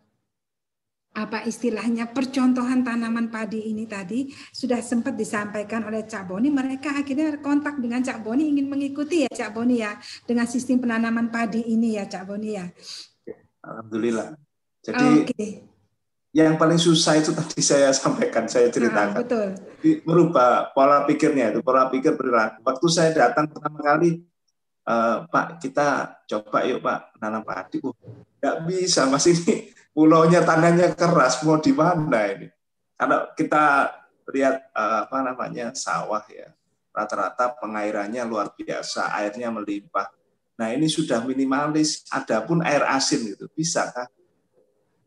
apa 1.16 1.48
istilahnya 1.48 2.12
percontohan 2.12 2.84
tanaman 2.84 3.32
padi 3.32 3.72
ini 3.72 3.88
tadi 3.88 4.28
sudah 4.52 4.84
sempat 4.84 5.16
disampaikan 5.16 5.88
oleh 5.88 6.04
Cak 6.04 6.28
Boni. 6.28 6.52
Mereka 6.52 6.92
akhirnya 6.92 7.40
kontak 7.40 7.80
dengan 7.80 8.04
Cak 8.04 8.20
Boni 8.20 8.52
ingin 8.52 8.68
mengikuti 8.68 9.24
ya 9.24 9.30
Cak 9.32 9.56
Boni 9.56 9.80
ya 9.80 9.96
dengan 10.28 10.44
sistem 10.44 10.84
penanaman 10.84 11.32
padi 11.32 11.64
ini 11.72 11.96
ya 11.96 12.04
Cak 12.04 12.28
Boni 12.28 12.48
ya. 12.52 12.68
Alhamdulillah. 13.64 14.36
Jadi 14.84 15.08
okay. 15.24 15.48
yang 16.36 16.60
paling 16.60 16.76
susah 16.76 17.16
itu 17.16 17.32
tadi 17.32 17.64
saya 17.64 17.96
sampaikan, 17.96 18.44
saya 18.44 18.68
ceritakan. 18.68 19.16
Nah, 19.16 19.24
betul. 19.24 19.48
merubah 20.04 20.68
pola 20.76 21.08
pikirnya 21.08 21.56
itu 21.56 21.64
pola 21.64 21.88
pikir 21.88 22.12
perilaku. 22.12 22.60
Waktu 22.60 22.86
saya 22.92 23.10
datang 23.16 23.48
pertama 23.48 23.80
kali, 23.80 24.20
uh, 24.84 25.24
Pak 25.32 25.64
kita 25.64 26.20
coba 26.28 26.60
yuk 26.68 26.84
Pak 26.84 27.16
nanam 27.24 27.40
padi. 27.40 27.80
Uh, 27.80 27.96
nggak 28.36 28.56
bisa 28.68 29.08
mas 29.08 29.24
ini 29.26 29.72
pulaunya 29.97 30.44
tanahnya 30.44 30.92
keras 30.92 31.40
mau 31.40 31.57
di 31.57 31.72
mana 31.72 32.20
ini 32.36 32.53
karena 33.01 33.32
kita 33.32 33.64
lihat 34.28 34.57
eh, 34.76 34.99
apa 35.09 35.18
namanya 35.24 35.72
sawah 35.72 36.20
ya 36.28 36.53
rata-rata 36.92 37.57
pengairannya 37.57 38.20
luar 38.28 38.53
biasa 38.53 39.16
airnya 39.16 39.49
melimpah 39.49 40.12
nah 40.61 40.68
ini 40.68 40.84
sudah 40.84 41.24
minimalis 41.24 42.05
adapun 42.12 42.61
air 42.61 42.84
asin 42.84 43.24
gitu 43.24 43.49
bisa 43.57 43.88
kan 43.97 44.09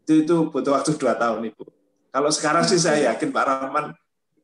itu 0.06 0.26
itu 0.26 0.36
butuh 0.50 0.74
waktu 0.74 0.98
dua 0.98 1.14
tahun 1.14 1.54
ibu 1.54 1.70
kalau 2.10 2.34
sekarang 2.34 2.66
sih 2.66 2.82
saya 2.82 3.14
yakin 3.14 3.30
Pak 3.30 3.46
Rahman 3.46 3.94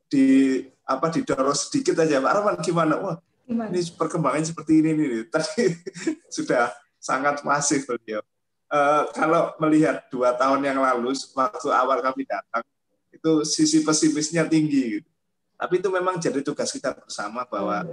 di 0.06 0.62
apa 0.86 1.10
didorong 1.10 1.58
sedikit 1.58 1.98
aja 1.98 2.22
Pak 2.22 2.32
Rahman 2.38 2.56
gimana 2.62 2.94
wah 3.02 3.18
Gimana? 3.46 3.70
Ini 3.70 3.94
perkembangan 3.94 4.42
seperti 4.42 4.82
ini 4.82 4.90
nih. 4.98 5.30
Tadi 5.30 5.70
sudah 6.36 6.74
sangat 6.98 7.46
masif 7.46 7.86
beliau. 7.86 8.20
Uh, 8.66 9.06
kalau 9.14 9.54
melihat 9.62 10.10
dua 10.10 10.34
tahun 10.34 10.58
yang 10.66 10.82
lalu, 10.82 11.14
waktu 11.14 11.68
awal 11.70 12.02
kami 12.02 12.26
datang, 12.26 12.66
itu 13.14 13.46
sisi 13.46 13.86
pesimisnya 13.86 14.42
tinggi. 14.46 15.00
Gitu. 15.00 15.08
Tapi 15.56 15.80
itu 15.80 15.88
memang 15.88 16.20
jadi 16.20 16.42
tugas 16.44 16.68
kita 16.68 16.92
bersama 16.92 17.48
bahwa 17.48 17.86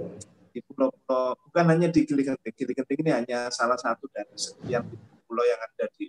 di 0.54 0.60
pulau-pulau, 0.62 1.34
bukan 1.48 1.64
hanya 1.66 1.88
di 1.90 2.06
Gili 2.06 2.22
Genting, 2.22 2.54
Gili 2.54 2.72
Genting 2.76 2.98
ini 3.02 3.10
hanya 3.10 3.38
salah 3.50 3.74
satu 3.74 4.06
dari 4.12 4.36
sekian 4.36 4.86
pulau 5.26 5.42
yang 5.42 5.58
ada 5.58 5.90
di 5.98 6.06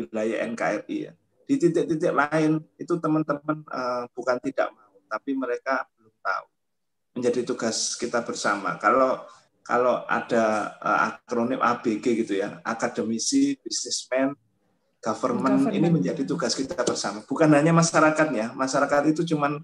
wilayah 0.00 0.42
NKRI. 0.50 0.96
Ya. 1.10 1.12
Di 1.46 1.54
titik-titik 1.56 2.12
lain 2.12 2.64
itu 2.80 2.92
teman-teman 2.98 3.62
uh, 3.70 4.04
bukan 4.14 4.36
tidak 4.42 4.74
mau, 4.74 4.98
tapi 5.06 5.30
mereka 5.36 5.86
belum 5.94 6.14
tahu. 6.18 6.46
Menjadi 7.18 7.40
tugas 7.46 7.94
kita 7.94 8.22
bersama. 8.24 8.74
Kalau 8.78 9.22
kalau 9.68 10.00
ada 10.08 10.72
uh, 10.80 10.98
akronim 11.12 11.60
ABG 11.60 12.24
gitu 12.24 12.40
ya, 12.40 12.64
akademisi, 12.64 13.60
bisnismen, 13.60 14.32
government, 14.96 15.68
government 15.68 15.76
ini 15.76 15.88
menjadi 15.92 16.24
tugas 16.24 16.56
kita 16.56 16.80
bersama. 16.80 17.20
Bukan 17.28 17.52
hanya 17.52 17.76
masyarakatnya, 17.76 18.56
masyarakat 18.56 19.12
itu 19.12 19.28
cuman 19.36 19.60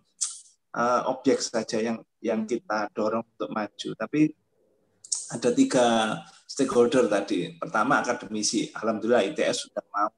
uh, 0.77 1.09
objek 1.09 1.41
saja 1.41 1.81
yang 1.81 2.05
yang 2.21 2.45
kita 2.45 2.93
dorong 2.93 3.25
untuk 3.25 3.49
maju. 3.49 3.89
Tapi 3.97 4.29
ada 5.33 5.51
tiga 5.57 5.87
stakeholder 6.45 7.09
tadi. 7.09 7.57
Pertama 7.57 8.05
akademisi, 8.05 8.69
alhamdulillah 8.77 9.25
ITS 9.33 9.73
sudah 9.73 9.89
mau 9.89 10.13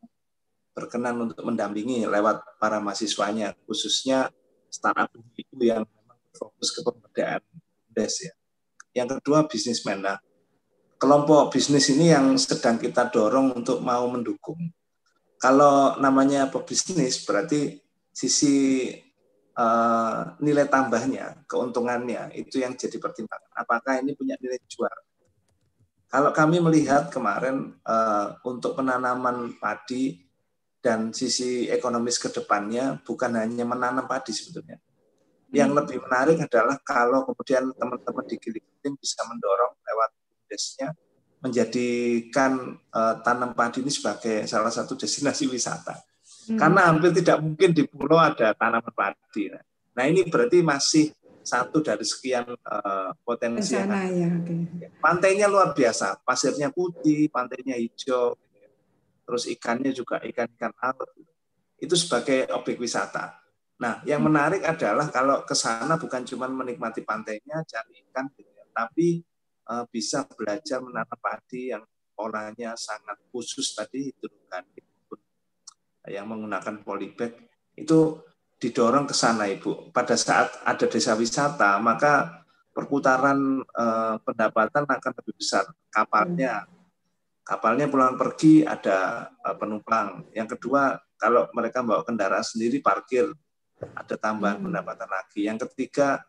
berkenan 0.75 1.31
untuk 1.31 1.47
mendampingi 1.47 2.11
lewat 2.11 2.59
para 2.59 2.83
mahasiswanya, 2.83 3.55
khususnya 3.71 4.35
startup 4.67 5.15
itu 5.39 5.55
yang 5.63 5.87
memang 5.87 6.19
fokus 6.35 6.75
ke 6.75 6.83
pemberdayaan 6.83 7.41
des 7.95 8.27
ya. 8.27 8.35
Yang 8.97 9.21
kedua 9.21 9.45
bisnismen. 9.45 10.01
Nah, 10.01 10.17
kelompok 10.97 11.53
bisnis 11.53 11.93
ini 11.93 12.17
yang 12.17 12.41
sedang 12.41 12.81
kita 12.81 13.13
dorong 13.13 13.53
untuk 13.53 13.85
mau 13.85 14.09
mendukung. 14.09 14.73
Kalau 15.37 16.01
namanya 16.01 16.49
pebisnis 16.49 17.21
berarti 17.29 17.77
sisi 18.09 18.89
uh, 19.53 20.33
nilai 20.41 20.65
tambahnya, 20.65 21.45
keuntungannya 21.45 22.33
itu 22.33 22.65
yang 22.65 22.73
jadi 22.73 22.97
pertimbangan. 22.97 23.53
Apakah 23.53 24.01
ini 24.01 24.17
punya 24.17 24.41
nilai 24.41 24.57
jual? 24.65 24.97
Kalau 26.09 26.33
kami 26.33 26.65
melihat 26.65 27.13
kemarin 27.13 27.77
uh, 27.85 28.41
untuk 28.49 28.81
penanaman 28.81 29.61
padi 29.61 30.25
dan 30.81 31.13
sisi 31.13 31.69
ekonomis 31.69 32.17
ke 32.17 32.33
depannya 32.33 32.97
bukan 33.05 33.37
hanya 33.37 33.69
menanam 33.69 34.09
padi 34.09 34.33
sebetulnya, 34.33 34.81
yang 35.55 35.71
hmm. 35.71 35.79
lebih 35.83 35.99
menarik 36.03 36.39
adalah 36.43 36.77
kalau 36.83 37.23
kemudian 37.29 37.71
teman-teman 37.77 38.25
di 38.27 38.37
Gili 38.39 38.61
bisa 38.99 39.23
mendorong 39.27 39.75
lewat 39.83 40.11
desnya 40.47 40.91
menjadikan 41.43 42.75
uh, 42.91 43.15
tanam 43.23 43.55
padi 43.55 43.85
ini 43.85 43.93
sebagai 43.93 44.49
salah 44.51 44.73
satu 44.73 44.99
destinasi 44.99 45.47
wisata. 45.47 45.95
Hmm. 46.51 46.59
Karena 46.59 46.91
hampir 46.91 47.15
tidak 47.15 47.39
mungkin 47.43 47.71
di 47.71 47.87
pulau 47.87 48.19
ada 48.19 48.55
tanaman 48.55 48.91
padi. 48.91 49.55
Nah 49.95 50.05
ini 50.07 50.27
berarti 50.27 50.63
masih 50.63 51.15
satu 51.47 51.79
dari 51.79 52.03
sekian 52.03 52.51
uh, 52.51 53.15
potensi. 53.23 53.79
yang 53.79 53.95
ya, 53.95 54.29
okay. 54.43 54.91
Pantainya 54.99 55.47
luar 55.47 55.71
biasa, 55.71 56.19
pasirnya 56.27 56.75
putih, 56.75 57.31
pantainya 57.31 57.79
hijau, 57.79 58.35
terus 59.23 59.47
ikannya 59.47 59.95
juga 59.95 60.19
ikan-ikan 60.27 60.75
laut. 60.75 61.11
Itu 61.79 61.95
sebagai 61.95 62.51
objek 62.51 62.83
wisata. 62.83 63.46
Nah, 63.77 64.01
yang 64.09 64.25
menarik 64.25 64.65
adalah 64.65 65.13
kalau 65.13 65.45
ke 65.45 65.53
sana 65.53 66.01
bukan 66.01 66.25
cuma 66.25 66.49
menikmati 66.49 67.05
pantainya, 67.05 67.61
cari 67.69 68.01
ikan, 68.09 68.33
gitu 68.33 68.49
ya, 68.49 68.65
tapi 68.73 69.21
uh, 69.69 69.85
bisa 69.93 70.25
belajar 70.33 70.81
menanam 70.81 71.19
padi 71.21 71.77
yang 71.77 71.85
polanya 72.17 72.73
sangat 72.73 73.21
khusus 73.29 73.77
tadi 73.77 74.09
hidroponik 74.09 74.85
yang 76.09 76.25
menggunakan 76.31 76.81
polybag 76.81 77.35
itu 77.77 78.25
didorong 78.57 79.05
ke 79.05 79.13
sana 79.13 79.45
Ibu. 79.45 79.93
Pada 79.93 80.17
saat 80.17 80.65
ada 80.65 80.87
desa 80.89 81.13
wisata, 81.13 81.77
maka 81.77 82.41
perputaran 82.73 83.61
uh, 83.61 84.17
pendapatan 84.25 84.89
akan 84.89 85.13
lebih 85.21 85.35
besar. 85.37 85.69
Kapalnya 85.93 86.65
kapalnya 87.45 87.87
pulang 87.87 88.17
pergi 88.17 88.65
ada 88.65 89.29
uh, 89.45 89.57
penumpang. 89.61 90.33
Yang 90.33 90.57
kedua, 90.57 90.97
kalau 91.21 91.53
mereka 91.53 91.85
bawa 91.85 92.01
kendaraan 92.01 92.45
sendiri 92.45 92.81
parkir 92.81 93.29
ada 93.81 94.17
tambahan 94.17 94.61
hmm. 94.61 94.67
pendapatan 94.71 95.11
lagi. 95.11 95.41
Yang 95.45 95.59
ketiga 95.69 96.25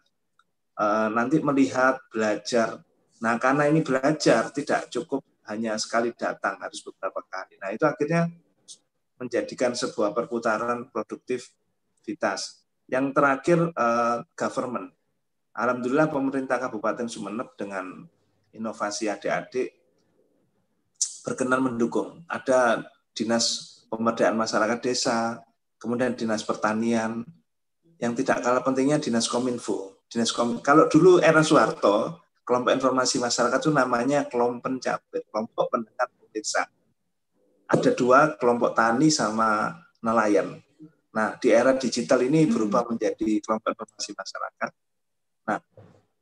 eh, 0.76 1.10
nanti 1.12 1.40
melihat 1.40 2.02
belajar. 2.12 2.84
Nah 3.24 3.36
karena 3.42 3.66
ini 3.72 3.82
belajar 3.82 4.52
tidak 4.54 4.92
cukup 4.92 5.24
hanya 5.48 5.80
sekali 5.80 6.12
datang 6.12 6.60
harus 6.60 6.84
beberapa 6.84 7.24
kali. 7.24 7.56
Nah 7.58 7.72
itu 7.72 7.88
akhirnya 7.88 8.28
menjadikan 9.18 9.74
sebuah 9.74 10.14
perputaran 10.14 10.92
produktivitas. 10.92 12.68
Yang 12.88 13.06
terakhir 13.16 13.60
eh, 13.72 14.18
government. 14.36 14.92
Alhamdulillah 15.58 16.14
pemerintah 16.14 16.62
Kabupaten 16.62 17.10
Sumeneb 17.10 17.58
dengan 17.58 18.06
inovasi 18.54 19.10
adik-adik 19.10 19.74
berkenan 21.26 21.66
mendukung. 21.66 22.24
Ada 22.30 22.86
dinas 23.18 23.78
pemberdayaan 23.90 24.38
masyarakat 24.38 24.80
desa, 24.80 25.42
kemudian 25.78 26.14
dinas 26.14 26.42
pertanian, 26.44 27.26
yang 27.98 28.14
tidak 28.14 28.46
kalah 28.46 28.62
pentingnya 28.62 29.02
dinas 29.02 29.26
kominfo. 29.26 30.06
Dinas 30.08 30.32
kom 30.32 30.62
kalau 30.62 30.88
dulu 30.88 31.20
era 31.20 31.42
Soeharto, 31.42 32.22
kelompok 32.48 32.72
informasi 32.72 33.20
masyarakat 33.20 33.60
itu 33.60 33.72
namanya 33.74 34.24
kelompok 34.30 34.80
cabai, 34.80 35.22
kelompok 35.28 35.66
pendengar 35.68 36.08
desa. 36.32 36.64
Ada 37.68 37.92
dua 37.92 38.40
kelompok 38.40 38.72
tani 38.72 39.12
sama 39.12 39.76
nelayan. 40.00 40.62
Nah, 41.12 41.36
di 41.42 41.50
era 41.52 41.74
digital 41.76 42.24
ini 42.24 42.46
hmm. 42.46 42.52
berubah 42.54 42.88
menjadi 42.88 43.42
kelompok 43.42 43.74
informasi 43.76 44.12
masyarakat. 44.14 44.72
Nah, 45.50 45.60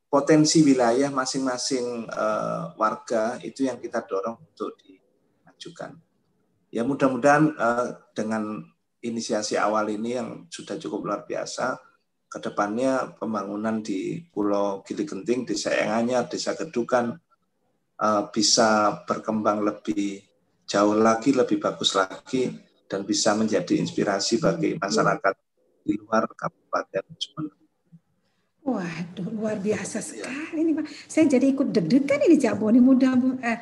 potensi 0.07 0.63
wilayah 0.63 1.11
masing-masing 1.11 2.07
uh, 2.09 2.73
warga 2.79 3.37
itu 3.43 3.67
yang 3.67 3.77
kita 3.77 4.01
dorong 4.07 4.39
untuk 4.39 4.73
dimajukan. 4.79 5.99
Ya 6.71 6.81
mudah-mudahan 6.87 7.53
uh, 7.59 7.87
dengan 8.15 8.65
inisiasi 9.05 9.55
awal 9.55 9.93
ini 9.93 10.17
yang 10.17 10.29
sudah 10.49 10.75
cukup 10.81 10.99
luar 11.05 11.21
biasa. 11.23 11.77
Ke 12.25 12.41
depannya 12.41 13.15
pembangunan 13.15 13.79
di 13.79 14.19
Pulau 14.27 14.83
Gili 14.83 15.05
Genting, 15.07 15.47
Desa 15.47 15.71
Enganya, 15.71 16.25
Desa 16.25 16.57
Gedukan 16.57 17.15
eh, 18.01 18.23
bisa 18.33 19.01
berkembang 19.05 19.61
lebih 19.63 20.19
jauh 20.65 20.97
lagi, 20.97 21.31
lebih 21.31 21.61
bagus 21.61 21.93
lagi, 21.93 22.49
dan 22.89 23.05
bisa 23.05 23.37
menjadi 23.37 23.77
inspirasi 23.77 24.41
bagi 24.41 24.75
masyarakat 24.75 25.33
di 25.85 25.93
luar 26.01 26.25
Kabupaten 26.33 27.05
Sumeneb. 27.21 27.65
Waduh, 28.65 29.29
luar 29.29 29.61
biasa 29.61 30.01
sekali 30.01 30.57
ini 30.57 30.73
Pak. 30.73 30.89
Saya 31.05 31.37
jadi 31.37 31.53
ikut 31.53 31.69
deg-degan 31.69 32.17
ini 32.25 32.41
Cak 32.41 32.57
Boni. 32.57 32.81
Mudah 32.81 33.13
eh, 33.45 33.61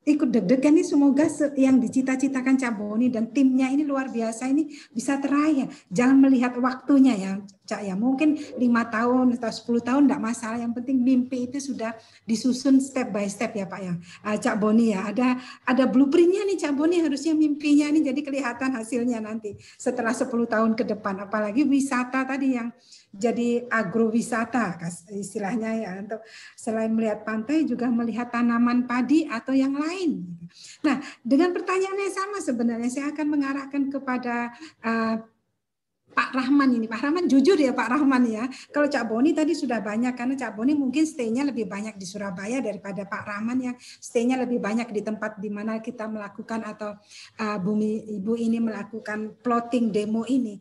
ikut 0.00 0.32
deg-degan 0.32 0.72
nih 0.80 0.86
semoga 0.88 1.28
yang 1.60 1.76
dicita-citakan 1.76 2.56
Caboni 2.56 3.12
dan 3.12 3.28
timnya 3.36 3.68
ini 3.68 3.84
luar 3.84 4.08
biasa 4.08 4.48
ini 4.48 4.72
bisa 4.88 5.20
teraih. 5.20 5.68
Jangan 5.92 6.16
melihat 6.24 6.56
waktunya 6.56 7.12
ya, 7.20 7.32
Cak 7.68 7.84
ya. 7.84 7.94
Mungkin 7.94 8.56
lima 8.56 8.88
tahun 8.88 9.36
atau 9.36 9.52
10 9.52 9.84
tahun 9.84 10.02
tidak 10.08 10.22
masalah. 10.24 10.58
Yang 10.58 10.72
penting 10.80 10.96
mimpi 11.04 11.52
itu 11.52 11.60
sudah 11.60 11.92
disusun 12.24 12.80
step 12.80 13.12
by 13.12 13.28
step 13.28 13.52
ya 13.52 13.68
Pak 13.68 13.80
ya. 13.84 13.94
Uh, 14.24 14.36
Cak 14.40 14.56
Boni 14.56 14.96
ya, 14.96 15.04
ada 15.04 15.36
ada 15.68 15.84
blueprintnya 15.84 16.48
nih 16.48 16.56
Cak 16.56 16.72
Boni 16.72 17.04
harusnya 17.04 17.36
mimpinya 17.36 17.92
ini 17.92 18.00
jadi 18.00 18.20
kelihatan 18.24 18.72
hasilnya 18.72 19.20
nanti 19.20 19.60
setelah 19.76 20.16
10 20.16 20.32
tahun 20.48 20.80
ke 20.80 20.84
depan. 20.96 21.28
Apalagi 21.28 21.68
wisata 21.68 22.24
tadi 22.24 22.56
yang 22.56 22.72
jadi 23.10 23.66
agrowisata 23.66 24.78
istilahnya 25.10 25.70
ya 25.82 25.90
untuk 25.98 26.22
selain 26.54 26.94
melihat 26.94 27.26
pantai 27.26 27.66
juga 27.66 27.90
melihat 27.90 28.30
tanaman 28.30 28.86
padi 28.86 29.26
atau 29.26 29.50
yang 29.50 29.74
lain. 29.74 30.22
Nah, 30.86 31.02
dengan 31.26 31.50
pertanyaan 31.50 31.98
yang 31.98 32.14
sama 32.14 32.38
sebenarnya 32.38 32.90
saya 32.90 33.06
akan 33.10 33.26
mengarahkan 33.26 33.82
kepada 33.90 34.54
uh, 34.86 35.18
Pak 36.10 36.30
Rahman 36.34 36.74
ini. 36.74 36.86
Pak 36.90 37.06
Rahman 37.06 37.26
jujur 37.30 37.54
ya 37.54 37.70
Pak 37.70 37.88
Rahman 37.98 38.26
ya. 38.26 38.44
Kalau 38.74 38.86
Cak 38.90 39.06
Boni 39.06 39.30
tadi 39.30 39.54
sudah 39.54 39.78
banyak 39.78 40.14
karena 40.14 40.34
Cak 40.34 40.58
Boni 40.58 40.74
mungkin 40.74 41.06
stay-nya 41.06 41.46
lebih 41.46 41.70
banyak 41.70 41.94
di 41.94 42.06
Surabaya 42.06 42.58
daripada 42.58 43.06
Pak 43.06 43.22
Rahman 43.26 43.58
yang 43.58 43.76
stay-nya 43.78 44.38
lebih 44.38 44.58
banyak 44.58 44.90
di 44.90 45.02
tempat 45.06 45.38
di 45.38 45.50
mana 45.50 45.78
kita 45.78 46.10
melakukan 46.10 46.66
atau 46.66 46.98
uh, 47.42 47.58
Bumi 47.62 48.10
Ibu 48.18 48.34
ini 48.38 48.58
melakukan 48.58 49.38
plotting 49.38 49.94
demo 49.94 50.26
ini. 50.26 50.58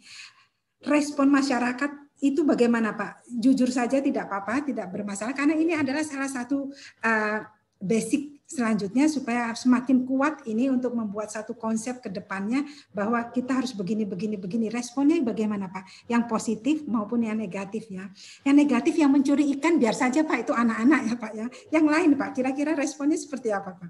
Respon 0.85 1.27
masyarakat 1.27 2.08
itu 2.19 2.43
bagaimana 2.43 2.95
Pak? 2.95 3.25
Jujur 3.27 3.71
saja 3.71 4.03
tidak 4.03 4.27
apa-apa, 4.27 4.67
tidak 4.67 4.91
bermasalah. 4.91 5.31
Karena 5.31 5.55
ini 5.55 5.75
adalah 5.75 6.03
salah 6.03 6.27
satu 6.27 6.71
uh, 7.03 7.39
basic 7.79 8.43
selanjutnya 8.49 9.05
supaya 9.05 9.53
semakin 9.53 10.09
kuat 10.09 10.41
ini 10.49 10.73
untuk 10.73 10.97
membuat 10.97 11.29
satu 11.29 11.53
konsep 11.53 12.01
ke 12.01 12.09
depannya 12.09 12.65
bahwa 12.89 13.21
kita 13.29 13.61
harus 13.61 13.77
begini 13.77 14.09
begini 14.09 14.35
begini. 14.41 14.67
Responnya 14.73 15.21
bagaimana 15.21 15.69
Pak? 15.69 16.09
Yang 16.09 16.23
positif 16.27 16.77
maupun 16.89 17.23
yang 17.23 17.37
negatif 17.37 17.87
ya. 17.87 18.09
Yang 18.41 18.55
negatif 18.57 18.93
yang 18.97 19.13
mencuri 19.13 19.53
ikan 19.55 19.77
biar 19.77 19.93
saja 19.93 20.25
Pak 20.25 20.49
itu 20.49 20.53
anak-anak 20.57 21.01
ya 21.05 21.15
Pak 21.15 21.31
ya. 21.37 21.47
Yang 21.69 21.85
lain 21.87 22.09
Pak 22.17 22.29
kira-kira 22.33 22.73
responnya 22.73 23.21
seperti 23.21 23.53
apa 23.53 23.77
Pak? 23.77 23.89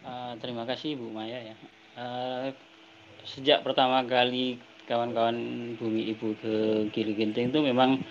Uh, 0.00 0.32
terima 0.40 0.64
kasih 0.64 0.96
Bu 0.96 1.12
Maya 1.12 1.54
ya. 1.54 1.56
Uh, 1.94 2.56
sejak 3.28 3.60
pertama 3.60 4.00
kali 4.08 4.56
kawan-kawan 4.90 5.38
bumi 5.78 6.10
ibu 6.10 6.34
ke 6.42 6.54
Gili 6.90 7.14
Ginting 7.14 7.54
itu 7.54 7.62
memang 7.62 8.02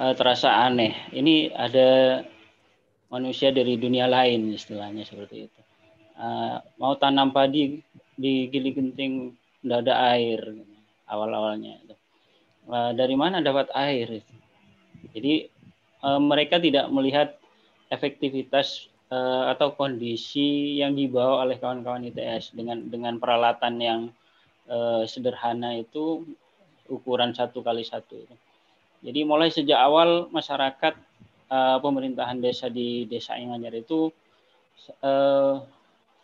uh, 0.00 0.16
terasa 0.16 0.64
aneh 0.64 0.96
ini 1.12 1.52
ada 1.52 2.24
manusia 3.12 3.52
dari 3.52 3.76
dunia 3.76 4.08
lain 4.08 4.48
istilahnya 4.56 5.04
seperti 5.04 5.52
itu. 5.52 5.60
Uh, 6.16 6.56
mau 6.80 6.96
tanam 6.96 7.36
padi 7.36 7.84
di 8.16 8.48
Gili 8.48 8.72
Genting 8.72 9.36
tidak 9.60 9.78
ada 9.84 10.16
air 10.16 10.40
awal-awalnya. 11.04 11.76
Uh, 12.64 12.96
dari 12.96 13.12
mana 13.12 13.44
dapat 13.44 13.68
air? 13.76 14.24
Itu? 14.24 14.34
Jadi 15.12 15.34
uh, 16.00 16.16
mereka 16.16 16.56
tidak 16.56 16.88
melihat 16.88 17.36
efektivitas 17.92 18.88
atau 19.12 19.76
kondisi 19.76 20.80
yang 20.80 20.96
dibawa 20.96 21.44
oleh 21.44 21.60
kawan-kawan 21.60 22.00
ITS 22.08 22.56
dengan 22.56 22.88
dengan 22.88 23.20
peralatan 23.20 23.76
yang 23.76 24.00
uh, 24.68 25.02
sederhana 25.08 25.78
itu 25.78 26.26
ukuran 26.90 27.32
satu 27.32 27.62
kali 27.64 27.82
satu. 27.86 28.22
Jadi 29.02 29.20
mulai 29.26 29.50
sejak 29.50 29.78
awal 29.78 30.30
masyarakat 30.30 30.94
uh, 31.50 31.78
pemerintahan 31.82 32.38
desa 32.38 32.70
di 32.70 33.08
desa 33.10 33.34
Inganyar 33.34 33.74
itu 33.74 34.14
uh, 35.02 35.62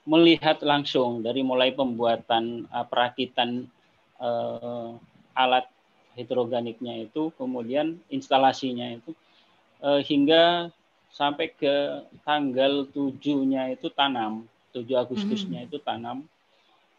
melihat 0.09 0.63
langsung 0.65 1.21
dari 1.21 1.43
mulai 1.43 1.75
pembuatan 1.75 2.71
uh, 2.71 2.87
perakitan 2.87 3.67
uh, 4.23 4.95
alat 5.35 5.67
hidroganiknya 6.19 7.07
itu, 7.07 7.31
kemudian 7.39 7.99
instalasinya 8.11 8.91
itu 8.91 9.15
uh, 9.83 10.03
hingga 10.03 10.75
sampai 11.15 11.51
ke 11.55 12.05
tanggal 12.27 12.87
tujuhnya 12.91 13.75
itu 13.75 13.89
tanam, 13.95 14.47
7 14.75 14.87
Agustusnya 14.99 15.65
hmm. 15.65 15.69
itu 15.71 15.79
tanam. 15.83 16.27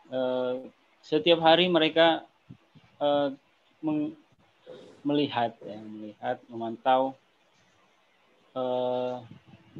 Uh, 0.09 0.65
setiap 1.09 1.41
hari 1.41 1.65
mereka 1.65 2.21
uh, 3.01 3.33
melihat 5.01 5.57
ya, 5.65 5.81
melihat 5.81 6.37
memantau 6.45 7.17
uh, 8.53 9.17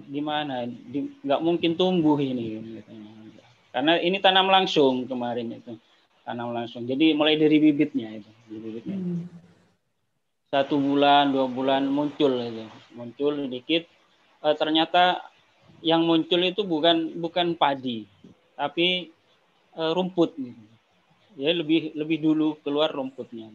gimana 0.09 0.65
nggak 1.21 1.41
mungkin 1.45 1.77
tumbuh 1.77 2.17
ini 2.17 2.82
karena 3.69 4.01
ini 4.01 4.17
tanam 4.17 4.49
langsung 4.49 5.05
kemarin 5.05 5.53
itu 5.53 5.77
tanam 6.25 6.49
langsung 6.49 6.89
jadi 6.89 7.13
mulai 7.13 7.38
dari 7.38 7.61
bibitnya 7.61 8.09
itu 8.17 8.32
bibitnya 8.49 8.97
hmm. 8.97 9.30
satu 10.49 10.82
bulan 10.82 11.30
dua 11.30 11.45
bulan 11.45 11.86
muncul 11.86 12.41
itu 12.41 12.65
muncul 12.97 13.45
sedikit 13.45 13.86
uh, 14.41 14.57
ternyata 14.57 15.21
yang 15.86 16.09
muncul 16.09 16.41
itu 16.41 16.65
bukan 16.65 17.21
bukan 17.21 17.53
padi 17.53 18.09
tapi 18.57 19.13
uh, 19.77 19.93
rumput 19.93 20.34
gitu. 20.36 20.78
Ya 21.38 21.51
lebih 21.53 21.93
lebih 21.93 22.17
dulu 22.23 22.57
keluar 22.65 22.89
rumputnya 22.89 23.51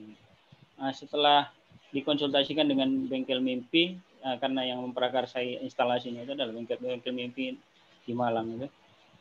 nah, 0.79 0.93
setelah 0.95 1.51
dikonsultasikan 1.95 2.67
dengan 2.67 3.07
bengkel 3.07 3.39
mimpi 3.39 3.95
uh, 4.27 4.37
karena 4.43 4.67
yang 4.67 4.83
memprakarsai 4.83 5.63
instalasinya 5.63 6.27
itu 6.27 6.35
adalah 6.35 6.51
bengkel-bengkel 6.51 7.15
mimpi 7.15 7.55
di 8.05 8.13
Malang 8.13 8.59
itu. 8.59 8.69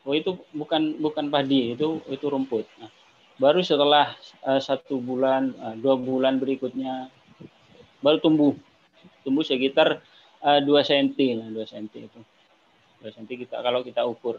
Oh 0.04 0.12
itu 0.12 0.36
bukan 0.52 0.98
bukan 1.00 1.30
padi 1.30 1.72
itu 1.78 2.02
itu 2.10 2.26
rumput. 2.26 2.66
Nah, 2.82 2.90
baru 3.38 3.62
setelah 3.62 4.12
uh, 4.42 4.60
satu 4.60 4.98
bulan 4.98 5.54
uh, 5.62 5.78
dua 5.78 5.94
bulan 5.94 6.42
berikutnya 6.42 7.08
baru 8.04 8.20
tumbuh 8.20 8.52
tumbuh 9.24 9.40
sekitar 9.40 10.04
uh, 10.44 10.60
2 10.60 10.68
cm 10.84 11.40
lah 11.40 11.48
2 11.48 11.72
cm 11.72 11.86
itu 12.04 12.20
2 13.00 13.16
cm 13.16 13.26
kita 13.48 13.56
kalau 13.64 13.80
kita 13.80 14.04
ukur 14.04 14.36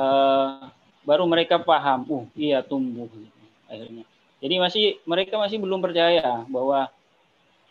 uh, 0.00 0.64
baru 1.04 1.28
mereka 1.28 1.60
paham 1.60 2.04
uh 2.08 2.24
iya 2.34 2.60
tumbuh 2.64 3.08
akhirnya 3.68 4.04
jadi 4.44 4.60
masih 4.60 5.00
mereka 5.08 5.40
masih 5.40 5.56
belum 5.56 5.80
percaya 5.80 6.44
bahwa 6.52 6.92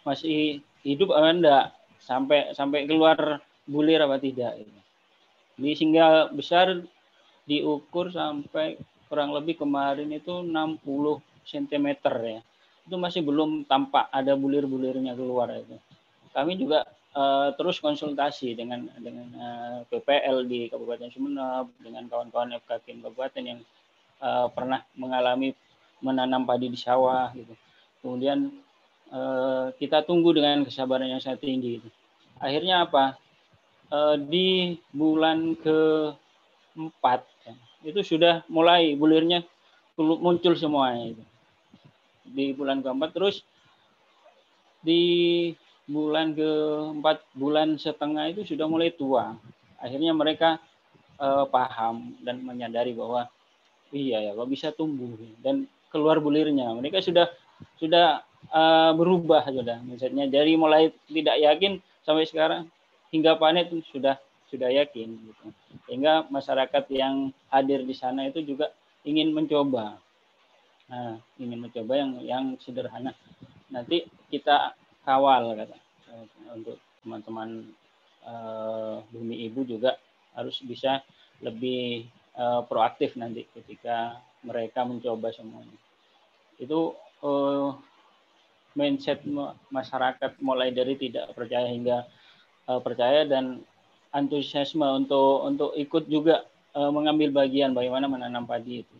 masih 0.02 0.66
hidup 0.82 1.14
apa 1.14 1.30
enggak 1.30 1.66
sampai 2.02 2.52
sampai 2.58 2.90
keluar 2.90 3.40
bulir 3.64 4.02
apa 4.04 4.20
tidak 4.20 4.60
ini. 4.60 4.82
Di 5.54 5.72
sehingga 5.78 6.28
besar 6.34 6.84
diukur 7.48 8.12
sampai 8.12 8.76
kurang 9.08 9.32
lebih 9.32 9.62
kemarin 9.62 10.12
itu 10.12 10.44
60 10.44 10.82
cm 11.48 11.88
ya. 12.04 12.42
Itu 12.84 12.96
masih 13.00 13.24
belum 13.24 13.64
tampak 13.64 14.12
ada 14.12 14.36
bulir-bulirnya 14.36 15.16
keluar 15.16 15.54
itu. 15.56 15.80
Kami 16.36 16.60
juga 16.60 16.84
uh, 17.16 17.50
terus 17.58 17.80
konsultasi 17.80 18.54
dengan 18.58 18.90
dengan 19.00 19.28
uh, 19.38 19.88
eh, 19.88 19.90
PPL 19.90 20.46
di 20.46 20.68
Kabupaten 20.70 21.10
Sumeneb 21.10 21.72
dengan 21.82 22.06
kawan-kawan 22.10 22.58
FKK 22.62 23.02
Kabupaten 23.02 23.44
yang 23.44 23.60
uh, 24.22 24.50
pernah 24.54 24.86
mengalami 24.98 25.56
menanam 26.04 26.44
padi 26.44 26.68
di 26.68 26.78
sawah 26.78 27.32
gitu. 27.32 27.56
Kemudian 28.04 28.52
Eh, 29.14 29.66
kita 29.78 30.02
tunggu 30.02 30.34
dengan 30.34 30.66
kesabaran 30.66 31.06
yang 31.06 31.22
sangat 31.22 31.46
tinggi. 31.46 31.78
Akhirnya 32.42 32.90
apa? 32.90 33.14
Eh, 33.94 34.18
di 34.26 34.50
bulan 34.90 35.54
keempat 35.62 37.22
ya, 37.46 37.54
itu 37.94 38.02
sudah 38.02 38.42
mulai 38.50 38.98
bulirnya 38.98 39.46
muncul 40.02 40.58
semuanya 40.58 41.14
itu. 41.14 41.24
Di 42.26 42.58
bulan 42.58 42.82
keempat 42.82 43.14
terus 43.14 43.46
di 44.82 45.54
bulan 45.90 46.32
keempat 46.32 47.24
bulan 47.36 47.76
setengah 47.76 48.32
itu 48.32 48.48
sudah 48.56 48.66
mulai 48.68 48.92
tua. 48.96 49.36
Akhirnya 49.80 50.16
mereka 50.16 50.60
uh, 51.20 51.44
paham 51.48 52.16
dan 52.24 52.40
menyadari 52.40 52.96
bahwa 52.96 53.28
iya 53.92 54.20
ya 54.20 54.32
kok 54.34 54.50
bisa 54.50 54.72
tumbuh 54.72 55.12
dan 55.44 55.68
keluar 55.92 56.24
bulirnya. 56.24 56.72
Mereka 56.76 57.04
sudah 57.04 57.28
sudah 57.80 58.24
uh, 58.52 58.92
berubah 58.96 59.48
sudah 59.48 59.80
misalnya 59.84 60.28
dari 60.28 60.56
mulai 60.60 60.92
tidak 61.08 61.40
yakin 61.40 61.80
sampai 62.04 62.28
sekarang 62.28 62.68
hingga 63.14 63.38
panen 63.40 63.70
sudah 63.94 64.20
sudah 64.54 64.70
yakin 64.70 65.10
gitu. 65.18 65.46
sehingga 65.90 66.30
masyarakat 66.30 66.84
yang 66.94 67.34
hadir 67.50 67.82
di 67.82 67.96
sana 67.98 68.30
itu 68.30 68.46
juga 68.46 68.70
ingin 69.02 69.34
mencoba 69.34 69.98
nah, 70.86 71.18
ingin 71.42 71.58
mencoba 71.58 71.94
yang 71.98 72.12
yang 72.22 72.46
sederhana 72.62 73.18
nanti 73.74 74.06
kita 74.30 74.78
kawal 75.04 75.56
kata 75.56 75.78
untuk 76.56 76.78
teman-teman 77.04 77.68
uh, 78.24 79.04
bumi 79.12 79.48
ibu 79.52 79.68
juga 79.68 80.00
harus 80.34 80.60
bisa 80.64 81.04
lebih 81.44 82.08
uh, 82.40 82.64
proaktif 82.66 83.20
nanti 83.20 83.46
ketika 83.52 84.18
mereka 84.44 84.88
mencoba 84.88 85.32
semuanya 85.36 85.76
itu 86.58 86.96
uh, 87.24 87.76
mindset 88.74 89.22
masyarakat 89.70 90.40
mulai 90.42 90.74
dari 90.74 90.98
tidak 90.98 91.34
percaya 91.38 91.70
hingga 91.70 92.08
uh, 92.70 92.82
percaya 92.82 93.26
dan 93.28 93.62
antusiasme 94.14 94.86
untuk 94.86 95.46
untuk 95.46 95.72
ikut 95.78 96.06
juga 96.10 96.46
uh, 96.78 96.90
mengambil 96.94 97.34
bagian 97.34 97.74
bagaimana 97.74 98.06
menanam 98.06 98.46
padi 98.46 98.86
itu. 98.86 98.94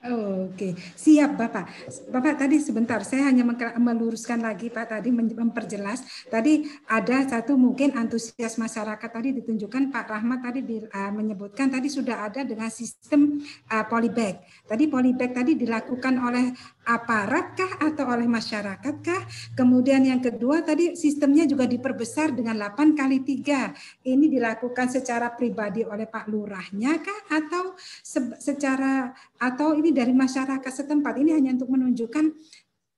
Oke, 0.00 0.72
siap 0.96 1.36
Bapak. 1.36 1.68
Bapak 2.08 2.40
tadi 2.40 2.56
sebentar, 2.56 3.04
saya 3.04 3.28
hanya 3.28 3.44
meluruskan 3.76 4.40
lagi 4.40 4.72
Pak 4.72 4.96
tadi 4.96 5.12
memperjelas. 5.12 6.24
Tadi 6.24 6.64
ada 6.88 7.28
satu 7.28 7.60
mungkin 7.60 7.92
antusias 7.92 8.56
masyarakat 8.56 8.96
tadi 8.96 9.36
ditunjukkan 9.36 9.92
Pak 9.92 10.08
Rahmat 10.08 10.40
tadi 10.40 10.64
di, 10.64 10.80
uh, 10.80 11.12
menyebutkan 11.12 11.68
tadi 11.68 11.92
sudah 11.92 12.32
ada 12.32 12.40
dengan 12.48 12.72
sistem 12.72 13.44
uh, 13.68 13.84
polybag. 13.92 14.40
Tadi 14.64 14.88
polybag 14.88 15.36
tadi 15.36 15.52
dilakukan 15.52 16.16
oleh 16.16 16.48
aparat 16.90 17.54
kah 17.54 17.72
atau 17.78 18.10
oleh 18.10 18.26
masyarakat 18.26 18.94
kah? 18.98 19.22
Kemudian 19.54 20.02
yang 20.02 20.18
kedua 20.18 20.66
tadi 20.66 20.98
sistemnya 20.98 21.46
juga 21.46 21.70
diperbesar 21.70 22.34
dengan 22.34 22.58
8 22.58 22.98
kali 22.98 23.22
3. 23.22 24.06
Ini 24.10 24.26
dilakukan 24.26 24.90
secara 24.90 25.30
pribadi 25.30 25.86
oleh 25.86 26.10
Pak 26.10 26.26
Lurahnya 26.26 26.98
kah 26.98 27.20
atau 27.30 27.78
se 27.78 28.18
secara 28.42 29.14
atau 29.38 29.78
ini 29.78 29.94
dari 29.94 30.10
masyarakat 30.10 30.72
setempat? 30.72 31.14
Ini 31.22 31.38
hanya 31.38 31.54
untuk 31.54 31.70
menunjukkan 31.70 32.24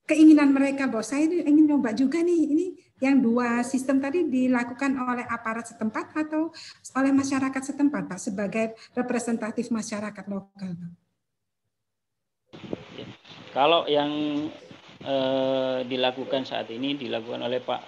keinginan 0.09 0.51
mereka 0.51 0.88
bahwa 0.88 1.05
saya 1.05 1.28
ingin 1.28 1.68
nyoba 1.68 1.95
juga 1.95 2.20
nih 2.24 2.40
ini 2.49 2.66
yang 3.03 3.18
dua 3.18 3.66
sistem 3.66 3.99
tadi 3.99 4.26
dilakukan 4.30 4.95
oleh 4.95 5.26
aparat 5.26 5.66
setempat 5.66 6.14
atau 6.14 6.55
oleh 6.95 7.11
masyarakat 7.11 7.62
setempat 7.62 8.07
Pak 8.07 8.20
sebagai 8.22 8.78
representatif 8.95 9.74
masyarakat 9.74 10.24
lokal 10.30 10.70
Pak. 10.78 11.02
Kalau 13.53 13.85
yang 13.85 14.11
eh, 15.03 15.79
dilakukan 15.85 16.43
saat 16.43 16.73
ini 16.73 16.97
dilakukan 16.97 17.43
oleh 17.45 17.61
Pak 17.61 17.81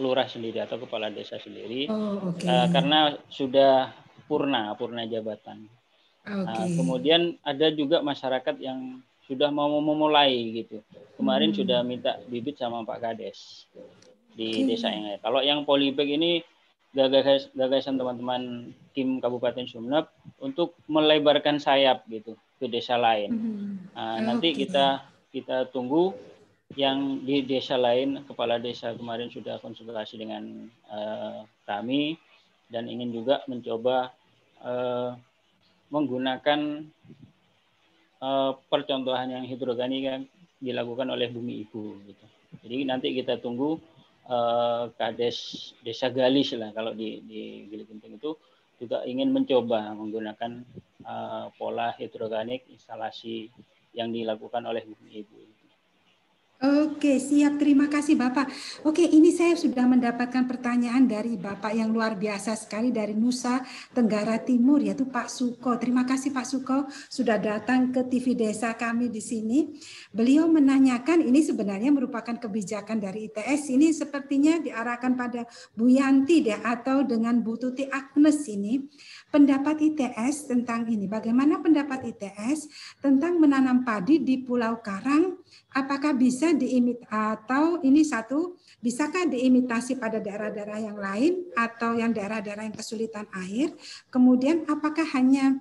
lurah 0.00 0.24
sendiri 0.24 0.56
atau 0.64 0.80
kepala 0.80 1.12
desa 1.12 1.36
sendiri 1.36 1.84
Oh, 1.92 2.32
oke. 2.32 2.48
uh, 2.48 2.64
karena 2.72 3.12
sudah 3.28 3.92
purna 4.24 4.72
purna 4.72 5.04
jabatan. 5.04 5.68
Uh, 6.24 6.48
Oke. 6.48 6.80
kemudian 6.80 7.36
ada 7.44 7.68
juga 7.68 8.00
masyarakat 8.00 8.56
yang 8.56 9.04
sudah 9.28 9.52
mau 9.52 9.68
memulai 9.68 10.64
gitu. 10.64 10.80
Kemarin 11.20 11.52
Hmm. 11.52 11.58
sudah 11.60 11.78
minta 11.84 12.16
bibit 12.24 12.56
sama 12.56 12.88
Pak 12.88 13.04
Kades 13.04 13.68
di 14.32 14.64
Oke. 14.64 14.72
desa 14.72 14.88
yang 14.88 15.12
lain. 15.12 15.20
Kalau 15.20 15.40
yang 15.44 15.60
polybag 15.68 16.08
ini 16.08 16.40
gagas 16.96 17.52
gagasan 17.52 18.00
teman-teman 18.00 18.72
tim 18.96 19.20
Kabupaten 19.20 19.68
Sumeneb 19.68 20.08
untuk 20.40 20.72
melebarkan 20.88 21.60
sayap 21.60 22.04
gitu 22.08 22.32
ke 22.62 22.70
desa 22.70 22.94
lain. 22.94 23.30
Mhm. 23.34 23.98
Nah, 23.98 24.18
nanti 24.22 24.54
Oke. 24.54 24.58
kita 24.62 25.02
kita 25.34 25.66
tunggu 25.74 26.14
yang 26.78 27.20
di 27.26 27.44
desa 27.44 27.74
lain 27.76 28.22
kepala 28.24 28.56
desa 28.62 28.94
kemarin 28.94 29.28
sudah 29.28 29.58
konsultasi 29.58 30.16
dengan 30.16 30.70
eh, 30.70 31.40
kami 31.66 32.16
dan 32.72 32.88
ingin 32.88 33.12
juga 33.12 33.44
mencoba 33.50 34.14
eh, 34.62 35.10
menggunakan 35.92 36.60
eh, 38.22 38.52
percontohan 38.70 39.28
yang 39.34 39.44
hidroganik 39.44 40.02
yang 40.06 40.22
dilakukan 40.62 41.10
oleh 41.10 41.28
bumi 41.28 41.66
ibu 41.66 41.98
gitu. 42.06 42.26
Jadi 42.62 42.76
nanti 42.88 43.12
kita 43.12 43.36
tunggu 43.42 43.76
eh, 44.30 44.84
kades 44.96 45.36
desa 45.84 46.08
Galis 46.08 46.56
lah 46.56 46.72
kalau 46.72 46.96
di 46.96 47.20
di 47.26 47.68
Gili 47.68 47.84
Genting 47.84 48.16
itu 48.16 48.32
juga 48.82 49.06
ingin 49.06 49.30
mencoba 49.30 49.94
menggunakan 49.94 50.66
eh, 51.06 51.46
pola 51.54 51.94
hidroganik 51.94 52.66
instalasi 52.66 53.46
yang 53.94 54.10
dilakukan 54.10 54.66
oleh 54.66 54.82
bumi 54.82 55.22
ibu. 55.22 55.51
Oke, 56.62 57.18
siap. 57.18 57.58
Terima 57.58 57.90
kasih 57.90 58.14
Bapak. 58.14 58.46
Oke, 58.86 59.02
ini 59.02 59.34
saya 59.34 59.58
sudah 59.58 59.82
mendapatkan 59.82 60.46
pertanyaan 60.46 61.10
dari 61.10 61.34
Bapak 61.34 61.74
yang 61.74 61.90
luar 61.90 62.14
biasa 62.14 62.54
sekali 62.54 62.94
dari 62.94 63.18
Nusa 63.18 63.66
Tenggara 63.90 64.38
Timur, 64.38 64.78
yaitu 64.78 65.02
Pak 65.10 65.26
Suko. 65.26 65.74
Terima 65.74 66.06
kasih 66.06 66.30
Pak 66.30 66.46
Suko 66.46 66.86
sudah 67.10 67.42
datang 67.42 67.90
ke 67.90 68.06
TV 68.06 68.38
Desa 68.38 68.78
kami 68.78 69.10
di 69.10 69.18
sini. 69.18 69.74
Beliau 70.14 70.46
menanyakan, 70.46 71.26
ini 71.26 71.42
sebenarnya 71.42 71.90
merupakan 71.90 72.38
kebijakan 72.38 73.02
dari 73.02 73.26
ITS. 73.26 73.74
Ini 73.74 73.90
sepertinya 73.90 74.62
diarahkan 74.62 75.18
pada 75.18 75.42
Bu 75.74 75.90
Yanti 75.90 76.46
deh, 76.46 76.62
atau 76.62 77.02
dengan 77.02 77.42
Bu 77.42 77.58
Tuti 77.58 77.90
Agnes 77.90 78.38
ini. 78.46 78.78
Pendapat 79.34 79.82
ITS 79.82 80.46
tentang 80.46 80.86
ini, 80.86 81.10
bagaimana 81.10 81.58
pendapat 81.58 82.06
ITS 82.06 82.70
tentang 83.02 83.42
menanam 83.42 83.82
padi 83.82 84.22
di 84.22 84.46
Pulau 84.46 84.78
Karang 84.78 85.41
apakah 85.72 86.12
bisa 86.16 86.52
diimit 86.52 87.00
atau 87.08 87.80
ini 87.80 88.04
satu 88.04 88.56
bisakah 88.78 89.28
diimitasi 89.28 89.96
pada 89.96 90.20
daerah-daerah 90.20 90.78
yang 90.80 90.98
lain 90.98 91.32
atau 91.56 91.96
yang 91.96 92.12
daerah-daerah 92.12 92.68
yang 92.68 92.76
kesulitan 92.76 93.26
air? 93.32 93.72
Kemudian 94.12 94.68
apakah 94.68 95.04
hanya 95.16 95.60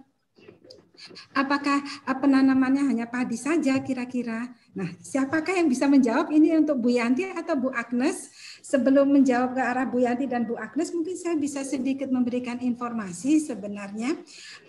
apakah 1.34 1.82
eh, 1.82 2.18
penanamannya 2.18 2.86
hanya 2.94 3.06
padi 3.10 3.39
saja 3.39 3.82
kira-kira 3.82 4.54
nah 4.72 4.88
siapakah 5.03 5.57
yang 5.57 5.67
bisa 5.67 5.89
menjawab? 5.89 6.32
Ini 6.32 6.61
untuk 6.63 6.80
Bu 6.80 6.95
Yanti 6.95 7.28
atau 7.28 7.55
Bu 7.59 7.69
Agnes? 7.76 8.32
Sebelum 8.61 9.09
menjawab 9.09 9.57
ke 9.57 9.61
arah 9.61 9.89
Bu 9.89 10.05
Yanti 10.05 10.30
dan 10.30 10.45
Bu 10.45 10.53
Agnes 10.53 10.93
mungkin 10.93 11.17
saya 11.17 11.34
bisa 11.34 11.65
sedikit 11.65 12.13
memberikan 12.13 12.61
informasi 12.61 13.41
sebenarnya. 13.41 14.13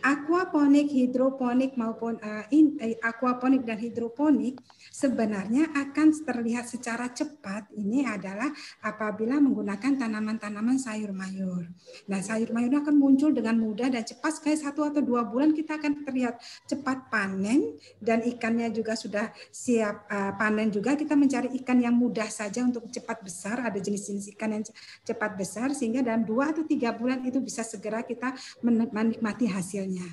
Aquaponik 0.00 0.88
hidroponik 0.88 1.76
maupun 1.76 2.16
uh, 2.18 2.48
in, 2.48 2.80
uh, 2.80 2.96
aquaponik 3.04 3.68
dan 3.68 3.76
hidroponik 3.76 4.56
sebenarnya 4.88 5.68
akan 5.76 6.08
terlihat 6.24 6.72
secara 6.72 7.12
cepat 7.12 7.68
ini 7.76 8.08
adalah 8.08 8.48
apabila 8.80 9.36
menggunakan 9.44 10.00
tanaman-tanaman 10.00 10.80
sayur 10.80 11.12
mayur. 11.12 11.68
Nah, 12.08 12.24
sayur 12.24 12.48
mayur 12.56 12.80
akan 12.80 12.96
muncul 12.96 13.28
dengan 13.28 13.60
mudah 13.60 13.92
dan 13.92 14.08
cepat 14.08 14.40
sekali 14.40 14.56
satu 14.56 14.88
atau 14.88 15.04
dua 15.04 15.28
bulan 15.28 15.52
kita 15.52 15.76
akan 15.76 16.08
terlihat 16.08 16.40
cepat 16.64 17.12
panen 17.12 17.76
dan 18.00 18.24
ikannya 18.24 18.72
juga 18.72 18.96
sudah 18.96 19.28
siap 19.52 19.91
uh, 19.94 20.32
panen 20.36 20.72
juga. 20.72 20.96
Kita 20.96 21.12
mencari 21.12 21.52
ikan 21.62 21.78
yang 21.78 21.94
mudah 21.94 22.28
saja 22.28 22.64
untuk 22.64 22.88
cepat 22.88 23.20
besar. 23.20 23.60
Ada 23.62 23.78
jenis-jenis 23.78 24.32
ikan 24.36 24.56
yang 24.56 24.64
cepat 25.04 25.36
besar 25.36 25.70
sehingga 25.76 26.00
dalam 26.00 26.24
dua 26.24 26.50
atau 26.50 26.64
tiga 26.64 26.92
bulan 26.96 27.22
itu 27.24 27.38
bisa 27.38 27.60
segera 27.62 28.02
kita 28.02 28.32
menikmati 28.64 29.46
hasilnya 29.48 30.06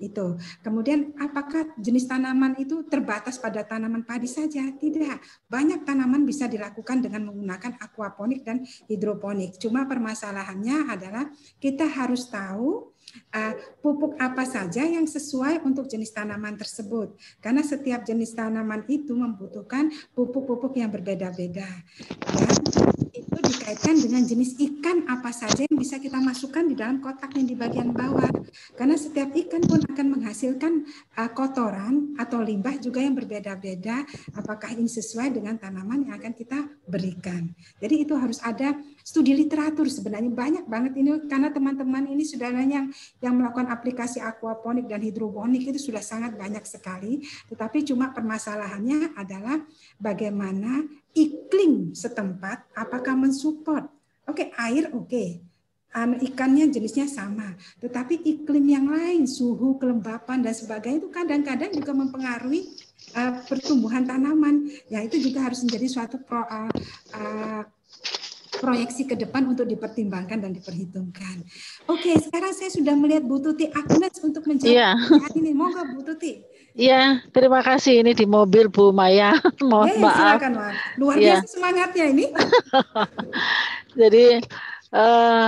itu. 0.00 0.36
Kemudian 0.60 1.16
apakah 1.16 1.72
jenis 1.80 2.08
tanaman 2.08 2.56
itu 2.60 2.84
terbatas 2.88 3.40
pada 3.40 3.64
tanaman 3.64 4.04
padi 4.04 4.28
saja? 4.28 4.68
Tidak. 4.76 5.48
Banyak 5.48 5.88
tanaman 5.88 6.24
bisa 6.28 6.44
dilakukan 6.48 7.04
dengan 7.04 7.32
menggunakan 7.32 7.80
aquaponik 7.80 8.44
dan 8.44 8.64
hidroponik. 8.88 9.56
Cuma 9.56 9.88
permasalahannya 9.88 10.92
adalah 10.92 11.24
kita 11.60 11.88
harus 11.88 12.28
tahu 12.28 12.95
uh, 13.34 13.54
pupuk 13.80 14.18
apa 14.18 14.44
saja 14.44 14.82
yang 14.84 15.06
sesuai 15.06 15.62
untuk 15.62 15.86
jenis 15.86 16.12
tanaman 16.12 16.58
tersebut. 16.58 17.14
Karena 17.40 17.62
setiap 17.62 18.02
jenis 18.04 18.34
tanaman 18.34 18.84
itu 18.90 19.14
membutuhkan 19.14 19.90
pupuk-pupuk 20.12 20.76
yang 20.76 20.90
berbeda-beda. 20.90 21.68
Dikaitkan 23.46 23.96
dengan 24.02 24.22
jenis 24.26 24.58
ikan 24.58 25.06
apa 25.06 25.30
saja 25.30 25.62
yang 25.62 25.78
bisa 25.78 26.02
kita 26.02 26.18
masukkan 26.18 26.66
di 26.66 26.74
dalam 26.74 26.98
kotak 26.98 27.30
yang 27.38 27.46
di 27.46 27.54
bagian 27.54 27.94
bawah. 27.94 28.28
Karena 28.74 28.98
setiap 28.98 29.30
ikan 29.32 29.62
pun 29.62 29.80
akan 29.86 30.06
menghasilkan 30.18 30.72
uh, 31.16 31.30
kotoran 31.30 32.18
atau 32.18 32.42
limbah 32.42 32.76
juga 32.82 33.02
yang 33.02 33.14
berbeda-beda. 33.14 34.02
Apakah 34.34 34.74
ini 34.74 34.90
sesuai 34.90 35.34
dengan 35.34 35.56
tanaman 35.56 36.10
yang 36.10 36.18
akan 36.18 36.32
kita 36.34 36.58
berikan. 36.90 37.54
Jadi 37.78 38.06
itu 38.06 38.14
harus 38.18 38.42
ada 38.42 38.74
studi 39.06 39.34
literatur 39.34 39.86
sebenarnya 39.86 40.30
banyak 40.34 40.64
banget 40.66 40.98
ini 40.98 41.26
karena 41.30 41.54
teman-teman 41.54 42.10
ini 42.10 42.26
sudah 42.26 42.50
yang 42.50 42.90
yang 43.22 43.34
melakukan 43.38 43.70
aplikasi 43.70 44.18
aquaponik 44.18 44.90
dan 44.90 44.98
hidroponik 45.02 45.62
itu 45.62 45.90
sudah 45.90 46.02
sangat 46.02 46.34
banyak 46.34 46.62
sekali. 46.66 47.22
Tetapi 47.46 47.86
cuma 47.86 48.10
permasalahannya 48.10 49.14
adalah 49.14 49.62
bagaimana 50.02 50.82
iklim 51.16 51.96
setempat 51.96 52.68
apakah 52.76 53.16
mensupport. 53.16 53.88
Oke, 54.28 54.52
air 54.60 54.92
oke. 54.92 55.40
Ikannya 55.96 56.68
jenisnya 56.68 57.08
sama, 57.08 57.56
tetapi 57.80 58.20
iklim 58.20 58.68
yang 58.68 58.84
lain, 58.84 59.24
suhu, 59.24 59.80
kelembapan 59.80 60.44
dan 60.44 60.52
sebagainya 60.52 61.00
itu 61.00 61.08
kadang-kadang 61.08 61.72
juga 61.72 61.96
mempengaruhi 61.96 62.68
uh, 63.16 63.40
pertumbuhan 63.48 64.04
tanaman. 64.04 64.68
Ya 64.92 65.00
itu 65.00 65.16
juga 65.16 65.48
harus 65.48 65.64
menjadi 65.64 65.88
suatu 65.88 66.20
pro, 66.20 66.44
uh, 66.44 66.68
uh, 67.16 67.64
proyeksi 68.60 69.08
ke 69.08 69.16
depan 69.16 69.48
untuk 69.48 69.64
dipertimbangkan 69.64 70.36
dan 70.36 70.52
diperhitungkan. 70.52 71.40
Oke, 71.88 72.12
sekarang 72.20 72.52
saya 72.52 72.68
sudah 72.68 72.92
melihat 72.92 73.24
Bu 73.24 73.40
Tuti 73.40 73.64
Agnes 73.72 74.20
untuk 74.20 74.44
menjawab 74.44 74.76
Iya. 74.76 75.00
pertanyaan 75.00 75.32
ini. 75.40 75.52
Monggo 75.56 75.80
Bu 75.96 76.04
Tuti. 76.04 76.44
Iya, 76.76 77.24
terima 77.32 77.64
kasih 77.64 78.04
ini 78.04 78.12
di 78.12 78.28
mobil 78.28 78.68
Bu 78.68 78.92
Maya. 78.92 79.32
Mohon 79.64 79.88
Eh, 79.88 79.96
maaf. 79.96 80.16
silakan, 80.36 80.52
Wan. 80.60 80.74
Luar 81.00 81.16
Iya. 81.16 81.40
biasa 81.40 81.48
semangatnya 81.48 82.04
ini. 82.12 82.24
Jadi 84.00 84.24
eh, 84.92 85.46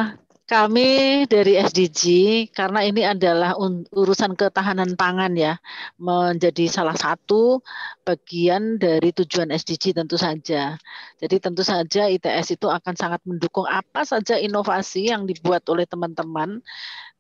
kami 0.49 0.89
dari 1.29 1.61
SDG 1.61 2.03
karena 2.49 2.81
ini 2.81 3.05
adalah 3.05 3.53
urusan 3.93 4.33
ketahanan 4.33 4.97
pangan 4.97 5.37
ya, 5.37 5.61
menjadi 6.01 6.65
salah 6.73 6.97
satu 6.97 7.61
bagian 8.01 8.81
dari 8.81 9.13
tujuan 9.13 9.53
SDG 9.53 9.93
tentu 9.93 10.17
saja. 10.17 10.81
Jadi 11.21 11.37
tentu 11.45 11.61
saja 11.61 12.09
ITS 12.09 12.57
itu 12.57 12.73
akan 12.73 12.97
sangat 12.97 13.21
mendukung 13.29 13.69
apa 13.69 14.09
saja 14.09 14.41
inovasi 14.41 15.13
yang 15.13 15.29
dibuat 15.29 15.69
oleh 15.69 15.85
teman-teman 15.85 16.65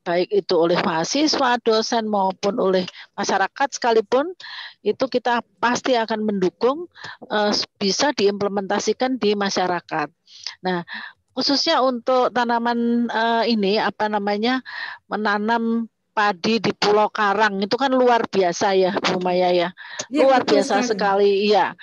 baik 0.08 0.32
itu 0.32 0.54
oleh 0.56 0.80
mahasiswa, 0.80 1.60
dosen 1.60 2.08
maupun 2.08 2.56
oleh 2.56 2.88
masyarakat 3.12 3.68
sekalipun 3.76 4.32
itu 4.80 5.04
kita 5.04 5.44
pasti 5.60 5.92
akan 6.00 6.24
mendukung 6.24 6.88
eh, 7.28 7.52
bisa 7.76 8.16
diimplementasikan 8.16 9.20
di 9.20 9.36
masyarakat. 9.36 10.08
Nah, 10.64 10.80
khususnya 11.36 11.84
untuk 11.84 12.32
tanaman 12.32 13.12
eh, 13.12 13.52
ini 13.52 13.76
apa 13.76 14.08
namanya 14.08 14.64
menanam 15.12 15.92
padi 16.16 16.58
di 16.58 16.74
Pulau 16.74 17.12
Karang 17.12 17.62
itu 17.62 17.76
kan 17.78 17.94
luar 17.94 18.26
biasa 18.26 18.74
ya 18.74 18.96
Bu 18.96 19.20
Maya 19.20 19.52
ya? 19.52 19.68
Ya, 20.10 20.24
luar 20.24 20.42
biasa 20.42 20.82
sekali, 20.82 21.46
iya. 21.52 21.76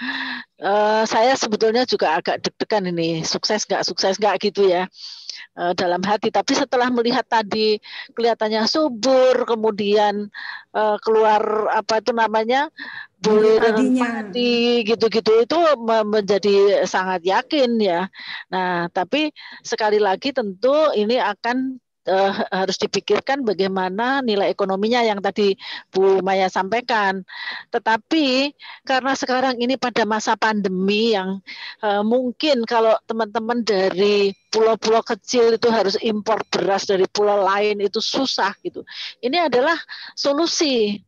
Eh, 0.57 1.03
saya 1.05 1.37
sebetulnya 1.37 1.85
juga 1.85 2.17
agak 2.17 2.41
deg-degan 2.41 2.89
ini 2.89 3.21
sukses 3.21 3.69
nggak 3.69 3.85
sukses 3.85 4.17
nggak 4.17 4.41
gitu 4.49 4.65
ya 4.65 4.89
dalam 5.55 6.03
hati 6.03 6.27
tapi 6.29 6.51
setelah 6.51 6.91
melihat 6.91 7.23
tadi 7.23 7.79
kelihatannya 8.11 8.67
subur 8.67 9.47
kemudian 9.47 10.27
eh, 10.75 10.97
keluar 10.99 11.71
apa 11.71 12.03
itu 12.03 12.11
namanya 12.11 12.67
padinya. 13.25 14.21
padi 14.21 14.83
gitu-gitu 14.85 15.31
itu 15.47 15.57
me- 15.81 16.07
menjadi 16.19 16.85
sangat 16.85 17.23
yakin 17.25 17.79
ya 17.79 18.11
nah 18.51 18.91
tapi 18.91 19.31
sekali 19.63 19.97
lagi 19.97 20.35
tentu 20.35 20.73
ini 20.93 21.17
akan 21.17 21.79
uh, 22.07 22.33
harus 22.53 22.77
dipikirkan 22.79 23.41
bagaimana 23.41 24.21
nilai 24.21 24.53
ekonominya 24.53 25.01
yang 25.05 25.19
tadi 25.21 25.57
Bu 25.89 26.21
Maya 26.21 26.49
sampaikan. 26.49 27.25
Tetapi 27.73 28.53
karena 28.85 29.13
sekarang 29.17 29.59
ini 29.59 29.75
pada 29.75 30.05
masa 30.07 30.37
pandemi 30.37 31.13
yang 31.13 31.41
uh, 31.81 32.01
mungkin 32.05 32.63
kalau 32.65 32.95
teman-teman 33.09 33.65
dari 33.65 34.33
pulau-pulau 34.49 35.03
kecil 35.03 35.57
itu 35.57 35.67
harus 35.67 35.99
impor 35.99 36.39
beras 36.47 36.87
dari 36.87 37.05
pulau 37.09 37.43
lain 37.43 37.81
itu 37.83 37.99
susah 37.99 38.55
gitu. 38.63 38.85
Ini 39.19 39.51
adalah 39.51 39.75
solusi 40.15 41.03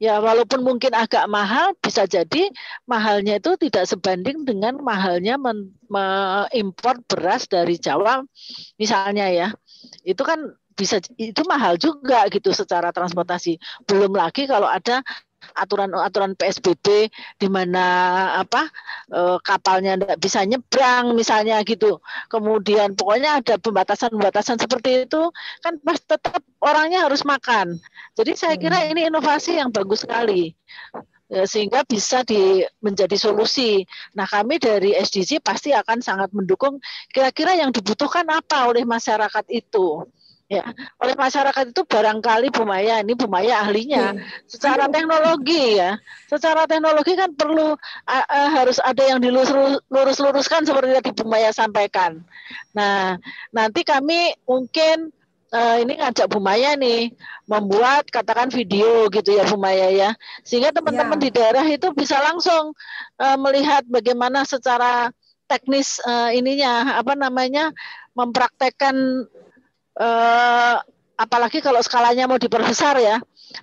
Ya, 0.00 0.16
walaupun 0.16 0.64
mungkin 0.64 0.96
agak 0.96 1.28
mahal, 1.28 1.76
bisa 1.76 2.08
jadi 2.08 2.48
mahalnya 2.88 3.36
itu 3.36 3.52
tidak 3.60 3.84
sebanding 3.84 4.48
dengan 4.48 4.80
mahalnya 4.80 5.36
mengimpor 5.36 7.04
beras 7.04 7.44
dari 7.44 7.76
Jawa, 7.76 8.24
misalnya 8.80 9.28
ya. 9.28 9.48
Itu 10.04 10.22
kan 10.26 10.54
bisa 10.74 10.96
itu 11.20 11.42
mahal 11.44 11.76
juga 11.76 12.24
gitu 12.32 12.56
secara 12.56 12.88
transportasi. 12.94 13.60
Belum 13.84 14.16
lagi 14.16 14.48
kalau 14.48 14.68
ada 14.68 15.04
aturan-aturan 15.56 16.36
PSBB 16.36 17.08
di 17.40 17.48
mana 17.48 17.84
apa 18.36 18.68
e, 19.08 19.20
kapalnya 19.40 19.96
tidak 19.96 20.18
bisa 20.20 20.40
nyebrang 20.44 21.16
misalnya 21.16 21.60
gitu. 21.64 22.00
Kemudian 22.28 22.92
pokoknya 22.96 23.40
ada 23.40 23.56
pembatasan-pembatasan 23.56 24.60
seperti 24.60 25.08
itu 25.08 25.32
kan 25.64 25.80
pas 25.80 25.98
tetap 26.00 26.44
orangnya 26.60 27.08
harus 27.08 27.24
makan. 27.24 27.80
Jadi 28.16 28.32
saya 28.36 28.54
kira 28.60 28.84
hmm. 28.84 28.90
ini 28.92 29.00
inovasi 29.08 29.56
yang 29.56 29.72
bagus 29.72 30.04
sekali 30.04 30.52
sehingga 31.30 31.86
bisa 31.86 32.26
di, 32.26 32.66
menjadi 32.82 33.14
solusi. 33.14 33.86
Nah 34.18 34.26
kami 34.26 34.58
dari 34.58 34.98
SDG 34.98 35.38
pasti 35.38 35.70
akan 35.70 36.02
sangat 36.02 36.34
mendukung 36.34 36.82
kira-kira 37.14 37.54
yang 37.54 37.70
dibutuhkan 37.70 38.26
apa 38.26 38.66
oleh 38.66 38.82
masyarakat 38.82 39.46
itu. 39.48 40.04
Ya 40.50 40.66
oleh 40.98 41.14
masyarakat 41.14 41.70
itu 41.70 41.86
barangkali 41.86 42.50
Bu 42.50 42.66
Maya 42.66 42.98
ini 42.98 43.14
Bu 43.14 43.30
Maya 43.30 43.62
ahlinya. 43.62 44.18
Iya. 44.18 44.26
secara 44.50 44.90
teknologi 44.90 45.78
ya. 45.78 45.94
Secara 46.26 46.66
teknologi 46.66 47.14
kan 47.14 47.30
perlu 47.38 47.78
uh, 47.78 48.26
uh, 48.26 48.48
harus 48.50 48.82
ada 48.82 49.06
yang 49.06 49.22
dilurus-luruskan 49.22 50.66
seperti 50.66 50.90
tadi 50.98 51.10
Bu 51.14 51.30
Maya 51.30 51.54
sampaikan. 51.54 52.26
Nah 52.74 53.14
nanti 53.54 53.86
kami 53.86 54.34
mungkin 54.42 55.14
uh, 55.54 55.76
ini 55.82 55.98
ngajak 56.00 56.26
Bu 56.30 56.38
Maya 56.42 56.74
nih 56.74 57.14
membuat 57.46 58.08
katakan 58.10 58.50
video 58.50 59.06
gitu 59.12 59.34
ya 59.34 59.44
Bu 59.46 59.58
Maya 59.58 59.90
ya 59.90 60.10
sehingga 60.42 60.74
teman-teman 60.74 61.18
ya. 61.18 61.22
di 61.26 61.30
daerah 61.30 61.66
itu 61.66 61.90
bisa 61.94 62.18
langsung 62.18 62.74
uh, 63.18 63.36
melihat 63.38 63.86
bagaimana 63.86 64.42
secara 64.46 65.10
teknis 65.50 65.98
uh, 66.06 66.30
ininya 66.30 67.02
apa 67.02 67.18
namanya 67.18 67.74
mempraktekkan 68.14 69.26
eh, 70.00 70.76
apalagi 71.20 71.60
kalau 71.60 71.80
skalanya 71.84 72.24
mau 72.24 72.40
diperbesar 72.40 72.96
ya, 72.96 73.16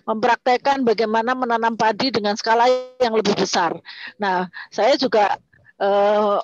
mempraktekkan 0.06 0.86
bagaimana 0.86 1.34
menanam 1.34 1.74
padi 1.74 2.14
dengan 2.14 2.38
skala 2.38 2.70
yang 3.02 3.18
lebih 3.18 3.34
besar. 3.34 3.74
Nah, 4.22 4.46
saya 4.70 4.94
juga 4.96 5.38
eh, 5.82 6.38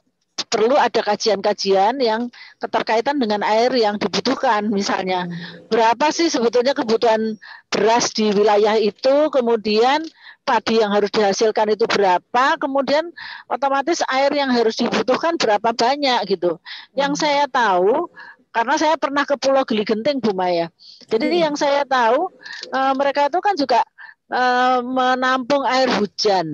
perlu 0.54 0.78
ada 0.78 1.02
kajian-kajian 1.02 1.98
yang 1.98 2.30
keterkaitan 2.62 3.18
dengan 3.18 3.42
air 3.42 3.74
yang 3.74 3.98
dibutuhkan 3.98 4.70
misalnya 4.70 5.26
berapa 5.74 6.14
sih 6.14 6.30
sebetulnya 6.30 6.78
kebutuhan 6.78 7.42
beras 7.74 8.14
di 8.14 8.30
wilayah 8.30 8.78
itu 8.78 9.34
kemudian 9.34 10.06
padi 10.46 10.78
yang 10.78 10.94
harus 10.94 11.10
dihasilkan 11.10 11.74
itu 11.74 11.90
berapa 11.90 12.46
kemudian 12.62 13.10
otomatis 13.50 14.06
air 14.14 14.30
yang 14.30 14.54
harus 14.54 14.78
dibutuhkan 14.78 15.42
berapa 15.42 15.74
banyak 15.74 16.20
gitu 16.30 16.62
yang 16.94 17.18
saya 17.18 17.50
tahu 17.50 18.14
karena 18.54 18.78
saya 18.78 18.96
pernah 19.02 19.26
ke 19.26 19.34
Pulau 19.42 19.66
Gili 19.66 19.82
Genting 19.82 20.22
Bu 20.22 20.32
Maya. 20.38 20.70
Jadi 21.10 21.26
hmm. 21.26 21.42
yang 21.50 21.56
saya 21.58 21.82
tahu 21.90 22.30
uh, 22.70 22.94
mereka 22.94 23.26
itu 23.26 23.42
kan 23.42 23.58
juga 23.58 23.82
uh, 24.30 24.80
menampung 24.86 25.66
air 25.66 25.90
hujan. 25.98 26.54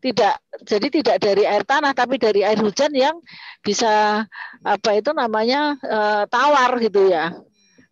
Tidak 0.00 0.64
jadi 0.64 0.86
tidak 0.88 1.16
dari 1.20 1.44
air 1.44 1.64
tanah 1.64 1.92
tapi 1.92 2.16
dari 2.16 2.40
air 2.40 2.56
hujan 2.56 2.92
yang 2.96 3.20
bisa 3.60 4.24
apa 4.64 4.90
itu 4.96 5.12
namanya 5.12 5.76
uh, 5.84 6.24
tawar 6.24 6.80
gitu 6.80 7.12
ya. 7.12 7.36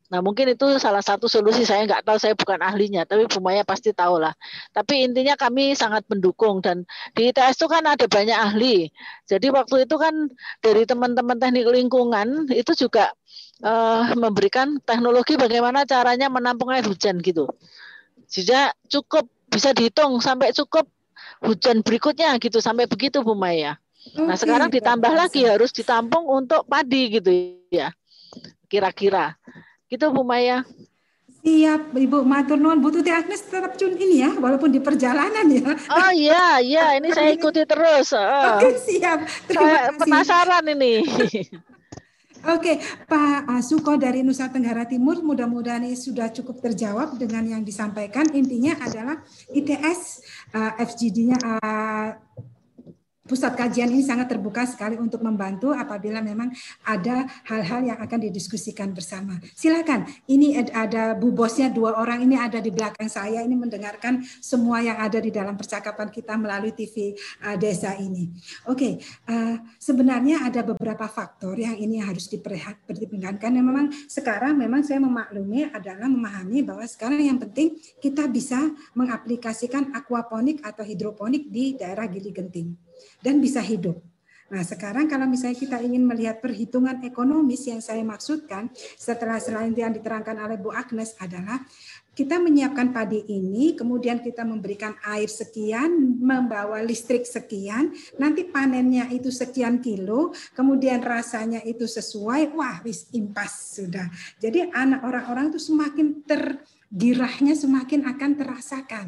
Nah 0.08 0.24
mungkin 0.24 0.48
itu 0.56 0.64
salah 0.80 1.04
satu 1.04 1.28
solusi 1.28 1.68
saya 1.68 1.84
nggak 1.84 2.00
tahu 2.00 2.16
saya 2.16 2.32
bukan 2.32 2.64
ahlinya 2.64 3.04
tapi 3.04 3.28
Bu 3.28 3.44
Maya 3.44 3.60
pasti 3.60 3.92
tahu 3.92 4.24
lah. 4.24 4.32
Tapi 4.72 5.04
intinya 5.04 5.36
kami 5.36 5.76
sangat 5.76 6.08
mendukung 6.08 6.64
dan 6.64 6.88
di 7.12 7.28
ITS 7.28 7.60
itu 7.60 7.66
kan 7.68 7.84
ada 7.84 8.08
banyak 8.08 8.36
ahli. 8.36 8.88
Jadi 9.28 9.52
waktu 9.52 9.84
itu 9.84 9.96
kan 10.00 10.32
dari 10.64 10.88
teman-teman 10.88 11.36
teknik 11.36 11.68
lingkungan 11.68 12.48
itu 12.48 12.72
juga 12.72 13.12
uh, 13.60 14.16
memberikan 14.16 14.80
teknologi 14.80 15.36
bagaimana 15.36 15.84
caranya 15.84 16.32
menampung 16.32 16.72
air 16.72 16.88
hujan 16.88 17.20
gitu. 17.20 17.44
Sehingga 18.24 18.72
cukup 18.88 19.28
bisa 19.52 19.76
dihitung 19.76 20.24
sampai 20.24 20.56
cukup 20.56 20.88
hujan 21.44 21.84
berikutnya 21.84 22.36
gitu 22.40 22.58
sampai 22.58 22.88
begitu 22.90 23.20
Bu 23.22 23.34
Maya. 23.36 23.76
Nah 24.14 24.38
sekarang 24.38 24.72
ditambah 24.72 25.12
lagi 25.12 25.44
harus 25.44 25.74
ditampung 25.74 26.24
untuk 26.24 26.64
padi 26.64 27.20
gitu 27.20 27.30
ya 27.68 27.92
kira-kira. 28.68 29.34
Gitu 29.88 30.04
Bu 30.12 30.22
Maya. 30.22 30.62
Siap, 31.38 31.96
Ibu 31.96 32.28
Matur 32.28 32.60
nuwun. 32.60 32.82
Bu 32.84 32.92
Tuti 32.92 33.08
Agnes 33.08 33.40
tetap 33.40 33.78
cun 33.78 33.96
ini 33.96 34.20
ya, 34.20 34.36
walaupun 34.36 34.68
di 34.68 34.82
perjalanan 34.82 35.46
ya. 35.48 35.70
Oh 35.88 36.10
iya, 36.12 36.60
iya, 36.60 36.86
ini 37.00 37.08
saya 37.14 37.32
ikuti 37.38 37.64
terus. 37.64 38.12
Oh. 38.12 38.58
Oke, 38.58 38.76
siap. 38.76 39.24
Terima 39.48 39.62
saya 39.64 39.78
kasih. 39.88 39.98
penasaran 40.02 40.64
ini. 40.68 40.92
Oke, 42.46 42.78
Pak 43.10 43.50
Suko 43.66 43.98
dari 43.98 44.22
Nusa 44.22 44.46
Tenggara 44.46 44.86
Timur, 44.86 45.18
mudah-mudahan 45.26 45.82
ini 45.82 45.98
sudah 45.98 46.30
cukup 46.30 46.62
terjawab 46.62 47.18
dengan 47.18 47.42
yang 47.42 47.62
disampaikan. 47.66 48.30
Intinya 48.30 48.78
adalah 48.78 49.26
ITS 49.50 50.22
uh, 50.54 50.78
FGD-nya 50.78 51.38
uh, 51.42 52.08
pusat 53.28 53.52
kajian 53.52 53.92
ini 53.92 54.00
sangat 54.00 54.32
terbuka 54.32 54.64
sekali 54.64 54.96
untuk 54.96 55.20
membantu 55.20 55.76
apabila 55.76 56.24
memang 56.24 56.48
ada 56.88 57.28
hal-hal 57.44 57.84
yang 57.84 57.98
akan 58.00 58.18
didiskusikan 58.24 58.96
bersama. 58.96 59.36
Silakan, 59.52 60.08
ini 60.24 60.56
ada 60.56 61.12
bu 61.12 61.36
bosnya 61.36 61.68
dua 61.68 62.00
orang 62.00 62.24
ini 62.24 62.40
ada 62.40 62.56
di 62.64 62.72
belakang 62.72 63.12
saya 63.12 63.44
ini 63.44 63.52
mendengarkan 63.52 64.24
semua 64.40 64.80
yang 64.80 64.96
ada 64.96 65.20
di 65.20 65.28
dalam 65.28 65.60
percakapan 65.60 66.08
kita 66.08 66.40
melalui 66.40 66.72
TV 66.72 67.12
uh, 67.44 67.60
desa 67.60 67.92
ini. 68.00 68.32
Oke, 68.64 68.72
okay, 68.72 68.92
uh, 69.28 69.60
sebenarnya 69.76 70.48
ada 70.48 70.64
beberapa 70.64 71.04
faktor 71.04 71.60
yang 71.60 71.76
ini 71.76 72.00
harus 72.00 72.32
diperhatikan. 72.32 73.52
Memang 73.52 73.92
sekarang 74.08 74.56
memang 74.56 74.80
saya 74.80 75.04
memaklumi 75.04 75.68
adalah 75.68 76.08
memahami 76.08 76.64
bahwa 76.64 76.88
sekarang 76.88 77.20
yang 77.20 77.36
penting 77.36 77.76
kita 78.00 78.24
bisa 78.24 78.72
mengaplikasikan 78.96 79.92
aquaponik 79.92 80.64
atau 80.64 80.86
hidroponik 80.86 81.52
di 81.52 81.76
daerah 81.76 82.08
Gili 82.08 82.32
Genting 82.32 82.87
dan 83.20 83.38
bisa 83.42 83.62
hidup. 83.62 83.98
Nah, 84.48 84.64
sekarang 84.64 85.12
kalau 85.12 85.28
misalnya 85.28 85.60
kita 85.60 85.76
ingin 85.84 86.08
melihat 86.08 86.40
perhitungan 86.40 87.04
ekonomis 87.04 87.68
yang 87.68 87.84
saya 87.84 88.00
maksudkan 88.00 88.72
setelah 88.96 89.36
selain 89.36 89.76
yang 89.76 89.92
diterangkan 89.92 90.40
oleh 90.40 90.56
Bu 90.56 90.72
Agnes 90.72 91.12
adalah 91.20 91.60
kita 92.16 92.40
menyiapkan 92.40 92.90
padi 92.90 93.28
ini, 93.30 93.76
kemudian 93.76 94.24
kita 94.24 94.42
memberikan 94.48 94.96
air 95.06 95.28
sekian, 95.28 96.18
membawa 96.18 96.80
listrik 96.82 97.28
sekian, 97.28 97.94
nanti 98.18 98.42
panennya 98.48 99.06
itu 99.12 99.28
sekian 99.30 99.78
kilo, 99.84 100.34
kemudian 100.56 100.98
rasanya 100.98 101.62
itu 101.62 101.86
sesuai, 101.86 102.56
wah 102.56 102.80
wis 102.82 103.06
impas 103.14 103.78
sudah. 103.78 104.10
Jadi 104.40 104.66
anak 104.72 105.04
orang-orang 105.06 105.54
itu 105.54 105.60
semakin 105.60 106.24
tergirahnya 106.26 107.54
semakin 107.54 108.08
akan 108.10 108.30
terasakan. 108.34 109.06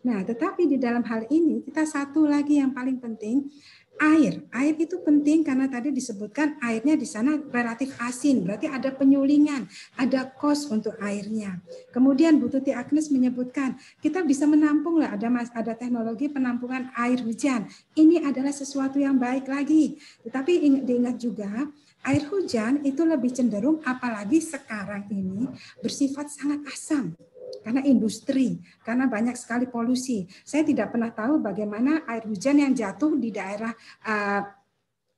Nah, 0.00 0.24
tetapi 0.24 0.64
di 0.64 0.80
dalam 0.80 1.04
hal 1.04 1.28
ini 1.28 1.60
kita 1.60 1.84
satu 1.84 2.24
lagi 2.24 2.56
yang 2.56 2.72
paling 2.72 2.96
penting 2.96 3.52
air. 4.00 4.40
Air 4.48 4.74
itu 4.80 4.96
penting 5.04 5.44
karena 5.44 5.68
tadi 5.68 5.92
disebutkan 5.92 6.56
airnya 6.64 6.96
di 6.96 7.04
sana 7.04 7.36
relatif 7.36 7.92
asin, 8.00 8.40
berarti 8.48 8.66
ada 8.66 8.88
penyulingan, 8.96 9.68
ada 10.00 10.24
kos 10.24 10.72
untuk 10.72 10.96
airnya. 11.04 11.60
Kemudian 11.92 12.40
Bu 12.40 12.48
Tuti 12.48 12.72
Agnes 12.72 13.12
menyebutkan 13.12 13.76
kita 14.00 14.24
bisa 14.24 14.48
menampung 14.48 14.96
lah 14.96 15.14
ada 15.14 15.28
ada 15.52 15.72
teknologi 15.76 16.32
penampungan 16.32 16.88
air 16.96 17.20
hujan. 17.20 17.68
Ini 17.92 18.24
adalah 18.24 18.56
sesuatu 18.56 18.96
yang 18.96 19.20
baik 19.20 19.46
lagi. 19.46 20.00
Tetapi 20.24 20.52
ingat, 20.64 20.82
diingat 20.88 21.16
juga 21.20 21.68
air 22.00 22.24
hujan 22.32 22.80
itu 22.88 23.04
lebih 23.04 23.28
cenderung 23.36 23.84
apalagi 23.84 24.40
sekarang 24.40 25.04
ini 25.12 25.44
bersifat 25.84 26.32
sangat 26.32 26.64
asam 26.72 27.12
karena 27.60 27.82
industri, 27.84 28.58
karena 28.86 29.10
banyak 29.10 29.36
sekali 29.36 29.66
polusi. 29.68 30.24
Saya 30.46 30.62
tidak 30.62 30.94
pernah 30.94 31.12
tahu 31.12 31.42
bagaimana 31.42 32.06
air 32.08 32.24
hujan 32.24 32.62
yang 32.62 32.72
jatuh 32.72 33.16
di 33.18 33.30
daerah 33.34 33.72
uh, 34.06 34.42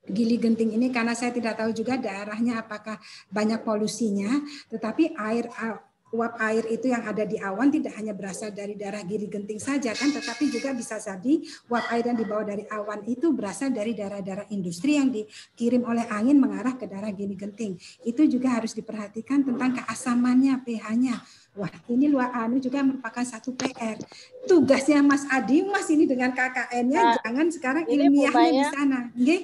Gili 0.02 0.34
Genting 0.34 0.74
ini 0.74 0.90
karena 0.90 1.14
saya 1.14 1.30
tidak 1.30 1.54
tahu 1.54 1.70
juga 1.70 1.94
daerahnya 1.94 2.58
apakah 2.58 2.98
banyak 3.30 3.62
polusinya, 3.62 4.42
tetapi 4.66 5.14
air 5.14 5.46
uh, 5.46 5.78
uap 6.12 6.36
air 6.44 6.64
itu 6.68 6.92
yang 6.92 7.08
ada 7.08 7.24
di 7.24 7.40
awan 7.40 7.72
tidak 7.72 7.96
hanya 7.96 8.12
berasal 8.12 8.52
dari 8.52 8.76
daerah 8.76 9.00
Giri 9.00 9.32
Genting 9.32 9.56
saja 9.56 9.96
kan, 9.96 10.12
tetapi 10.12 10.52
juga 10.52 10.76
bisa 10.76 11.00
jadi 11.00 11.40
uap 11.72 11.84
air 11.88 12.04
yang 12.12 12.18
dibawa 12.20 12.44
dari 12.44 12.68
awan 12.68 13.00
itu 13.08 13.32
berasal 13.32 13.72
dari 13.72 13.96
daerah-daerah 13.96 14.52
industri 14.52 15.00
yang 15.00 15.08
dikirim 15.08 15.80
oleh 15.88 16.04
angin 16.12 16.36
mengarah 16.36 16.76
ke 16.76 16.84
daerah 16.84 17.08
Giri 17.16 17.32
Genting. 17.32 17.80
Itu 18.04 18.28
juga 18.28 18.60
harus 18.60 18.76
diperhatikan 18.76 19.40
tentang 19.40 19.80
keasamannya, 19.80 20.60
pH-nya. 20.60 21.16
Wah, 21.52 21.68
ini 21.92 22.08
luar 22.08 22.32
anu 22.32 22.56
juga 22.56 22.80
merupakan 22.80 23.20
satu 23.20 23.52
PR. 23.52 24.00
Tugasnya 24.48 25.04
Mas 25.04 25.28
Adi, 25.28 25.60
Mas 25.68 25.84
ini 25.92 26.08
dengan 26.08 26.32
KKN-nya 26.32 27.00
nah, 27.00 27.14
jangan 27.20 27.46
sekarang 27.52 27.84
ilmiahnya 27.84 28.52
di 28.56 28.64
sana. 28.72 28.98
Nggih? 29.12 29.40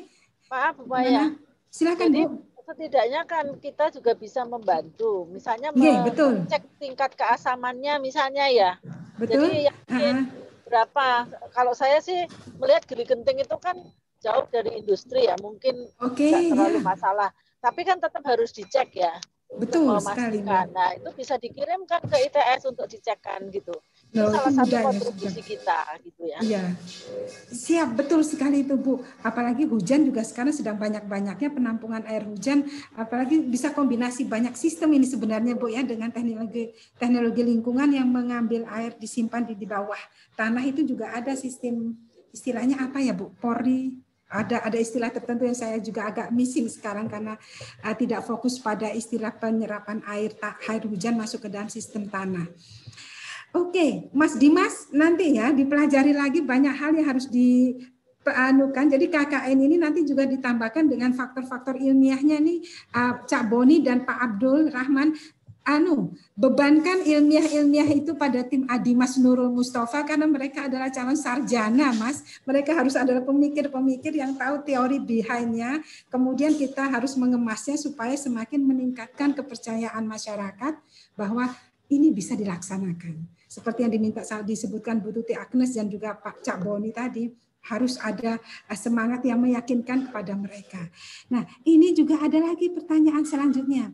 Maaf, 0.49 0.75
Bu 0.81 0.89
Maya. 0.89 1.37
Silakan, 1.69 2.09
Jadi, 2.09 2.25
Bu 2.25 2.49
setidaknya 2.69 3.25
kan 3.25 3.57
kita 3.65 3.89
juga 3.89 4.13
bisa 4.13 4.45
membantu. 4.45 5.25
Misalnya 5.33 5.73
yeah, 5.81 6.05
betul. 6.05 6.45
cek 6.45 6.69
tingkat 6.77 7.17
keasamannya 7.17 7.97
misalnya 8.05 8.45
ya. 8.53 8.77
Betul. 9.17 9.49
Jadi 9.49 9.73
yang 9.73 9.79
uh-huh. 9.89 10.21
berapa? 10.69 11.07
Kalau 11.57 11.73
saya 11.73 12.05
sih 12.05 12.29
melihat 12.61 12.85
geli 12.85 13.09
genting 13.09 13.41
itu 13.41 13.57
kan 13.57 13.77
jauh 14.21 14.45
dari 14.53 14.77
industri 14.77 15.25
ya, 15.25 15.37
mungkin 15.41 15.89
okay, 15.97 16.29
tidak 16.29 16.45
terlalu 16.53 16.79
yeah. 16.79 16.85
masalah. 16.85 17.31
Tapi 17.59 17.81
kan 17.89 17.99
tetap 17.99 18.23
harus 18.29 18.53
dicek 18.53 18.93
ya. 18.93 19.17
Betul 19.49 19.97
sekali. 20.05 20.45
Nah, 20.45 20.93
itu 20.93 21.09
bisa 21.17 21.41
dikirimkan 21.41 22.05
ke 22.05 22.17
ITS 22.29 22.69
untuk 22.69 22.85
dicekkan 22.85 23.49
gitu. 23.49 23.73
Itu 24.13 24.29
salah 24.29 24.53
satu 24.53 24.77
kontribusi 24.77 25.41
kita 25.41 25.89
gitu 26.05 26.23
ya. 26.29 26.39
Iya. 26.45 26.65
Siap, 27.49 27.97
betul 27.97 28.21
sekali 28.29 28.69
itu 28.69 28.77
Bu. 28.77 29.01
Apalagi 29.25 29.65
hujan 29.65 30.05
juga 30.05 30.21
sekarang 30.21 30.53
sedang 30.53 30.77
banyak-banyaknya 30.77 31.49
penampungan 31.49 32.05
air 32.05 32.29
hujan, 32.29 32.69
apalagi 32.93 33.41
bisa 33.41 33.73
kombinasi 33.73 34.29
banyak 34.29 34.53
sistem 34.53 34.93
ini 34.93 35.09
sebenarnya 35.09 35.57
Bu 35.57 35.73
ya 35.73 35.81
dengan 35.81 36.13
teknologi 36.13 36.77
teknologi 37.01 37.41
lingkungan 37.41 37.89
yang 37.89 38.09
mengambil 38.13 38.69
air 38.69 38.93
disimpan 39.01 39.49
di, 39.49 39.57
di 39.57 39.65
bawah 39.65 39.99
tanah 40.37 40.65
itu 40.69 40.85
juga 40.85 41.17
ada 41.17 41.33
sistem 41.33 41.97
istilahnya 42.37 42.85
apa 42.85 43.01
ya 43.01 43.17
Bu? 43.17 43.33
Pori 43.41 44.08
ada 44.29 44.61
ada 44.61 44.77
istilah 44.77 45.09
tertentu 45.09 45.49
yang 45.49 45.57
saya 45.57 45.81
juga 45.81 46.13
agak 46.13 46.29
missing 46.29 46.69
sekarang 46.69 47.09
karena 47.09 47.41
uh, 47.81 47.95
tidak 47.97 48.25
fokus 48.29 48.61
pada 48.61 48.93
istilah 48.93 49.33
penyerapan 49.33 50.05
air 50.05 50.37
air 50.69 50.83
hujan 50.85 51.17
masuk 51.17 51.45
ke 51.45 51.49
dalam 51.49 51.73
sistem 51.73 52.07
tanah. 52.07 52.45
Oke, 53.57 54.13
Mas 54.13 54.37
Dimas 54.37 54.93
nanti 54.93 55.41
ya 55.41 55.49
dipelajari 55.49 56.13
lagi 56.13 56.45
banyak 56.45 56.75
hal 56.77 56.93
yang 56.93 57.09
harus 57.09 57.25
di 57.33 57.81
anukan. 58.29 58.93
Jadi 58.93 59.09
KKN 59.09 59.57
ini 59.57 59.77
nanti 59.81 60.05
juga 60.05 60.29
ditambahkan 60.29 60.85
dengan 60.85 61.17
faktor-faktor 61.17 61.81
ilmiahnya 61.81 62.37
nih 62.45 62.61
uh, 62.93 63.25
Cak 63.25 63.49
Boni 63.49 63.81
dan 63.81 64.05
Pak 64.05 64.19
Abdul 64.21 64.69
Rahman 64.69 65.17
anu 65.69 66.17
bebankan 66.33 67.05
ilmiah-ilmiah 67.05 67.93
itu 67.93 68.17
pada 68.17 68.41
tim 68.41 68.65
Adi 68.73 68.97
Mas 68.97 69.21
Nurul 69.21 69.53
Mustafa 69.53 70.01
karena 70.09 70.25
mereka 70.25 70.65
adalah 70.65 70.89
calon 70.89 71.15
sarjana 71.15 71.93
Mas. 71.93 72.25
Mereka 72.49 72.73
harus 72.73 72.97
adalah 72.97 73.21
pemikir-pemikir 73.29 74.17
yang 74.17 74.33
tahu 74.41 74.65
teori 74.65 74.97
behindnya. 74.97 75.85
Kemudian 76.09 76.57
kita 76.57 76.89
harus 76.89 77.13
mengemasnya 77.21 77.77
supaya 77.77 78.17
semakin 78.17 78.65
meningkatkan 78.65 79.37
kepercayaan 79.37 80.09
masyarakat 80.09 80.81
bahwa 81.13 81.53
ini 81.93 82.09
bisa 82.17 82.33
dilaksanakan. 82.33 83.29
Seperti 83.45 83.85
yang 83.85 83.93
diminta 83.93 84.25
saat 84.25 84.49
disebutkan 84.49 85.05
Bu 85.05 85.13
Tuti 85.13 85.37
Agnes 85.37 85.77
dan 85.77 85.93
juga 85.93 86.17
Pak 86.17 86.41
Cak 86.45 86.65
Boni 86.65 86.93
tadi 86.93 87.29
harus 87.69 88.01
ada 88.01 88.41
eh, 88.41 88.79
semangat 88.79 89.21
yang 89.29 89.41
meyakinkan 89.41 90.09
kepada 90.09 90.33
mereka. 90.33 90.89
Nah, 91.29 91.45
ini 91.69 91.93
juga 91.93 92.17
ada 92.25 92.41
lagi 92.41 92.73
pertanyaan 92.73 93.25
selanjutnya 93.29 93.93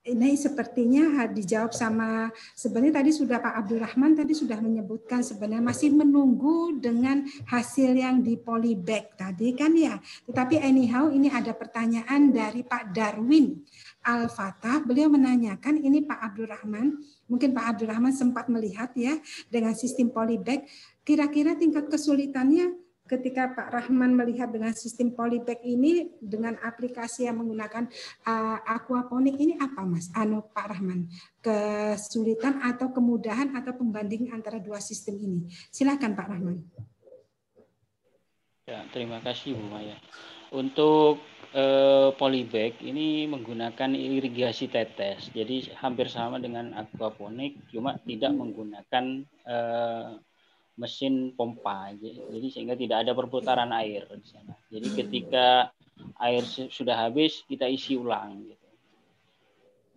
ini 0.00 0.32
sepertinya 0.32 1.28
dijawab 1.28 1.76
sama 1.76 2.32
sebenarnya 2.56 3.04
tadi 3.04 3.12
sudah 3.12 3.36
Pak 3.36 3.54
Abdurrahman 3.60 4.16
tadi 4.16 4.32
sudah 4.32 4.56
menyebutkan 4.56 5.20
sebenarnya 5.20 5.60
masih 5.60 5.92
menunggu 5.92 6.80
dengan 6.80 7.28
hasil 7.44 7.92
yang 7.92 8.24
di 8.24 8.40
polybag 8.40 9.12
tadi 9.12 9.52
kan 9.52 9.76
ya. 9.76 10.00
Tetapi 10.24 10.56
anyhow 10.56 11.12
ini 11.12 11.28
ada 11.28 11.52
pertanyaan 11.52 12.32
dari 12.32 12.64
Pak 12.64 12.96
Darwin 12.96 13.60
Al-Fatah. 14.00 14.80
Beliau 14.88 15.12
menanyakan 15.12 15.76
ini 15.84 16.00
Pak 16.08 16.32
Abdurrahman, 16.32 16.96
mungkin 17.28 17.52
Pak 17.52 17.76
Abdurrahman 17.76 18.16
sempat 18.16 18.48
melihat 18.48 18.96
ya 18.96 19.20
dengan 19.52 19.76
sistem 19.76 20.08
polybag 20.08 20.64
kira-kira 21.04 21.60
tingkat 21.60 21.92
kesulitannya 21.92 22.72
ketika 23.10 23.50
Pak 23.50 23.74
Rahman 23.74 24.14
melihat 24.14 24.54
dengan 24.54 24.70
sistem 24.70 25.10
polybag 25.10 25.58
ini 25.66 26.14
dengan 26.22 26.54
aplikasi 26.62 27.26
yang 27.26 27.42
menggunakan 27.42 27.90
uh, 28.22 28.62
aquaponik 28.62 29.34
ini 29.34 29.58
apa 29.58 29.82
Mas? 29.82 30.06
Anu 30.14 30.46
Pak 30.54 30.66
Rahman, 30.70 31.10
kesulitan 31.42 32.62
atau 32.62 32.94
kemudahan 32.94 33.50
atau 33.58 33.74
pembanding 33.74 34.30
antara 34.30 34.62
dua 34.62 34.78
sistem 34.78 35.18
ini. 35.18 35.50
Silakan 35.74 36.14
Pak 36.14 36.26
Rahman. 36.30 36.62
Ya, 38.70 38.86
terima 38.94 39.18
kasih 39.18 39.58
Bu 39.58 39.66
Maya. 39.66 39.98
Untuk 40.54 41.18
uh, 41.54 42.14
polybag 42.14 42.78
ini 42.82 43.26
menggunakan 43.26 43.90
irigasi 43.98 44.70
tetes. 44.70 45.34
Jadi 45.34 45.74
hampir 45.82 46.06
sama 46.06 46.38
dengan 46.38 46.70
aquaponik 46.78 47.58
cuma 47.74 47.98
tidak 48.06 48.30
menggunakan 48.30 49.26
uh, 49.46 50.22
mesin 50.80 51.36
pompa 51.36 51.92
jadi 51.92 52.46
sehingga 52.48 52.74
tidak 52.74 53.04
ada 53.04 53.12
perputaran 53.12 53.68
air 53.76 54.08
di 54.08 54.26
sana 54.26 54.56
jadi 54.72 54.88
ketika 54.96 55.46
air 56.24 56.40
sudah 56.48 56.96
habis 56.96 57.44
kita 57.44 57.68
isi 57.68 58.00
ulang 58.00 58.48
gitu 58.48 58.66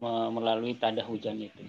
melalui 0.03 0.75
tanda 0.75 0.99
hujan 1.07 1.39
itu 1.39 1.63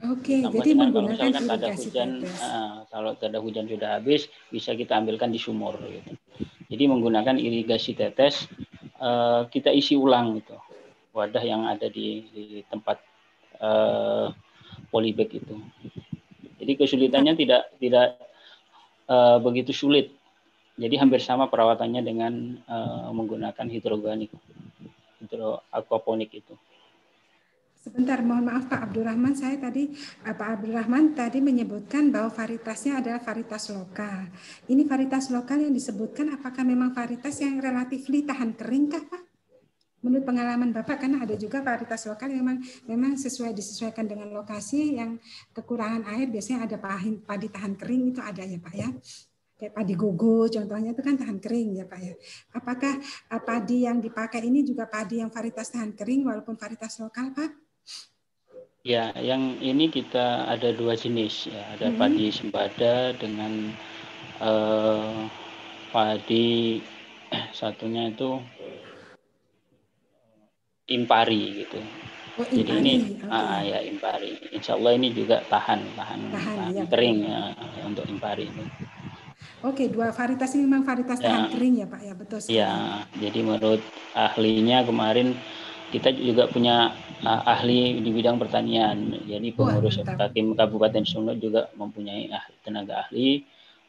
Oke, 0.00 0.40
okay, 0.40 0.48
jadi 0.48 0.72
menggunakan 0.72 1.12
kalau 1.12 1.28
misalkan 1.28 1.44
tanda 1.44 1.68
hujan, 1.76 2.10
uh, 2.40 2.88
kalau 2.88 3.10
tanda 3.20 3.36
hujan 3.36 3.68
sudah 3.68 4.00
habis, 4.00 4.32
bisa 4.48 4.72
kita 4.72 4.96
ambilkan 4.96 5.28
di 5.28 5.36
sumur. 5.36 5.76
Gitu. 5.76 6.16
Jadi 6.72 6.84
menggunakan 6.88 7.36
irigasi 7.36 7.92
tetes, 7.92 8.48
uh, 8.96 9.44
kita 9.52 9.68
isi 9.68 10.00
ulang 10.00 10.40
itu 10.40 10.56
wadah 11.12 11.44
yang 11.44 11.68
ada 11.68 11.92
di, 11.92 12.24
di 12.32 12.64
tempat 12.64 12.96
uh, 13.60 14.32
polybag 14.88 15.36
itu. 15.36 15.60
Jadi 16.60 16.72
kesulitannya 16.76 17.34
tidak 17.40 17.62
tidak 17.80 18.20
uh, 19.08 19.40
begitu 19.40 19.72
sulit. 19.72 20.12
Jadi 20.76 20.94
hampir 21.00 21.20
sama 21.24 21.48
perawatannya 21.48 22.00
dengan 22.04 22.32
uh, 22.68 23.08
menggunakan 23.12 23.66
hidroganik, 23.68 24.32
hidro 25.20 25.64
aquaponik 25.72 26.32
itu. 26.36 26.54
Sebentar, 27.80 28.20
mohon 28.20 28.44
maaf 28.44 28.68
Pak 28.68 28.92
Abdurrahman, 28.92 29.32
saya 29.32 29.56
tadi 29.56 29.88
eh, 30.28 30.36
Pak 30.36 30.60
Abdurrahman 30.60 31.16
tadi 31.16 31.40
menyebutkan 31.40 32.12
bahwa 32.12 32.28
varietasnya 32.28 33.00
adalah 33.00 33.24
varietas 33.24 33.72
lokal. 33.72 34.28
Ini 34.68 34.84
varietas 34.84 35.32
lokal 35.32 35.64
yang 35.64 35.72
disebutkan 35.72 36.36
apakah 36.36 36.60
memang 36.60 36.92
varietas 36.92 37.40
yang 37.40 37.56
relatif 37.56 38.04
tahan 38.04 38.52
kering 38.52 38.92
kah 38.92 39.00
Pak? 39.08 39.29
Menurut 40.00 40.24
pengalaman 40.24 40.72
Bapak 40.72 41.04
karena 41.04 41.24
ada 41.24 41.36
juga 41.36 41.60
varietas 41.60 42.08
lokal 42.08 42.32
yang 42.32 42.40
memang 42.44 42.58
memang 42.88 43.12
sesuai 43.20 43.52
disesuaikan 43.52 44.08
dengan 44.08 44.32
lokasi 44.32 44.96
yang 44.96 45.20
kekurangan 45.52 46.08
air 46.16 46.28
biasanya 46.32 46.64
ada 46.64 46.76
padi, 46.80 47.20
padi 47.20 47.46
tahan 47.52 47.74
kering 47.76 48.02
itu 48.16 48.20
ada 48.24 48.42
ya 48.42 48.58
Pak 48.60 48.74
ya 48.74 48.88
kayak 49.60 49.76
padi 49.76 49.92
gogo 49.92 50.48
contohnya 50.48 50.96
itu 50.96 51.02
kan 51.04 51.20
tahan 51.20 51.36
kering 51.36 51.68
ya 51.76 51.84
Pak 51.84 52.00
ya. 52.00 52.14
Apakah 52.56 52.96
eh, 53.04 53.42
padi 53.44 53.84
yang 53.84 54.00
dipakai 54.00 54.40
ini 54.48 54.64
juga 54.64 54.88
padi 54.88 55.20
yang 55.20 55.28
varietas 55.28 55.76
tahan 55.76 55.92
kering 55.92 56.24
walaupun 56.24 56.56
varietas 56.56 56.96
lokal 57.04 57.36
Pak? 57.36 57.50
Ya, 58.80 59.12
yang 59.20 59.60
ini 59.60 59.92
kita 59.92 60.48
ada 60.48 60.72
dua 60.72 60.96
jenis 60.96 61.52
ya, 61.52 61.60
ada 61.76 61.92
hmm. 61.92 62.00
padi 62.00 62.32
sembada 62.32 63.12
dengan 63.12 63.76
uh, 64.40 65.28
padi 65.92 66.80
satunya 67.52 68.08
itu 68.08 68.40
impari 70.90 71.64
gitu. 71.64 71.78
Oh, 72.38 72.46
impari. 72.46 72.56
Jadi 72.60 72.72
ini 72.82 72.94
okay. 73.16 73.30
ah, 73.30 73.60
ya 73.62 73.78
impari. 73.86 74.32
Insya 74.50 74.74
Allah 74.76 74.92
ini 74.98 75.14
juga 75.14 75.40
tahan 75.46 75.80
tahan, 75.94 76.20
tahan, 76.34 76.58
tahan 76.58 76.76
ya, 76.76 76.84
kering 76.90 77.18
ya 77.24 77.40
untuk 77.86 78.04
impari 78.10 78.50
ini. 78.50 78.64
Oke, 79.60 79.92
dua 79.92 80.08
varietas 80.12 80.56
ini 80.56 80.64
memang 80.64 80.84
varietas 80.84 81.20
ya, 81.20 81.28
tahan 81.28 81.44
kering 81.52 81.74
ya 81.80 81.86
Pak 81.86 82.00
ya 82.00 82.14
betul. 82.16 82.38
Sekali. 82.40 82.58
Ya, 82.58 82.72
jadi 83.20 83.38
menurut 83.44 83.82
ahlinya 84.16 84.78
kemarin 84.84 85.36
kita 85.90 86.14
juga 86.14 86.46
punya 86.46 86.94
uh, 87.26 87.42
ahli 87.44 88.00
di 88.00 88.10
bidang 88.14 88.38
pertanian. 88.40 89.20
Jadi 89.26 89.52
pengurus 89.52 90.00
tim 90.32 90.54
Kabupaten 90.54 91.04
Sumut 91.04 91.36
juga 91.42 91.68
mempunyai 91.76 92.30
ah, 92.30 92.46
tenaga 92.64 93.04
ahli 93.06 93.44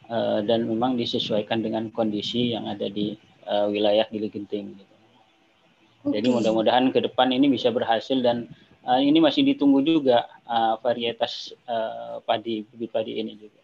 uh, 0.10 0.42
dan 0.44 0.68
memang 0.68 0.98
disesuaikan 0.98 1.62
dengan 1.64 1.88
kondisi 1.94 2.52
yang 2.52 2.68
ada 2.68 2.90
di 2.90 3.16
uh, 3.48 3.70
wilayah 3.72 4.04
Gili 4.12 4.28
Genting. 4.28 4.76
Gitu. 4.76 4.91
Okay. 6.02 6.22
Jadi 6.22 6.28
mudah-mudahan 6.34 6.90
ke 6.90 7.00
depan 7.06 7.30
ini 7.30 7.46
bisa 7.50 7.70
berhasil 7.70 8.18
dan 8.20 8.50
uh, 8.86 8.98
ini 8.98 9.22
masih 9.22 9.46
ditunggu 9.46 9.86
juga 9.86 10.26
uh, 10.50 10.82
varietas 10.82 11.54
uh, 11.70 12.18
padi 12.26 12.66
bibit 12.66 12.90
padi 12.90 13.22
ini 13.22 13.38
juga. 13.38 13.62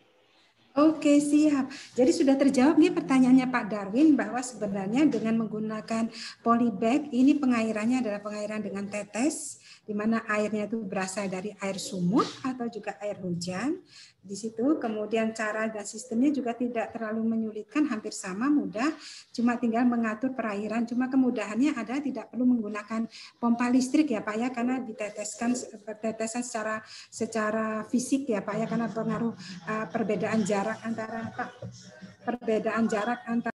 Oke, 0.77 1.17
siap. 1.17 1.73
Jadi 1.97 2.11
sudah 2.13 2.37
terjawab 2.37 2.77
nih 2.77 2.93
pertanyaannya 2.93 3.49
Pak 3.49 3.65
Darwin 3.65 4.13
bahwa 4.13 4.37
sebenarnya 4.45 5.09
dengan 5.09 5.41
menggunakan 5.41 6.05
polybag 6.45 7.09
ini 7.09 7.33
pengairannya 7.33 8.05
adalah 8.05 8.21
pengairan 8.21 8.61
dengan 8.61 8.85
tetes 8.85 9.57
di 9.89 9.97
mana 9.97 10.21
airnya 10.29 10.69
itu 10.69 10.77
berasal 10.85 11.33
dari 11.33 11.49
air 11.65 11.81
sumur 11.81 12.29
atau 12.45 12.69
juga 12.69 12.93
air 13.01 13.17
hujan. 13.17 13.81
Di 14.27 14.35
situ. 14.35 14.75
Kemudian 14.75 15.31
cara 15.31 15.71
dan 15.71 15.87
sistemnya 15.87 16.35
juga 16.35 16.51
tidak 16.51 16.91
terlalu 16.91 17.23
menyulitkan, 17.23 17.87
hampir 17.87 18.11
sama 18.11 18.51
mudah, 18.51 18.91
cuma 19.31 19.55
tinggal 19.55 19.87
mengatur 19.87 20.35
perairan. 20.35 20.83
Cuma 20.83 21.07
kemudahannya 21.07 21.71
ada 21.73 22.03
tidak 22.03 22.27
perlu 22.27 22.43
menggunakan 22.43 23.07
pompa 23.39 23.71
listrik 23.71 24.11
ya 24.11 24.19
Pak 24.19 24.35
ya. 24.35 24.49
Karena 24.51 24.83
diteteskan 24.83 25.55
tetesan 26.03 26.43
secara 26.43 26.83
secara 27.07 27.87
fisik 27.87 28.27
ya 28.27 28.43
Pak 28.43 28.55
ya. 28.59 28.65
Karena 28.67 28.91
pengaruh 28.91 29.31
uh, 29.65 29.85
perbedaan 29.87 30.43
jarak 30.43 30.83
antara 30.83 31.31
Pak 31.31 31.49
perbedaan 32.27 32.91
jarak 32.91 33.23
antara 33.23 33.56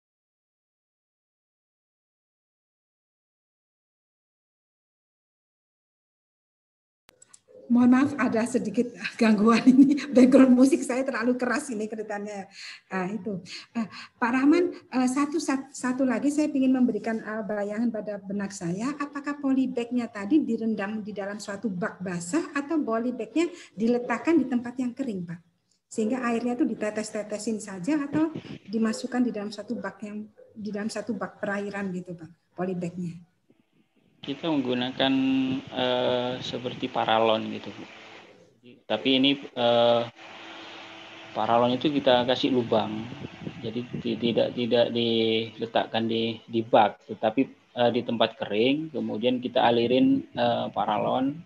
mohon 7.70 7.90
maaf 7.94 8.12
ada 8.18 8.44
sedikit 8.50 8.92
gangguan 9.22 9.64
ini. 9.64 9.96
Background 10.12 10.54
musik 10.58 10.82
saya 10.82 11.06
terlalu 11.06 11.38
keras 11.38 11.70
ini 11.70 11.86
keretanya. 11.86 12.50
Uh, 12.90 13.08
itu. 13.14 13.34
Uh, 13.78 13.88
Pak 14.18 14.32
Rahman 14.34 14.74
uh, 14.92 15.08
satu, 15.08 15.38
satu 15.72 16.04
lagi 16.04 16.34
saya 16.34 16.50
ingin 16.50 16.74
memberikan 16.74 17.22
uh, 17.22 17.46
bayangan 17.46 17.94
pada 17.94 18.18
benak 18.20 18.52
saya. 18.52 18.92
Apakah 18.98 19.38
polybagnya 19.38 20.10
tadi 20.10 20.42
direndam 20.42 21.06
di 21.06 21.14
dalam 21.14 21.38
suatu 21.38 21.70
bak 21.70 22.02
basah 22.02 22.52
atau 22.58 22.82
polybagnya 22.82 23.48
diletakkan 23.78 24.36
di 24.36 24.50
tempat 24.50 24.74
yang 24.82 24.92
kering 24.92 25.30
Pak? 25.30 25.40
Sehingga 25.90 26.22
airnya 26.22 26.54
itu 26.54 26.70
ditetes-tetesin 26.70 27.58
saja 27.58 28.06
atau 28.06 28.30
dimasukkan 28.70 29.26
di 29.26 29.32
dalam 29.34 29.50
satu 29.50 29.74
bak 29.78 29.98
yang 30.06 30.26
di 30.54 30.70
dalam 30.70 30.92
satu 30.92 31.16
bak 31.16 31.40
perairan 31.40 31.90
gitu 31.96 32.14
Pak 32.14 32.30
polybagnya 32.60 33.29
kita 34.30 34.46
menggunakan 34.46 35.14
uh, 35.74 36.34
seperti 36.38 36.86
paralon 36.86 37.50
gitu 37.50 37.74
tapi 38.90 39.22
ini 39.22 39.38
uh, 39.54 40.02
paralon 41.38 41.78
itu 41.78 41.94
kita 41.94 42.26
kasih 42.26 42.50
lubang. 42.50 43.06
Jadi 43.62 43.86
tidak 44.02 44.58
tidak 44.58 44.86
diletakkan 44.90 46.10
di 46.10 46.42
di 46.50 46.66
bak 46.66 46.98
tetapi 47.06 47.46
uh, 47.78 47.94
di 47.94 48.02
tempat 48.02 48.34
kering. 48.42 48.90
Kemudian 48.90 49.38
kita 49.38 49.62
alirin 49.62 50.26
uh, 50.34 50.74
paralon. 50.74 51.38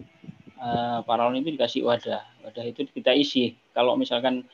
Uh, 0.56 1.04
paralon 1.04 1.44
itu 1.44 1.52
dikasih 1.52 1.84
wadah. 1.84 2.24
Wadah 2.48 2.64
itu 2.64 2.88
kita 2.88 3.12
isi. 3.12 3.60
Kalau 3.76 4.00
misalkan 4.00 4.48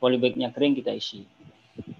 polybagnya 0.00 0.48
kering 0.48 0.80
kita 0.80 0.96
isi 0.96 1.28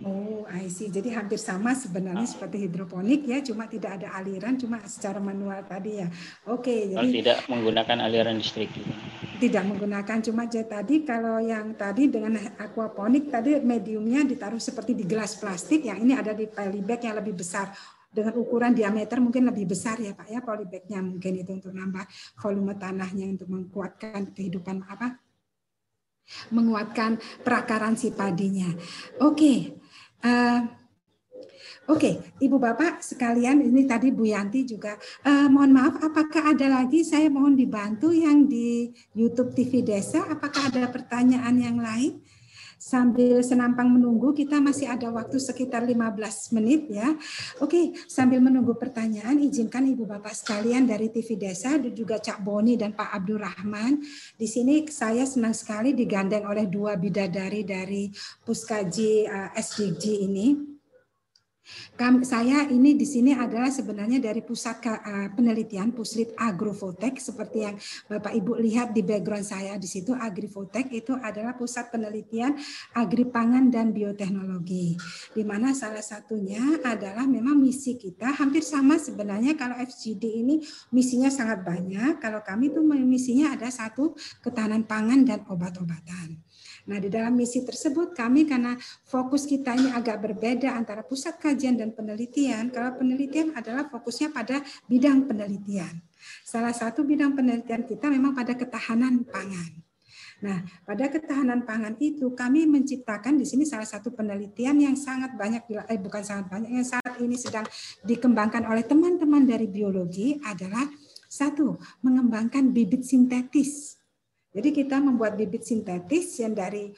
Oh, 0.01 0.48
I 0.48 0.66
see. 0.73 0.89
Jadi 0.89 1.12
hampir 1.12 1.36
sama 1.36 1.77
sebenarnya 1.77 2.24
seperti 2.24 2.65
hidroponik 2.65 3.28
ya, 3.28 3.44
cuma 3.44 3.69
tidak 3.69 4.01
ada 4.01 4.16
aliran, 4.16 4.57
cuma 4.57 4.81
secara 4.89 5.20
manual 5.20 5.61
tadi 5.69 6.01
ya. 6.01 6.09
Oke, 6.48 6.89
jadi 6.90 7.09
tidak 7.20 7.39
menggunakan 7.47 7.97
aliran 8.01 8.40
listrik. 8.40 8.73
Tidak 9.40 9.65
menggunakan, 9.65 10.19
cuma 10.24 10.48
jadi 10.48 10.69
tadi 10.69 11.05
kalau 11.05 11.40
yang 11.40 11.77
tadi 11.77 12.09
dengan 12.09 12.36
aquaponik 12.61 13.32
tadi 13.32 13.61
mediumnya 13.61 14.24
ditaruh 14.24 14.61
seperti 14.61 14.97
di 14.97 15.05
gelas 15.09 15.36
plastik, 15.36 15.85
yang 15.89 16.01
ini 16.01 16.16
ada 16.16 16.32
di 16.32 16.48
polybag 16.48 17.01
yang 17.05 17.16
lebih 17.20 17.40
besar 17.40 17.73
dengan 18.11 18.35
ukuran 18.35 18.74
diameter 18.74 19.23
mungkin 19.23 19.47
lebih 19.47 19.70
besar 19.70 19.94
ya 20.02 20.19
Pak 20.19 20.27
ya 20.27 20.43
polybagnya 20.43 20.98
mungkin 20.98 21.31
itu 21.47 21.55
untuk 21.55 21.70
nambah 21.70 22.02
volume 22.43 22.74
tanahnya 22.74 23.31
untuk 23.39 23.47
menguatkan 23.47 24.35
kehidupan 24.35 24.82
apa 24.82 25.15
menguatkan 26.55 27.19
perakaran 27.43 27.94
si 27.94 28.15
padinya. 28.15 28.70
Oke, 29.20 29.35
okay. 29.35 29.59
uh, 30.27 30.61
Oke, 31.90 32.07
okay, 32.07 32.47
Ibu 32.47 32.62
Bapak 32.62 33.02
sekalian, 33.02 33.66
ini 33.66 33.82
tadi 33.82 34.15
Bu 34.15 34.23
Yanti 34.23 34.62
juga. 34.62 34.94
Uh, 35.27 35.51
mohon 35.51 35.74
maaf, 35.74 35.98
apakah 35.98 36.55
ada 36.55 36.70
lagi? 36.70 37.02
Saya 37.02 37.27
mohon 37.27 37.59
dibantu 37.59 38.15
yang 38.15 38.47
di 38.47 38.94
YouTube 39.11 39.51
TV 39.59 39.82
Desa. 39.82 40.23
Apakah 40.23 40.70
ada 40.70 40.86
pertanyaan 40.86 41.59
yang 41.59 41.82
lain? 41.82 42.23
Sambil 42.81 43.44
senampang 43.44 43.93
menunggu, 43.93 44.32
kita 44.32 44.57
masih 44.57 44.89
ada 44.89 45.12
waktu 45.12 45.36
sekitar 45.36 45.85
15 45.85 46.57
menit 46.57 46.89
ya. 46.89 47.12
Oke, 47.61 47.93
sambil 48.09 48.40
menunggu 48.40 48.73
pertanyaan, 48.73 49.36
izinkan 49.36 49.85
Ibu 49.85 50.09
Bapak 50.09 50.32
sekalian 50.32 50.89
dari 50.89 51.12
TV 51.12 51.36
Desa 51.36 51.77
dan 51.77 51.93
juga 51.93 52.16
Cak 52.16 52.40
Boni 52.40 52.81
dan 52.81 52.97
Pak 52.97 53.12
Abdurrahman. 53.20 54.01
Di 54.32 54.48
sini 54.48 54.89
saya 54.89 55.28
senang 55.28 55.52
sekali 55.52 55.93
digandeng 55.93 56.48
oleh 56.48 56.73
dua 56.73 56.97
bidadari 56.97 57.69
dari 57.69 58.09
Puskaji 58.48 59.28
eh, 59.28 59.51
SDG 59.61 60.05
ini 60.24 60.69
kami, 62.01 62.24
saya 62.24 62.64
ini 62.72 62.97
di 62.97 63.05
sini 63.05 63.36
adalah 63.36 63.68
sebenarnya 63.68 64.24
dari 64.24 64.40
pusat 64.40 64.80
uh, 64.86 65.28
penelitian 65.36 65.92
Puslit 65.92 66.32
Agrofotek 66.32 67.20
seperti 67.20 67.68
yang 67.68 67.76
Bapak 68.09 68.32
Ibu 68.32 68.56
lihat 68.56 68.97
di 68.97 69.05
background 69.05 69.44
saya 69.44 69.76
di 69.76 69.84
situ 69.84 70.16
Agrifotek 70.16 70.88
itu 70.97 71.12
adalah 71.12 71.52
pusat 71.55 71.92
penelitian 71.92 72.56
agri 72.97 73.28
pangan 73.28 73.68
dan 73.68 73.92
bioteknologi. 73.92 74.97
Di 75.36 75.42
mana 75.44 75.76
salah 75.76 76.01
satunya 76.01 76.80
adalah 76.80 77.28
memang 77.28 77.60
misi 77.60 78.01
kita 78.01 78.32
hampir 78.32 78.64
sama 78.64 78.97
sebenarnya 78.97 79.59
kalau 79.60 79.76
FGD 79.76 80.24
ini 80.40 80.64
misinya 80.94 81.28
sangat 81.28 81.60
banyak. 81.62 82.16
Kalau 82.16 82.40
kami 82.40 82.72
itu 82.72 82.80
misinya 82.84 83.52
ada 83.52 83.68
satu 83.68 84.16
ketahanan 84.40 84.88
pangan 84.88 85.20
dan 85.28 85.44
obat-obatan. 85.47 86.40
Nah, 86.91 86.99
di 86.99 87.07
dalam 87.07 87.39
misi 87.39 87.62
tersebut 87.62 88.19
kami 88.19 88.51
karena 88.51 88.75
fokus 89.07 89.47
kita 89.47 89.79
ini 89.79 89.95
agak 89.95 90.19
berbeda 90.19 90.75
antara 90.75 91.07
pusat 91.07 91.39
kajian 91.39 91.79
dan 91.79 91.95
penelitian. 91.95 92.67
Kalau 92.75 92.99
penelitian 92.99 93.55
adalah 93.55 93.87
fokusnya 93.87 94.35
pada 94.35 94.59
bidang 94.91 95.31
penelitian. 95.31 96.03
Salah 96.43 96.75
satu 96.75 97.07
bidang 97.07 97.39
penelitian 97.39 97.87
kita 97.87 98.11
memang 98.11 98.35
pada 98.35 98.59
ketahanan 98.59 99.23
pangan. 99.23 99.71
Nah, 100.43 100.67
pada 100.83 101.07
ketahanan 101.07 101.62
pangan 101.62 101.95
itu 102.03 102.35
kami 102.35 102.67
menciptakan 102.67 103.39
di 103.39 103.47
sini 103.47 103.62
salah 103.62 103.87
satu 103.87 104.11
penelitian 104.11 104.83
yang 104.83 104.97
sangat 104.99 105.39
banyak 105.39 105.62
eh 105.71 106.01
bukan 106.01 106.27
sangat 106.27 106.51
banyak 106.51 106.75
yang 106.75 106.87
saat 106.89 107.23
ini 107.23 107.39
sedang 107.39 107.69
dikembangkan 108.03 108.67
oleh 108.67 108.83
teman-teman 108.83 109.47
dari 109.47 109.71
biologi 109.71 110.43
adalah 110.43 110.91
satu, 111.31 111.79
mengembangkan 112.03 112.75
bibit 112.75 113.07
sintetis 113.07 113.99
jadi 114.51 114.68
kita 114.74 114.98
membuat 114.98 115.39
bibit 115.39 115.62
sintetis 115.62 116.39
yang 116.43 116.55
dari 116.55 116.90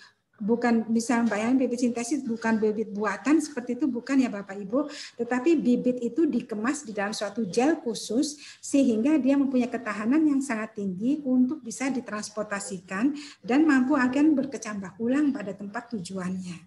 bukan 0.43 0.91
bisa 0.91 1.23
bayangin 1.31 1.63
bibit 1.63 1.79
sintetis 1.79 2.27
bukan 2.27 2.59
bibit 2.59 2.91
buatan 2.91 3.39
seperti 3.39 3.79
itu 3.79 3.87
bukan 3.87 4.19
ya 4.19 4.27
Bapak 4.27 4.59
Ibu, 4.59 4.91
tetapi 5.23 5.55
bibit 5.55 6.03
itu 6.03 6.27
dikemas 6.27 6.83
di 6.83 6.91
dalam 6.91 7.15
suatu 7.15 7.47
gel 7.47 7.79
khusus 7.79 8.43
sehingga 8.59 9.23
dia 9.23 9.39
mempunyai 9.39 9.71
ketahanan 9.71 10.27
yang 10.27 10.43
sangat 10.43 10.75
tinggi 10.75 11.23
untuk 11.23 11.63
bisa 11.63 11.87
ditransportasikan 11.95 13.15
dan 13.47 13.63
mampu 13.63 13.95
akan 13.95 14.35
berkecambah 14.35 14.99
ulang 14.99 15.31
pada 15.31 15.55
tempat 15.55 15.95
tujuannya 15.95 16.59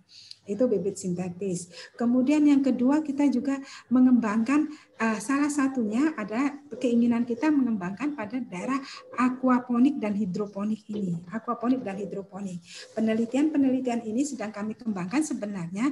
itu 0.46 0.64
bibit 0.70 0.96
sintetis. 0.98 1.70
Kemudian 1.98 2.46
yang 2.46 2.62
kedua 2.62 3.02
kita 3.02 3.26
juga 3.30 3.58
mengembangkan 3.90 4.70
uh, 5.02 5.18
salah 5.20 5.50
satunya 5.50 6.14
ada 6.16 6.58
keinginan 6.78 7.26
kita 7.26 7.50
mengembangkan 7.50 8.14
pada 8.14 8.40
daerah 8.40 8.80
aquaponik 9.18 9.98
dan 9.98 10.14
hidroponik 10.16 10.86
ini. 10.90 11.18
Aquaponik 11.34 11.82
dan 11.82 11.98
hidroponik. 12.00 12.62
Penelitian-penelitian 12.94 14.06
ini 14.06 14.22
sedang 14.24 14.54
kami 14.54 14.78
kembangkan 14.78 15.26
sebenarnya 15.26 15.90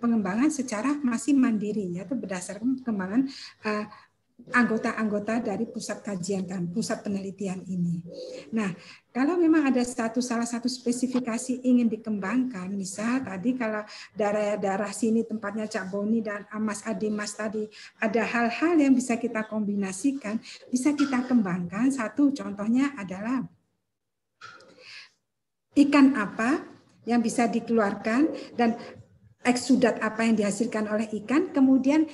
pengembangan 0.00 0.48
secara 0.50 0.96
masih 1.00 1.36
mandiri 1.36 1.96
yaitu 1.96 2.16
berdasarkan 2.16 2.80
pengembangan 2.82 3.28
uh, 3.64 3.84
anggota-anggota 4.48 5.44
dari 5.44 5.68
pusat 5.68 6.00
kajian 6.00 6.48
kan, 6.48 6.64
pusat 6.72 7.04
penelitian 7.04 7.60
ini. 7.68 8.00
Nah, 8.56 8.72
kalau 9.10 9.36
memang 9.36 9.68
ada 9.68 9.82
satu 9.82 10.22
salah 10.22 10.46
satu 10.46 10.70
spesifikasi 10.70 11.66
ingin 11.66 11.90
dikembangkan, 11.90 12.72
misal 12.72 13.20
tadi 13.20 13.58
kalau 13.58 13.82
daerah-daerah 14.16 14.94
sini 14.94 15.26
tempatnya 15.26 15.68
Cak 15.68 15.90
Boni 15.90 16.22
dan 16.22 16.46
Mas 16.62 16.86
Adimas 16.86 17.34
tadi 17.34 17.66
ada 17.98 18.22
hal-hal 18.22 18.78
yang 18.78 18.94
bisa 18.94 19.18
kita 19.18 19.44
kombinasikan, 19.50 20.38
bisa 20.70 20.94
kita 20.94 21.26
kembangkan. 21.26 21.90
Satu 21.90 22.30
contohnya 22.30 22.94
adalah 22.96 23.44
ikan 25.74 26.18
apa 26.18 26.62
yang 27.06 27.22
bisa 27.22 27.50
dikeluarkan 27.50 28.54
dan 28.54 28.78
eksudat 29.40 29.98
apa 30.04 30.28
yang 30.28 30.36
dihasilkan 30.36 30.84
oleh 30.86 31.08
ikan, 31.24 31.48
kemudian 31.50 32.04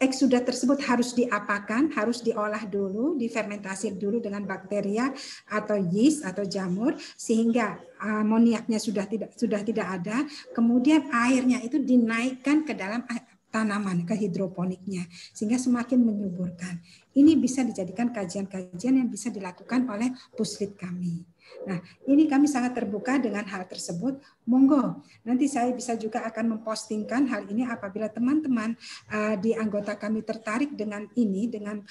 eksudat 0.00 0.48
tersebut 0.48 0.80
harus 0.88 1.12
diapakan, 1.12 1.92
harus 1.92 2.24
diolah 2.24 2.64
dulu, 2.64 3.20
difermentasi 3.20 3.94
dulu 4.00 4.18
dengan 4.18 4.48
bakteria 4.48 5.12
atau 5.52 5.76
yeast 5.76 6.24
atau 6.24 6.48
jamur 6.48 6.96
sehingga 7.14 7.76
amoniaknya 8.00 8.80
sudah 8.80 9.04
tidak 9.04 9.36
sudah 9.36 9.60
tidak 9.60 10.00
ada. 10.00 10.24
Kemudian 10.56 11.12
airnya 11.12 11.60
itu 11.60 11.76
dinaikkan 11.76 12.64
ke 12.64 12.72
dalam 12.72 13.04
tanaman 13.52 14.08
ke 14.08 14.16
hidroponiknya 14.16 15.04
sehingga 15.36 15.60
semakin 15.60 16.00
menyuburkan. 16.00 16.80
Ini 17.12 17.36
bisa 17.36 17.60
dijadikan 17.60 18.08
kajian-kajian 18.14 18.94
yang 19.04 19.08
bisa 19.12 19.28
dilakukan 19.28 19.84
oleh 19.90 20.10
puslit 20.32 20.78
kami. 20.80 21.29
Nah, 21.68 21.78
ini 22.08 22.24
kami 22.24 22.48
sangat 22.48 22.72
terbuka 22.76 23.20
dengan 23.20 23.44
hal 23.44 23.68
tersebut. 23.68 24.18
Monggo, 24.48 25.04
nanti 25.26 25.46
saya 25.46 25.70
bisa 25.76 25.94
juga 25.94 26.24
akan 26.24 26.58
mempostingkan 26.58 27.28
hal 27.28 27.46
ini 27.52 27.68
apabila 27.68 28.08
teman-teman 28.08 28.74
uh, 29.12 29.34
di 29.36 29.52
anggota 29.52 29.94
kami 29.94 30.24
tertarik 30.24 30.72
dengan 30.72 31.04
ini, 31.14 31.50
dengan 31.50 31.84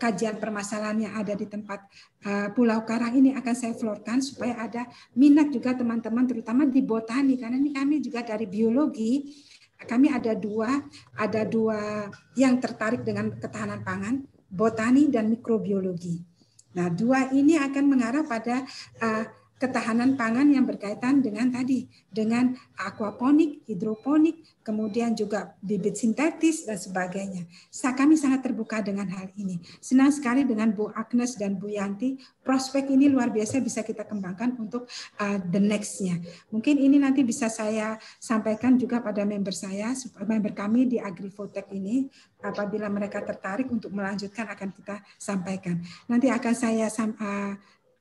kajian 0.00 0.40
permasalahan 0.40 1.04
yang 1.04 1.14
ada 1.20 1.36
di 1.36 1.44
tempat 1.44 1.84
uh, 2.24 2.48
Pulau 2.56 2.80
Karang 2.88 3.12
ini 3.12 3.36
akan 3.36 3.52
saya 3.52 3.76
florkan 3.76 4.24
supaya 4.24 4.56
ada 4.56 4.88
minat 5.12 5.52
juga 5.52 5.76
teman-teman 5.76 6.24
terutama 6.24 6.64
di 6.64 6.80
botani 6.80 7.36
karena 7.36 7.60
ini 7.60 7.76
kami 7.76 8.00
juga 8.00 8.24
dari 8.24 8.48
biologi 8.48 9.28
kami 9.84 10.08
ada 10.08 10.32
dua 10.32 10.80
ada 11.20 11.44
dua 11.44 12.08
yang 12.32 12.56
tertarik 12.56 13.04
dengan 13.04 13.36
ketahanan 13.36 13.84
pangan 13.84 14.24
botani 14.50 15.06
dan 15.12 15.30
mikrobiologi. 15.30 16.29
Nah, 16.70 16.86
dua 16.90 17.34
ini 17.34 17.58
akan 17.58 17.84
mengarah 17.90 18.22
pada 18.22 18.62
uh, 19.02 19.24
ketahanan 19.60 20.16
pangan 20.16 20.48
yang 20.48 20.64
berkaitan 20.64 21.20
dengan 21.20 21.52
tadi, 21.52 21.84
dengan 22.08 22.56
aquaponik, 22.80 23.60
hidroponik, 23.68 24.40
kemudian 24.64 25.12
juga 25.12 25.52
bibit 25.60 26.00
sintetis 26.00 26.64
dan 26.64 26.80
sebagainya. 26.80 27.44
Kami 28.00 28.16
sangat 28.16 28.48
terbuka 28.48 28.80
dengan 28.80 29.04
hal 29.12 29.28
ini. 29.36 29.60
Senang 29.84 30.08
sekali 30.08 30.48
dengan 30.48 30.72
Bu 30.72 30.88
Agnes 30.96 31.36
dan 31.36 31.60
Bu 31.60 31.68
Yanti. 31.68 32.16
Prospek 32.40 32.88
ini 32.88 33.12
luar 33.12 33.28
biasa 33.28 33.60
bisa 33.60 33.84
kita 33.84 34.08
kembangkan 34.08 34.56
untuk 34.56 34.88
uh, 35.20 35.38
the 35.52 35.60
next-nya. 35.60 36.16
Mungkin 36.48 36.80
ini 36.80 36.96
nanti 36.96 37.20
bisa 37.20 37.52
saya 37.52 38.00
sampaikan 38.16 38.80
juga 38.80 39.04
pada 39.04 39.28
member 39.28 39.52
saya, 39.52 39.92
member 40.24 40.56
kami 40.56 40.88
di 40.88 40.96
Agrifotek 40.96 41.68
ini, 41.76 42.08
apabila 42.40 42.88
mereka 42.88 43.20
tertarik 43.20 43.68
untuk 43.68 43.92
melanjutkan 43.92 44.48
akan 44.48 44.72
kita 44.72 45.04
sampaikan. 45.20 45.84
Nanti 46.08 46.32
akan 46.32 46.54
saya 46.56 46.88
uh, 46.88 47.52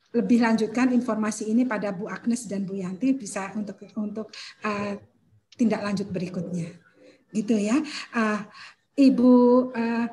lebih 0.09 0.41
lanjutkan 0.41 0.89
informasi 0.89 1.53
ini 1.53 1.69
pada 1.69 1.93
Bu 1.93 2.09
Agnes 2.09 2.49
dan 2.49 2.65
Bu 2.65 2.77
Yanti 2.77 3.13
bisa 3.13 3.53
untuk 3.53 3.77
untuk 3.97 4.33
uh, 4.65 4.93
tindak 5.53 5.85
lanjut 5.85 6.09
berikutnya. 6.09 6.73
Gitu 7.29 7.55
ya. 7.57 7.77
Uh, 8.13 8.41
Ibu 8.99 9.31
uh, 9.71 10.07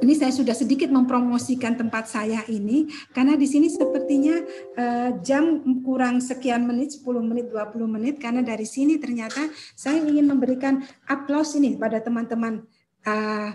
ini 0.00 0.16
saya 0.16 0.32
sudah 0.32 0.56
sedikit 0.56 0.88
mempromosikan 0.88 1.76
tempat 1.76 2.08
saya 2.08 2.40
ini 2.48 2.88
karena 3.12 3.36
di 3.36 3.44
sini 3.44 3.68
sepertinya 3.68 4.40
uh, 4.78 5.10
jam 5.20 5.60
kurang 5.84 6.24
sekian 6.24 6.64
menit 6.64 6.96
10 6.96 7.04
menit 7.20 7.52
20 7.52 7.76
menit 7.84 8.14
karena 8.16 8.40
dari 8.40 8.64
sini 8.64 8.96
ternyata 8.96 9.52
saya 9.76 10.00
ingin 10.00 10.24
memberikan 10.24 10.80
aplaus 11.04 11.52
ini 11.60 11.76
pada 11.76 12.00
teman-teman 12.00 12.64
uh, 13.04 13.50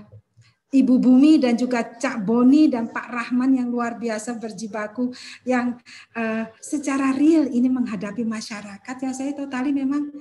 Ibu 0.67 0.99
Bumi 0.99 1.39
dan 1.39 1.55
juga 1.55 1.79
Cak 1.95 2.27
Boni 2.27 2.67
dan 2.67 2.91
Pak 2.91 3.07
Rahman 3.07 3.55
yang 3.55 3.71
luar 3.71 3.95
biasa 3.95 4.35
berjibaku 4.35 5.15
yang 5.47 5.79
uh, 6.11 6.43
secara 6.59 7.15
real 7.15 7.47
ini 7.47 7.71
menghadapi 7.71 8.27
masyarakat 8.27 8.95
yang 8.99 9.15
saya 9.15 9.31
totali 9.31 9.71
memang 9.71 10.11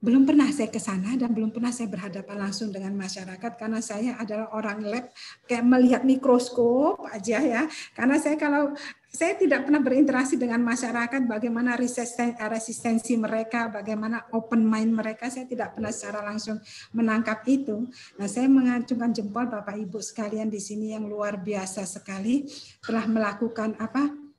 belum 0.00 0.24
pernah 0.24 0.48
saya 0.48 0.72
ke 0.72 0.80
sana 0.80 1.12
dan 1.12 1.28
belum 1.36 1.52
pernah 1.52 1.68
saya 1.68 1.92
berhadapan 1.92 2.48
langsung 2.48 2.72
dengan 2.72 2.96
masyarakat 2.96 3.52
karena 3.60 3.84
saya 3.84 4.16
adalah 4.16 4.48
orang 4.56 4.80
lab 4.80 5.12
kayak 5.44 5.64
melihat 5.64 6.02
mikroskop 6.08 7.04
aja 7.12 7.36
ya. 7.44 7.62
Karena 7.92 8.16
saya 8.16 8.40
kalau 8.40 8.72
saya 9.10 9.34
tidak 9.34 9.66
pernah 9.66 9.82
berinteraksi 9.82 10.38
dengan 10.38 10.62
masyarakat 10.62 11.26
bagaimana 11.26 11.74
resistensi 11.74 13.18
mereka, 13.18 13.66
bagaimana 13.66 14.30
open 14.30 14.62
mind 14.62 14.94
mereka, 14.94 15.26
saya 15.26 15.50
tidak 15.50 15.74
pernah 15.74 15.90
secara 15.90 16.22
langsung 16.22 16.62
menangkap 16.94 17.42
itu. 17.50 17.90
Nah, 18.22 18.30
saya 18.30 18.46
mengacungkan 18.46 19.10
jempol 19.10 19.50
Bapak 19.50 19.74
Ibu 19.74 19.98
sekalian 19.98 20.46
di 20.46 20.62
sini 20.62 20.94
yang 20.94 21.10
luar 21.10 21.42
biasa 21.42 21.90
sekali 21.90 22.46
telah 22.78 23.10
melakukan 23.10 23.74
apa? 23.82 24.29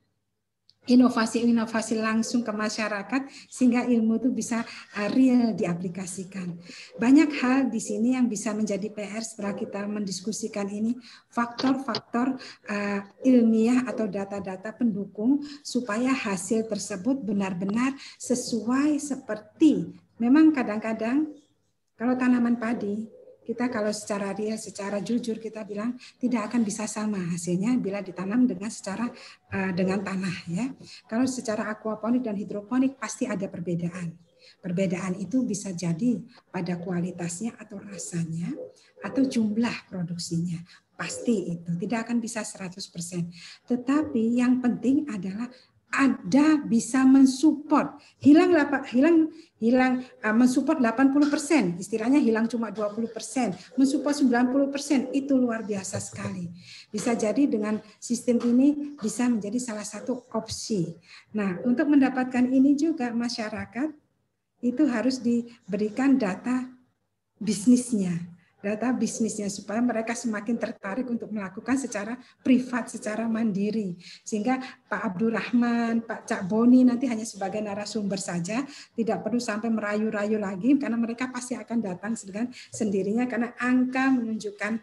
Inovasi-inovasi 0.91 1.99
langsung 1.99 2.43
ke 2.43 2.51
masyarakat 2.51 3.31
sehingga 3.47 3.87
ilmu 3.87 4.19
itu 4.19 4.29
bisa 4.29 4.63
uh, 4.99 5.09
real 5.15 5.55
diaplikasikan. 5.55 6.59
Banyak 6.99 7.29
hal 7.39 7.57
di 7.71 7.79
sini 7.79 8.19
yang 8.19 8.27
bisa 8.27 8.51
menjadi 8.51 8.91
PR 8.91 9.23
setelah 9.23 9.55
kita 9.55 9.87
mendiskusikan 9.87 10.67
ini, 10.67 10.99
faktor-faktor 11.31 12.35
uh, 12.67 12.99
ilmiah 13.23 13.87
atau 13.87 14.05
data-data 14.05 14.75
pendukung 14.75 15.39
supaya 15.63 16.11
hasil 16.11 16.67
tersebut 16.67 17.23
benar-benar 17.23 17.95
sesuai 18.19 18.99
seperti 18.99 19.95
memang 20.21 20.53
kadang-kadang 20.53 21.31
kalau 21.97 22.13
tanaman 22.17 22.57
padi 22.57 23.20
kita 23.41 23.73
kalau 23.73 23.89
secara 23.89 24.31
real, 24.37 24.57
secara 24.57 25.01
jujur 25.01 25.41
kita 25.41 25.65
bilang 25.65 25.97
tidak 26.21 26.51
akan 26.51 26.61
bisa 26.61 26.85
sama 26.85 27.17
hasilnya 27.33 27.73
bila 27.81 27.99
ditanam 28.05 28.45
dengan 28.45 28.69
secara 28.69 29.09
uh, 29.51 29.71
dengan 29.73 30.05
tanah 30.05 30.37
ya. 30.47 30.65
Kalau 31.09 31.25
secara 31.25 31.69
aquaponik 31.73 32.21
dan 32.21 32.37
hidroponik 32.37 33.01
pasti 33.01 33.25
ada 33.25 33.49
perbedaan. 33.49 34.13
Perbedaan 34.61 35.17
itu 35.17 35.41
bisa 35.45 35.73
jadi 35.73 36.21
pada 36.49 36.77
kualitasnya 36.77 37.57
atau 37.57 37.81
rasanya 37.81 38.53
atau 39.01 39.25
jumlah 39.25 39.89
produksinya. 39.89 40.61
Pasti 40.93 41.57
itu 41.57 41.71
tidak 41.81 42.05
akan 42.09 42.21
bisa 42.21 42.45
100%. 42.45 42.77
Tetapi 43.65 44.23
yang 44.37 44.61
penting 44.61 45.09
adalah 45.09 45.49
ada 45.91 46.57
bisa 46.63 47.03
mensupport. 47.03 47.99
Hilang 48.23 48.55
hilang 48.89 49.27
hilang 49.61 49.93
uh, 50.23 50.33
mensupport 50.33 50.79
80% 50.79 51.77
istilahnya 51.77 52.17
hilang 52.17 52.49
cuma 52.49 52.73
20% 52.73 53.13
mensupport 53.77 54.15
90% 54.15 55.11
itu 55.13 55.33
luar 55.35 55.67
biasa 55.67 55.99
sekali. 56.01 56.49
Bisa 56.89 57.13
jadi 57.13 57.45
dengan 57.45 57.77
sistem 57.99 58.39
ini 58.47 58.97
bisa 58.97 59.27
menjadi 59.27 59.59
salah 59.59 59.85
satu 59.85 60.25
opsi. 60.33 60.95
Nah 61.35 61.59
untuk 61.67 61.91
mendapatkan 61.91 62.47
ini 62.47 62.73
juga 62.73 63.11
masyarakat 63.11 63.91
itu 64.63 64.83
harus 64.87 65.19
diberikan 65.19 66.15
data 66.15 66.71
bisnisnya 67.37 68.30
data 68.61 68.93
bisnisnya 68.93 69.49
supaya 69.49 69.81
mereka 69.81 70.13
semakin 70.13 70.55
tertarik 70.57 71.09
untuk 71.09 71.33
melakukan 71.33 71.75
secara 71.77 72.13
privat, 72.45 72.87
secara 72.87 73.25
mandiri. 73.25 73.97
Sehingga 74.21 74.61
Pak 74.87 75.01
Abdurrahman, 75.01 76.05
Pak 76.05 76.29
Cak 76.29 76.41
Boni 76.45 76.85
nanti 76.85 77.09
hanya 77.09 77.25
sebagai 77.25 77.59
narasumber 77.59 78.21
saja, 78.21 78.61
tidak 78.93 79.25
perlu 79.25 79.41
sampai 79.41 79.73
merayu-rayu 79.73 80.37
lagi 80.37 80.77
karena 80.77 80.95
mereka 80.95 81.33
pasti 81.33 81.57
akan 81.57 81.77
datang 81.81 82.13
dengan 82.21 82.47
sendirinya 82.53 83.25
karena 83.25 83.53
angka 83.57 84.13
menunjukkan 84.13 84.73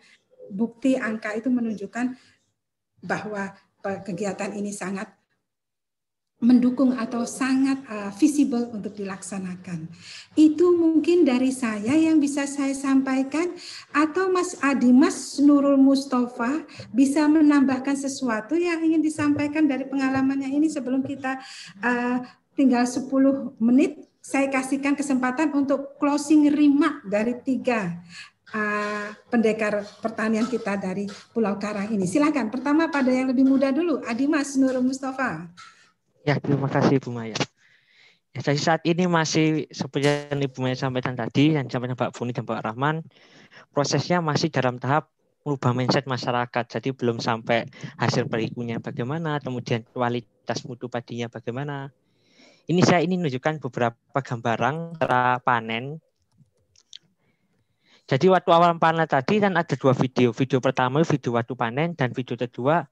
bukti 0.52 0.98
angka 0.98 1.36
itu 1.36 1.48
menunjukkan 1.48 2.16
bahwa 3.04 3.54
kegiatan 3.82 4.58
ini 4.58 4.74
sangat 4.74 5.17
mendukung 6.38 6.94
atau 6.94 7.26
sangat 7.26 7.82
uh, 7.90 8.14
visible 8.14 8.70
untuk 8.70 8.94
dilaksanakan. 8.94 9.90
Itu 10.38 10.70
mungkin 10.70 11.26
dari 11.26 11.50
saya 11.50 11.98
yang 11.98 12.22
bisa 12.22 12.46
saya 12.46 12.70
sampaikan 12.78 13.58
atau 13.90 14.30
Mas 14.30 14.54
Adi 14.62 14.94
Mas 14.94 15.42
Nurul 15.42 15.74
Mustafa 15.74 16.62
bisa 16.94 17.26
menambahkan 17.26 17.98
sesuatu 17.98 18.54
yang 18.54 18.78
ingin 18.86 19.02
disampaikan 19.02 19.66
dari 19.66 19.90
pengalamannya 19.90 20.54
ini 20.54 20.70
sebelum 20.70 21.02
kita 21.02 21.42
uh, 21.82 22.22
tinggal 22.54 22.86
10 22.86 23.10
menit 23.58 24.06
saya 24.22 24.46
kasihkan 24.46 24.94
kesempatan 24.94 25.50
untuk 25.58 25.98
closing 25.98 26.54
remark 26.54 27.02
dari 27.02 27.34
tiga 27.42 27.98
uh, 28.54 29.10
pendekar 29.26 29.82
pertanian 29.98 30.46
kita 30.46 30.78
dari 30.78 31.10
Pulau 31.34 31.58
Karang 31.58 31.90
ini. 31.90 32.06
Silakan. 32.06 32.52
Pertama 32.52 32.86
pada 32.92 33.10
yang 33.10 33.32
lebih 33.32 33.42
muda 33.42 33.74
dulu, 33.74 34.04
Adi 34.06 34.30
Mas 34.30 34.54
Nurul 34.54 34.86
Mustafa. 34.86 35.48
Ya, 36.26 36.38
terima 36.42 36.66
kasih 36.66 36.98
Ibu 36.98 37.14
Maya. 37.14 37.38
Ya, 38.34 38.40
jadi 38.44 38.60
saat 38.60 38.82
ini 38.84 39.06
masih 39.06 39.70
seperti 39.70 40.06
yang 40.06 40.40
Ibu 40.42 40.62
Maya 40.62 40.76
sampaikan 40.76 41.14
tadi, 41.14 41.54
dan 41.54 41.70
sampaikan 41.70 41.96
Pak 41.96 42.14
Buni 42.14 42.34
dan 42.34 42.44
Pak 42.44 42.62
Rahman, 42.64 43.06
prosesnya 43.72 44.22
masih 44.22 44.50
dalam 44.52 44.78
tahap 44.78 45.10
merubah 45.46 45.72
mindset 45.72 46.04
masyarakat. 46.04 46.64
Jadi 46.68 46.92
belum 46.92 47.22
sampai 47.22 47.64
hasil 47.96 48.28
berikutnya 48.28 48.82
bagaimana, 48.84 49.40
kemudian 49.40 49.86
kualitas 49.94 50.66
mutu 50.68 50.92
padinya 50.92 51.32
bagaimana. 51.32 51.88
Ini 52.68 52.84
saya 52.84 53.00
ini 53.00 53.16
menunjukkan 53.16 53.64
beberapa 53.64 54.18
gambaran 54.20 55.00
cara 55.00 55.40
panen. 55.40 55.96
Jadi 58.08 58.28
waktu 58.28 58.50
awal 58.52 58.76
panen 58.76 59.08
tadi 59.08 59.40
kan 59.40 59.56
ada 59.56 59.72
dua 59.72 59.96
video. 59.96 60.36
Video 60.36 60.60
pertama 60.60 61.00
video 61.00 61.32
waktu 61.32 61.56
panen 61.56 61.96
dan 61.96 62.12
video 62.12 62.36
kedua 62.36 62.84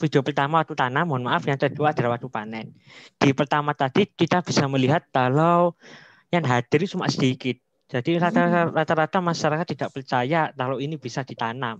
video 0.00 0.20
pertama 0.26 0.62
waktu 0.62 0.74
tanam, 0.74 1.06
mohon 1.06 1.24
maaf, 1.26 1.46
yang 1.46 1.58
kedua 1.58 1.94
adalah 1.94 2.18
waktu 2.18 2.28
panen. 2.30 2.66
Di 3.18 3.30
pertama 3.30 3.72
tadi 3.72 4.06
kita 4.10 4.42
bisa 4.42 4.66
melihat 4.66 5.06
kalau 5.14 5.78
yang 6.34 6.42
hadir 6.46 6.82
cuma 6.90 7.06
sedikit. 7.06 7.58
Jadi 7.84 8.18
rata-rata 8.18 9.22
masyarakat 9.22 9.66
tidak 9.76 9.94
percaya 9.94 10.50
kalau 10.50 10.82
ini 10.82 10.98
bisa 10.98 11.22
ditanam. 11.22 11.78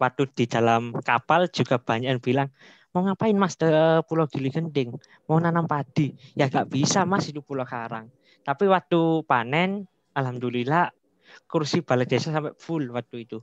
Waktu 0.00 0.30
di 0.32 0.44
dalam 0.48 0.94
kapal 1.04 1.52
juga 1.52 1.76
banyak 1.76 2.08
yang 2.08 2.22
bilang, 2.22 2.48
mau 2.96 3.04
ngapain 3.04 3.36
mas 3.36 3.60
ke 3.60 3.68
Pulau 4.08 4.24
Gili 4.24 4.48
Genting? 4.48 4.96
Mau 5.28 5.36
nanam 5.36 5.68
padi? 5.68 6.16
Ya 6.32 6.48
gak 6.48 6.72
bisa 6.72 7.04
mas 7.04 7.28
itu 7.28 7.44
Pulau 7.44 7.68
Karang. 7.68 8.08
Tapi 8.40 8.64
waktu 8.72 9.26
panen, 9.28 9.84
Alhamdulillah 10.16 10.96
kursi 11.44 11.84
balai 11.84 12.08
desa 12.08 12.32
sampai 12.32 12.56
full 12.56 12.88
waktu 12.90 13.28
itu. 13.28 13.38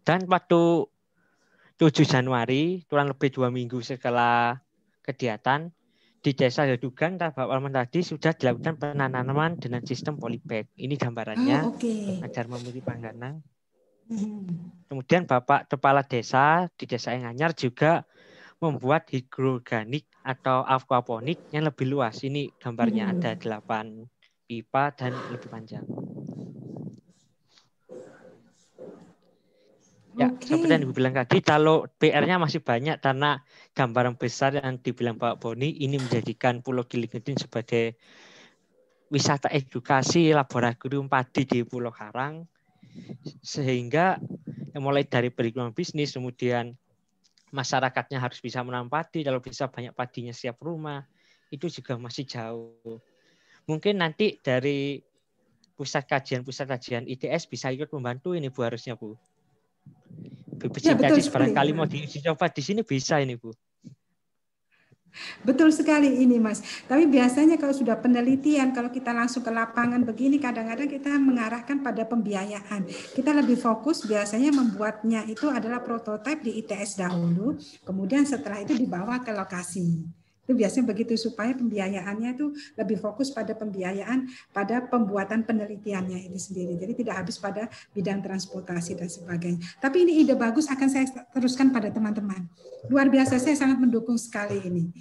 Dan 0.00 0.24
waktu 0.32 0.88
7 1.76 2.08
Januari, 2.08 2.88
kurang 2.88 3.12
lebih 3.12 3.28
dua 3.36 3.48
minggu 3.52 3.84
setelah 3.84 4.56
kegiatan, 5.04 5.68
di 6.24 6.32
desa 6.32 6.64
Yadugan, 6.64 7.20
Tabak 7.20 7.46
Walman 7.46 7.76
tadi 7.76 8.00
sudah 8.00 8.32
dilakukan 8.32 8.80
penanaman 8.80 9.60
dengan 9.60 9.84
sistem 9.84 10.16
polybag. 10.16 10.66
Ini 10.74 10.96
gambarannya, 10.96 11.58
Oh, 11.62 11.76
oke. 11.76 11.94
agar 12.24 12.44
memilih 12.48 12.80
pangganang. 12.80 13.44
Hmm. 14.08 14.46
Kemudian 14.88 15.28
Bapak 15.28 15.68
Kepala 15.68 16.02
Desa 16.06 16.70
di 16.78 16.84
Desa 16.88 17.12
Enganyar 17.12 17.52
juga 17.52 18.06
membuat 18.62 19.10
hidroorganik 19.12 20.08
atau 20.24 20.64
aquaponik 20.64 21.44
yang 21.52 21.68
lebih 21.68 21.86
luas. 21.92 22.24
Ini 22.24 22.56
gambarnya 22.56 23.10
Hmm. 23.10 23.12
ada 23.18 23.30
delapan 23.36 23.86
pipa 24.48 24.96
dan 24.96 25.20
lebih 25.28 25.52
panjang. 25.52 25.84
Ya, 30.16 30.32
Oke. 30.32 30.35
Seperti 30.46 30.72
yang 30.78 30.82
Ibu 30.86 30.94
bilang 30.94 31.14
tadi, 31.18 31.42
kalau 31.42 31.90
PR-nya 31.98 32.38
masih 32.38 32.62
banyak 32.62 33.02
karena 33.02 33.42
gambaran 33.74 34.14
besar 34.14 34.54
yang 34.54 34.78
dibilang 34.78 35.18
Pak 35.18 35.42
Boni 35.42 35.74
ini 35.82 35.98
menjadikan 35.98 36.62
Pulau 36.62 36.86
Gili 36.86 37.10
Genting 37.10 37.34
sebagai 37.34 37.98
wisata 39.10 39.50
edukasi 39.50 40.30
laboratorium 40.30 41.10
padi 41.10 41.42
di 41.42 41.66
Pulau 41.66 41.90
Karang, 41.90 42.46
sehingga 43.42 44.22
ya, 44.70 44.78
mulai 44.78 45.02
dari 45.02 45.34
periklanan 45.34 45.74
bisnis, 45.74 46.14
kemudian 46.14 46.78
masyarakatnya 47.50 48.22
harus 48.22 48.38
bisa 48.38 48.62
menanam 48.62 48.86
padi, 48.86 49.26
kalau 49.26 49.42
bisa 49.42 49.66
banyak 49.66 49.94
padinya 49.94 50.34
siap 50.34 50.62
rumah, 50.62 51.02
itu 51.50 51.66
juga 51.70 51.98
masih 51.98 52.26
jauh. 52.26 53.02
Mungkin 53.66 53.98
nanti 53.98 54.38
dari 54.38 55.02
pusat 55.76 56.08
kajian 56.08 56.40
pusat 56.40 56.70
kajian 56.70 57.04
ITS 57.04 57.50
bisa 57.50 57.68
ikut 57.68 57.92
membantu 57.92 58.32
ini 58.32 58.48
Bu 58.48 58.64
harusnya 58.64 58.96
Bu. 58.96 59.18
Bibit 60.56 60.80
Ya, 60.82 60.96
betul 60.96 61.20
barangkali 61.20 61.70
mau 61.76 61.84
diuji 61.84 62.24
coba 62.24 62.48
di 62.48 62.62
sini 62.64 62.80
bisa 62.80 63.20
ini 63.20 63.36
Bu. 63.36 63.52
Betul 65.40 65.72
sekali 65.72 66.20
ini 66.20 66.36
Mas. 66.36 66.60
Tapi 66.84 67.08
biasanya 67.08 67.56
kalau 67.56 67.72
sudah 67.72 67.96
penelitian, 67.96 68.76
kalau 68.76 68.92
kita 68.92 69.16
langsung 69.16 69.40
ke 69.40 69.48
lapangan 69.48 70.04
begini, 70.04 70.36
kadang-kadang 70.36 70.88
kita 70.92 71.16
mengarahkan 71.16 71.80
pada 71.80 72.04
pembiayaan. 72.04 72.84
Kita 73.16 73.32
lebih 73.32 73.56
fokus 73.56 74.04
biasanya 74.04 74.52
membuatnya 74.52 75.24
itu 75.24 75.48
adalah 75.48 75.80
prototipe 75.80 76.44
di 76.44 76.60
ITS 76.60 77.00
dahulu, 77.00 77.56
kemudian 77.84 78.28
setelah 78.28 78.60
itu 78.60 78.76
dibawa 78.76 79.24
ke 79.24 79.32
lokasi. 79.32 80.04
Itu 80.46 80.54
biasanya 80.54 80.86
begitu 80.86 81.18
supaya 81.18 81.50
pembiayaannya 81.58 82.38
itu 82.38 82.54
lebih 82.78 83.02
fokus 83.02 83.34
pada 83.34 83.50
pembiayaan 83.58 84.30
pada 84.54 84.86
pembuatan 84.86 85.42
penelitiannya 85.42 86.30
itu 86.30 86.38
sendiri. 86.38 86.78
Jadi 86.78 87.02
tidak 87.02 87.26
habis 87.26 87.42
pada 87.42 87.66
bidang 87.90 88.22
transportasi 88.22 88.94
dan 88.94 89.10
sebagainya. 89.10 89.58
Tapi 89.82 90.06
ini 90.06 90.22
ide 90.22 90.38
bagus 90.38 90.70
akan 90.70 90.86
saya 90.86 91.10
teruskan 91.34 91.74
pada 91.74 91.90
teman-teman. 91.90 92.46
Luar 92.86 93.10
biasa 93.10 93.42
saya 93.42 93.58
sangat 93.58 93.82
mendukung 93.82 94.14
sekali 94.14 94.62
ini. 94.62 94.94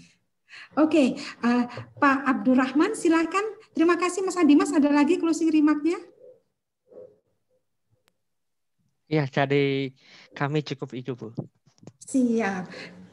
Oke, 0.81 1.13
eh, 1.21 1.63
Pak 2.01 2.17
Abdurrahman 2.25 2.97
silakan. 2.97 3.45
Terima 3.77 4.01
kasih 4.01 4.25
Mas 4.25 4.39
Adimas. 4.39 4.73
Ada 4.73 4.89
lagi 4.89 5.21
closing 5.21 5.53
remark-nya? 5.53 5.99
Ya 9.05 9.29
dari 9.29 9.93
kami 10.33 10.65
cukup 10.65 10.89
itu 10.97 11.13
Bu. 11.13 11.29
Siap. 12.09 12.65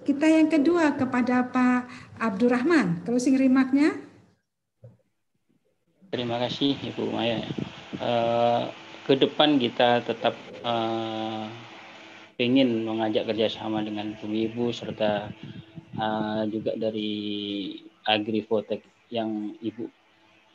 Kita 0.02 0.26
yang 0.26 0.50
kedua 0.50 0.98
kepada 0.98 1.46
Pak 1.46 1.86
Abdurrahman. 2.18 3.06
Closing 3.06 3.38
remark-nya? 3.38 3.94
Terima 6.10 6.42
kasih 6.42 6.74
Ibu 6.74 7.06
Maya. 7.14 7.38
Eh, 8.02 8.62
ke 9.06 9.14
depan 9.14 9.62
kita 9.62 10.02
tetap 10.02 10.34
eh, 10.66 11.46
ingin 12.42 12.82
mengajak 12.82 13.30
kerjasama 13.30 13.86
dengan 13.86 14.18
ibu 14.18 14.74
serta 14.74 15.30
eh, 15.94 16.42
juga 16.50 16.74
dari 16.74 17.14
Agrifotek 18.02 18.82
yang 19.06 19.54
Ibu 19.62 19.86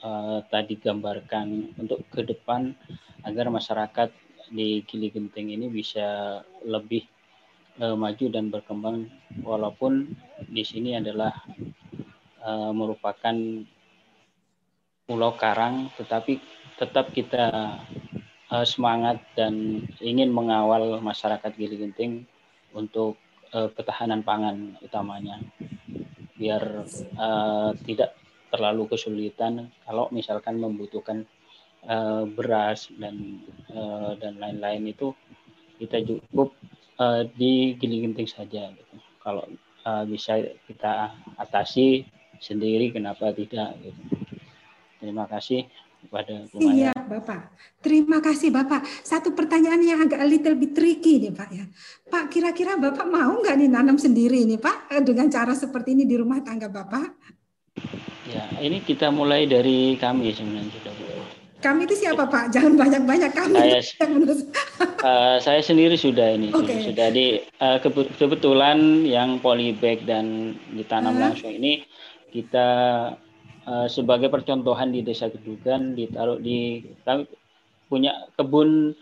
eh, 0.03 0.39
tadi 0.51 0.75
gambarkan 0.75 1.79
untuk 1.79 2.03
ke 2.11 2.27
depan 2.27 2.75
agar 3.23 3.47
masyarakat 3.47 4.11
di 4.51 4.83
Gili 4.83 5.07
Genting 5.07 5.55
ini 5.55 5.71
bisa 5.71 6.43
lebih 6.67 7.07
eh, 7.77 7.95
maju 7.97 8.25
dan 8.29 8.49
berkembang 8.49 9.09
walaupun 9.41 10.09
di 10.49 10.63
sini 10.65 10.97
adalah 10.97 11.33
eh, 12.41 12.71
merupakan 12.73 13.35
Pulau 15.07 15.31
Karang, 15.39 15.87
tetapi 15.95 16.35
tetap 16.75 17.15
kita 17.15 17.79
eh, 18.51 18.65
semangat 18.67 19.23
dan 19.39 19.85
ingin 20.03 20.29
mengawal 20.33 20.99
masyarakat 20.99 21.51
Gili 21.55 21.79
Genting 21.79 22.27
untuk 22.75 23.15
eh, 23.55 23.69
ketahanan 23.71 24.21
pangan 24.25 24.75
utamanya, 24.83 25.39
biar 26.35 26.83
eh, 26.97 27.71
tidak 27.87 28.17
terlalu 28.51 28.87
kesulitan 28.91 29.69
kalau 29.85 30.07
misalkan 30.11 30.59
membutuhkan 30.59 31.23
eh, 31.87 32.23
beras 32.27 32.91
dan 32.99 33.41
eh, 33.71 34.11
dan 34.19 34.33
lain-lain 34.41 34.91
itu 34.91 35.15
kita 35.77 36.01
cukup 36.03 36.57
eh, 36.97 37.21
di 37.33 37.77
Gili 37.77 38.03
Genting 38.03 38.29
saja. 38.29 38.69
Gitu. 38.73 38.95
Kalau 39.21 39.45
eh, 39.85 40.03
bisa 40.09 40.41
kita 40.67 41.13
atasi 41.37 42.05
sendiri, 42.41 42.93
kenapa 42.93 43.33
tidak? 43.33 43.77
Gitu. 43.81 44.01
Terima 44.97 45.29
kasih 45.29 45.69
kepada 46.07 46.45
Bu. 46.49 46.57
Siap, 46.61 47.03
Bapak. 47.09 47.41
Terima 47.81 48.17
kasih, 48.21 48.49
Bapak. 48.53 48.85
Satu 49.01 49.33
pertanyaan 49.33 49.81
yang 49.81 49.99
agak 50.05 50.21
little 50.25 50.57
bit 50.57 50.73
tricky 50.73 51.19
nih, 51.21 51.33
Pak 51.33 51.49
ya. 51.51 51.65
Pak, 52.07 52.31
kira-kira 52.31 52.77
Bapak 52.77 53.05
mau 53.09 53.37
nggak 53.41 53.55
nih 53.57 53.69
nanam 53.69 53.97
sendiri 53.97 54.45
nih, 54.45 54.57
Pak, 54.61 54.93
eh, 54.93 55.03
dengan 55.03 55.27
cara 55.29 55.53
seperti 55.53 55.97
ini 55.97 56.03
di 56.05 56.15
rumah 56.17 56.41
tangga 56.41 56.69
Bapak? 56.69 57.07
Ya, 58.27 58.43
ini 58.59 58.81
kita 58.83 59.13
mulai 59.13 59.45
dari 59.47 59.95
kami 59.95 60.33
sebenarnya 60.33 60.71
sudah. 60.73 60.93
Bu. 60.93 61.06
Kami 61.57 61.89
itu 61.89 62.05
siapa, 62.05 62.29
Pak? 62.29 62.53
Jangan 62.53 62.77
banyak-banyak 62.77 63.31
kami. 63.33 63.81
Saya, 63.81 63.81
eh, 65.09 65.37
saya 65.41 65.61
sendiri 65.65 65.97
sudah 65.97 66.37
ini 66.37 66.53
Oke. 66.53 66.85
sudah 66.85 67.09
di 67.09 67.41
kebe- 67.57 68.13
kebetulan 68.13 69.01
yang 69.01 69.41
polybag 69.41 70.05
dan 70.05 70.53
ditanam 70.77 71.17
Hah? 71.17 71.33
langsung 71.33 71.49
ini 71.49 71.81
kita 72.29 72.69
eh, 73.65 73.87
sebagai 73.89 74.29
percontohan 74.29 74.93
di 74.93 75.01
Desa 75.01 75.33
Gedugan 75.33 75.97
ditaruh 75.97 76.37
di 76.37 76.85
kami 77.01 77.25
punya 77.87 78.27
kebun 78.35 78.93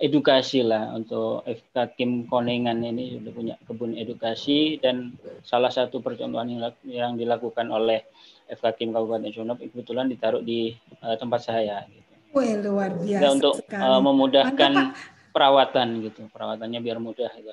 edukasi 0.00 0.64
lah 0.64 0.90
untuk 0.90 1.44
FK 1.44 1.76
Kim 1.94 2.10
Konengan 2.24 2.80
ini 2.80 3.20
sudah 3.20 3.32
punya 3.32 3.54
kebun 3.62 3.92
edukasi 3.94 4.80
dan 4.80 5.12
salah 5.44 5.68
satu 5.68 6.00
percontohan 6.00 6.48
yang, 6.48 6.60
lak- 6.62 6.82
yang 6.82 7.12
dilakukan 7.14 7.68
oleh 7.68 8.08
FK 8.48 8.66
Kim 8.74 8.90
Kabupaten 8.90 9.28
Sunep 9.28 9.60
kebetulan 9.60 10.08
ditaruh 10.08 10.40
di 10.40 10.72
eh, 10.74 11.16
tempat 11.16 11.44
saya 11.44 11.84
gitu. 11.86 12.08
Wah, 12.32 12.46
luar 12.56 12.90
biasa 12.96 13.20
Ya, 13.20 13.28
untuk 13.28 13.54
sekali. 13.54 13.84
eh, 13.84 14.00
memudahkan 14.00 14.72
Mantap, 14.72 14.96
perawatan 15.30 15.88
gitu, 16.02 16.20
perawatannya 16.28 16.80
biar 16.80 16.98
mudah 16.98 17.30
gitu. 17.30 17.52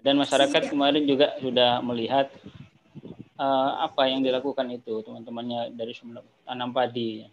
Dan 0.00 0.16
masyarakat 0.16 0.62
Siap. 0.64 0.72
kemarin 0.72 1.04
juga 1.04 1.36
sudah 1.36 1.84
melihat 1.84 2.32
eh, 3.36 3.70
apa 3.78 4.08
yang 4.08 4.24
dilakukan 4.24 4.72
itu 4.72 5.04
teman-temannya 5.04 5.68
dari 5.70 5.92
Sumeneb 5.92 6.24
tanam 6.42 6.72
padi. 6.72 7.28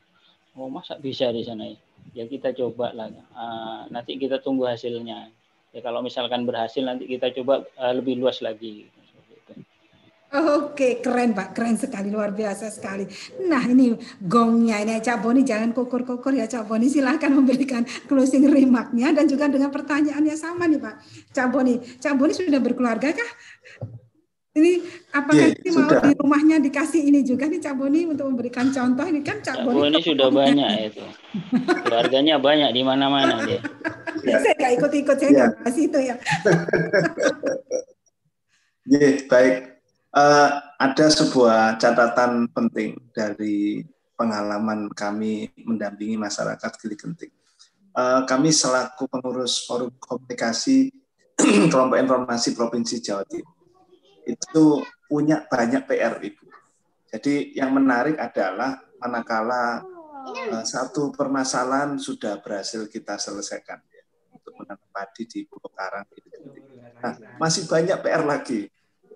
Oh 0.56 0.68
masa 0.68 1.00
bisa 1.00 1.32
di 1.32 1.48
sana 1.48 1.64
ya? 1.68 1.78
Ya 2.12 2.24
kita 2.28 2.52
coba 2.52 2.92
lah. 2.92 3.08
Eh, 3.12 3.82
nanti 3.94 4.20
kita 4.20 4.44
tunggu 4.44 4.68
hasilnya. 4.68 5.32
Ya 5.72 5.80
kalau 5.80 6.04
misalkan 6.04 6.44
berhasil 6.44 6.84
nanti 6.84 7.08
kita 7.08 7.32
coba 7.40 7.64
eh, 7.64 7.94
lebih 7.96 8.20
luas 8.20 8.44
lagi. 8.44 8.88
Oke, 10.32 11.04
keren 11.04 11.36
Pak, 11.36 11.52
keren 11.52 11.76
sekali, 11.76 12.08
luar 12.08 12.32
biasa 12.32 12.72
sekali. 12.72 13.04
Nah 13.52 13.68
ini 13.68 13.92
gongnya 14.24 14.80
ini 14.80 14.96
Cak 15.04 15.20
Boni 15.20 15.44
jangan 15.44 15.76
kukur-kukur 15.76 16.32
ya 16.32 16.48
Cak 16.48 16.72
Boni 16.72 16.88
silahkan 16.88 17.28
memberikan 17.28 17.84
closing 18.08 18.48
remarknya 18.48 19.12
dan 19.12 19.28
juga 19.28 19.52
dengan 19.52 19.68
pertanyaannya 19.76 20.36
sama 20.40 20.72
nih 20.72 20.80
Pak. 20.80 20.96
Cak 21.36 21.48
Boni, 21.52 21.84
Cak 22.00 22.16
Boni 22.16 22.32
sudah 22.32 22.64
berkeluarga 22.64 23.12
kah? 23.12 23.32
Ini 24.52 24.84
apakah 25.16 25.48
Iya, 25.48 25.56
ini 25.56 25.70
mau 25.72 25.88
sudah. 25.88 26.02
di 26.04 26.12
rumahnya 26.20 26.58
dikasih 26.60 27.08
ini 27.08 27.24
juga 27.24 27.48
nih 27.48 27.64
Cak 27.64 27.72
Boni 27.72 28.04
untuk 28.04 28.28
memberikan 28.28 28.68
contoh 28.68 29.08
ini 29.08 29.24
kan 29.24 29.40
Cak 29.40 29.56
Ya, 29.56 29.64
Boni. 29.64 29.76
Bu, 29.80 29.84
ini 29.88 30.00
sudah 30.04 30.28
banyak 30.28 30.70
itu. 30.92 31.06
Keluarganya 31.88 32.36
banyak 32.36 32.70
di 32.76 32.82
mana-mana 32.84 33.48
dia. 33.48 33.64
Saya 34.20 34.52
nggak 34.60 34.72
ikut-ikut, 34.76 35.16
saya 35.16 35.30
Ya. 35.30 35.36
nggak 35.40 35.50
bahas 35.56 35.78
itu 35.80 36.00
ya. 36.00 36.16
Ya, 38.84 39.00
baik. 39.24 39.56
Eh, 40.12 40.50
ada 40.82 41.06
sebuah 41.08 41.78
catatan 41.78 42.50
penting 42.52 42.98
dari 43.14 43.86
pengalaman 44.18 44.92
kami 44.92 45.48
mendampingi 45.56 46.18
masyarakat 46.18 46.72
Gili 46.76 46.98
Genting. 46.98 47.32
Eh, 47.94 48.22
kami 48.26 48.50
selaku 48.52 49.08
pengurus 49.08 49.64
forum 49.64 49.94
komunikasi 49.96 50.92
kelompok 51.72 51.96
informasi 51.96 52.52
Provinsi 52.52 53.00
Jawa 53.00 53.24
Timur 53.24 53.61
itu 54.26 54.84
punya 55.10 55.44
banyak 55.48 55.84
PR, 55.88 56.22
Ibu. 56.22 56.46
Jadi 57.12 57.52
yang 57.60 57.76
menarik 57.76 58.16
adalah 58.16 58.80
manakala 59.02 59.84
eh, 60.32 60.64
satu 60.64 61.12
permasalahan 61.12 62.00
sudah 62.00 62.40
berhasil 62.40 62.88
kita 62.88 63.20
selesaikan. 63.20 63.84
untuk 64.32 64.58
menanam 64.58 64.90
padi 64.90 65.30
di 65.30 65.46
Pulau 65.46 65.70
Karang. 65.70 66.02
Nah, 66.98 67.14
masih 67.38 67.70
banyak 67.70 67.94
PR 68.02 68.26
lagi. 68.26 68.66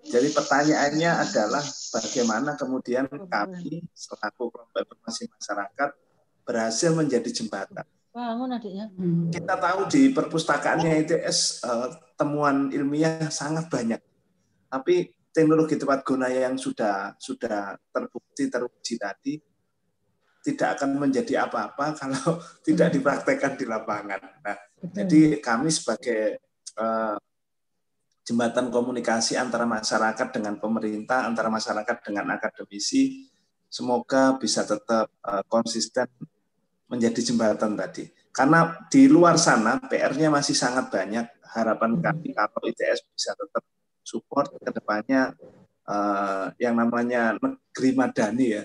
Jadi 0.06 0.30
pertanyaannya 0.30 1.12
adalah 1.18 1.66
bagaimana 1.90 2.54
kemudian 2.54 3.10
kami 3.10 3.90
selaku 3.90 4.54
kelompok 4.54 4.86
informasi 4.86 5.26
masyarakat 5.34 5.90
berhasil 6.46 6.94
menjadi 6.94 7.26
jembatan. 7.34 7.90
Bangun 8.14 8.54
adiknya. 8.54 8.86
Kita 9.34 9.58
tahu 9.58 9.90
di 9.90 10.14
perpustakaannya 10.14 11.10
ITS 11.10 11.66
eh, 11.66 11.90
temuan 12.14 12.70
ilmiah 12.70 13.34
sangat 13.34 13.66
banyak. 13.66 13.98
Tapi 14.66 15.14
teknologi 15.36 15.76
tepat 15.76 16.00
guna 16.08 16.32
yang 16.32 16.56
sudah 16.56 17.20
sudah 17.20 17.76
terbukti 17.92 18.48
teruji 18.48 18.96
tadi 18.96 19.36
tidak 20.46 20.80
akan 20.80 21.02
menjadi 21.02 21.50
apa-apa 21.50 21.92
kalau 22.00 22.38
tidak 22.62 22.94
dipraktekkan 22.94 23.58
di 23.58 23.66
lapangan. 23.66 24.22
Nah, 24.46 24.58
jadi 24.94 25.42
kami 25.42 25.74
sebagai 25.74 26.38
uh, 26.78 27.18
jembatan 28.22 28.70
komunikasi 28.70 29.36
antara 29.36 29.66
masyarakat 29.66 30.28
dengan 30.30 30.62
pemerintah, 30.62 31.26
antara 31.26 31.50
masyarakat 31.50 31.98
dengan 32.06 32.38
akademisi, 32.38 33.30
semoga 33.70 34.38
bisa 34.38 34.62
tetap 34.62 35.10
uh, 35.26 35.42
konsisten 35.50 36.06
menjadi 36.86 37.34
jembatan 37.34 37.74
tadi. 37.74 38.06
Karena 38.30 38.86
di 38.88 39.10
luar 39.10 39.42
sana 39.42 39.82
PR-nya 39.82 40.30
masih 40.30 40.54
sangat 40.54 40.94
banyak. 40.94 41.26
Harapan 41.56 42.04
kami 42.04 42.36
kalau 42.36 42.60
ITS 42.68 43.08
bisa 43.16 43.32
tetap 43.32 43.64
support 44.06 44.54
ke 44.62 44.70
depannya 44.70 45.34
uh, 45.90 46.54
yang 46.62 46.78
namanya 46.78 47.36
negeri 47.42 47.90
madani 47.98 48.48
ya. 48.62 48.64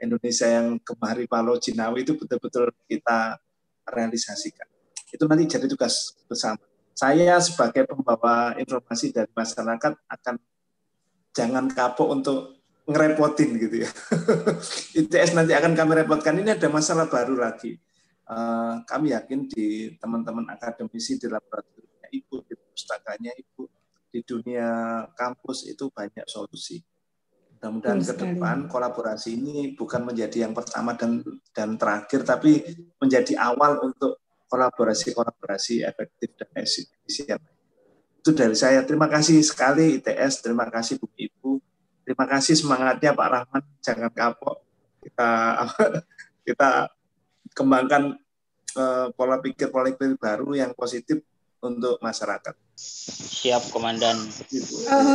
Indonesia 0.00 0.48
yang 0.48 0.80
kemari 0.80 1.28
Palau 1.28 1.60
Jinawi 1.60 2.08
itu 2.08 2.16
betul-betul 2.16 2.72
kita 2.88 3.36
realisasikan. 3.84 4.64
Itu 5.12 5.28
nanti 5.28 5.44
jadi 5.44 5.68
tugas 5.68 6.16
bersama. 6.24 6.64
Saya 6.96 7.36
sebagai 7.40 7.84
pembawa 7.84 8.56
informasi 8.56 9.12
dari 9.12 9.28
masyarakat 9.32 9.92
akan 10.08 10.34
jangan 11.36 11.68
kapok 11.68 12.08
untuk 12.10 12.38
ngerepotin 12.88 13.60
gitu 13.60 13.76
ya. 13.84 13.90
ITS 15.04 15.36
nanti 15.36 15.52
akan 15.52 15.76
kami 15.76 15.92
repotkan. 16.00 16.34
Ini 16.40 16.56
ada 16.56 16.68
masalah 16.72 17.06
baru 17.06 17.36
lagi. 17.36 17.76
Uh, 18.30 18.80
kami 18.86 19.10
yakin 19.12 19.50
di 19.50 19.94
teman-teman 19.98 20.46
akademisi 20.48 21.18
di 21.18 21.26
laboratoriumnya 21.26 22.08
ibu, 22.14 22.46
di 22.46 22.54
pustakanya 22.54 23.34
ibu, 23.34 23.66
di 24.10 24.20
dunia 24.26 24.68
kampus 25.14 25.70
itu 25.70 25.86
banyak 25.88 26.26
solusi. 26.26 26.82
Mudah-mudahan 27.60 28.00
ke 28.00 28.14
depan 28.16 28.56
kolaborasi 28.66 29.36
ini 29.36 29.76
bukan 29.76 30.08
menjadi 30.08 30.48
yang 30.48 30.56
pertama 30.56 30.96
dan 30.96 31.20
dan 31.52 31.76
terakhir, 31.76 32.24
tapi 32.24 32.64
menjadi 32.96 33.36
awal 33.36 33.84
untuk 33.84 34.18
kolaborasi-kolaborasi 34.50 35.86
efektif 35.86 36.34
dan 36.34 36.48
efisien. 36.58 37.38
Itu 38.18 38.34
dari 38.34 38.56
saya. 38.56 38.82
Terima 38.82 39.06
kasih 39.06 39.38
sekali 39.44 40.00
ITS, 40.00 40.42
terima 40.42 40.66
kasih 40.72 40.98
Bu 40.98 41.06
Ibu, 41.14 41.60
terima 42.02 42.26
kasih 42.26 42.58
semangatnya 42.58 43.14
Pak 43.14 43.28
Rahman, 43.28 43.62
jangan 43.84 44.10
kapok. 44.10 44.56
Kita 45.04 45.30
kita 46.48 46.90
kembangkan 47.54 48.16
uh, 48.76 49.06
pola 49.14 49.36
pikir 49.38 49.68
pola 49.68 49.92
pikir 49.92 50.16
baru 50.16 50.56
yang 50.56 50.72
positif 50.72 51.20
untuk 51.60 52.00
masyarakat. 52.00 52.69
Siap, 53.40 53.72
Komandan. 53.72 54.16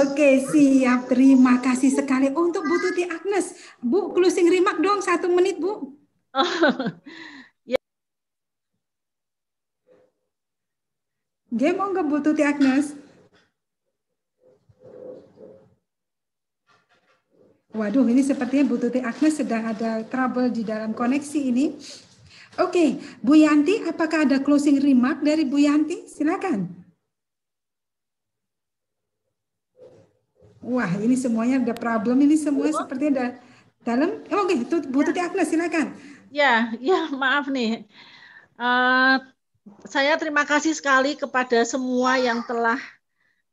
Oke, 0.01 0.45
siap. 0.49 1.09
Terima 1.09 1.61
kasih 1.61 1.93
sekali. 1.93 2.29
Untuk 2.33 2.65
Bu 2.65 2.75
Tuti 2.81 3.05
Agnes, 3.05 3.53
Bu, 3.81 4.13
closing 4.13 4.49
remark 4.49 4.81
dong, 4.81 5.01
satu 5.01 5.29
menit, 5.29 5.57
Bu. 5.57 5.93
ya. 7.73 7.79
Game 11.53 11.77
mau 11.77 11.89
nggak 11.89 12.05
Bu 12.05 12.17
Tuti 12.21 12.41
Agnes? 12.45 12.97
Waduh, 17.75 18.07
ini 18.07 18.23
sepertinya 18.23 18.65
Bu 18.69 18.77
Tuti 18.81 19.01
Agnes 19.01 19.35
sedang 19.35 19.69
ada 19.69 20.01
trouble 20.05 20.49
di 20.49 20.63
dalam 20.63 20.93
koneksi 20.93 21.39
ini. 21.41 21.75
Oke, 22.57 22.97
Bu 23.19 23.35
Yanti, 23.35 23.83
apakah 23.83 24.23
ada 24.23 24.39
closing 24.39 24.79
remark 24.79 25.19
dari 25.19 25.43
Bu 25.43 25.59
Yanti? 25.59 26.07
Silakan. 26.07 26.84
Wah, 30.65 30.89
ini 30.97 31.13
semuanya 31.13 31.61
ada 31.61 31.77
problem. 31.77 32.17
Ini 32.25 32.35
semua 32.41 32.65
oh. 32.65 32.73
seperti 32.73 33.13
ada 33.13 33.37
dalam. 33.85 34.25
Oh, 34.33 34.49
Oke, 34.49 34.65
okay. 34.65 34.81
Bu 34.89 35.05
Tuti 35.05 35.21
Agnes, 35.21 35.45
silakan. 35.53 35.93
Ya, 36.33 36.73
ya, 36.81 37.13
maaf 37.13 37.45
nih. 37.53 37.85
Uh, 38.57 39.21
saya 39.85 40.17
terima 40.17 40.41
kasih 40.41 40.73
sekali 40.73 41.13
kepada 41.13 41.61
semua 41.69 42.17
yang 42.17 42.41
telah 42.49 42.81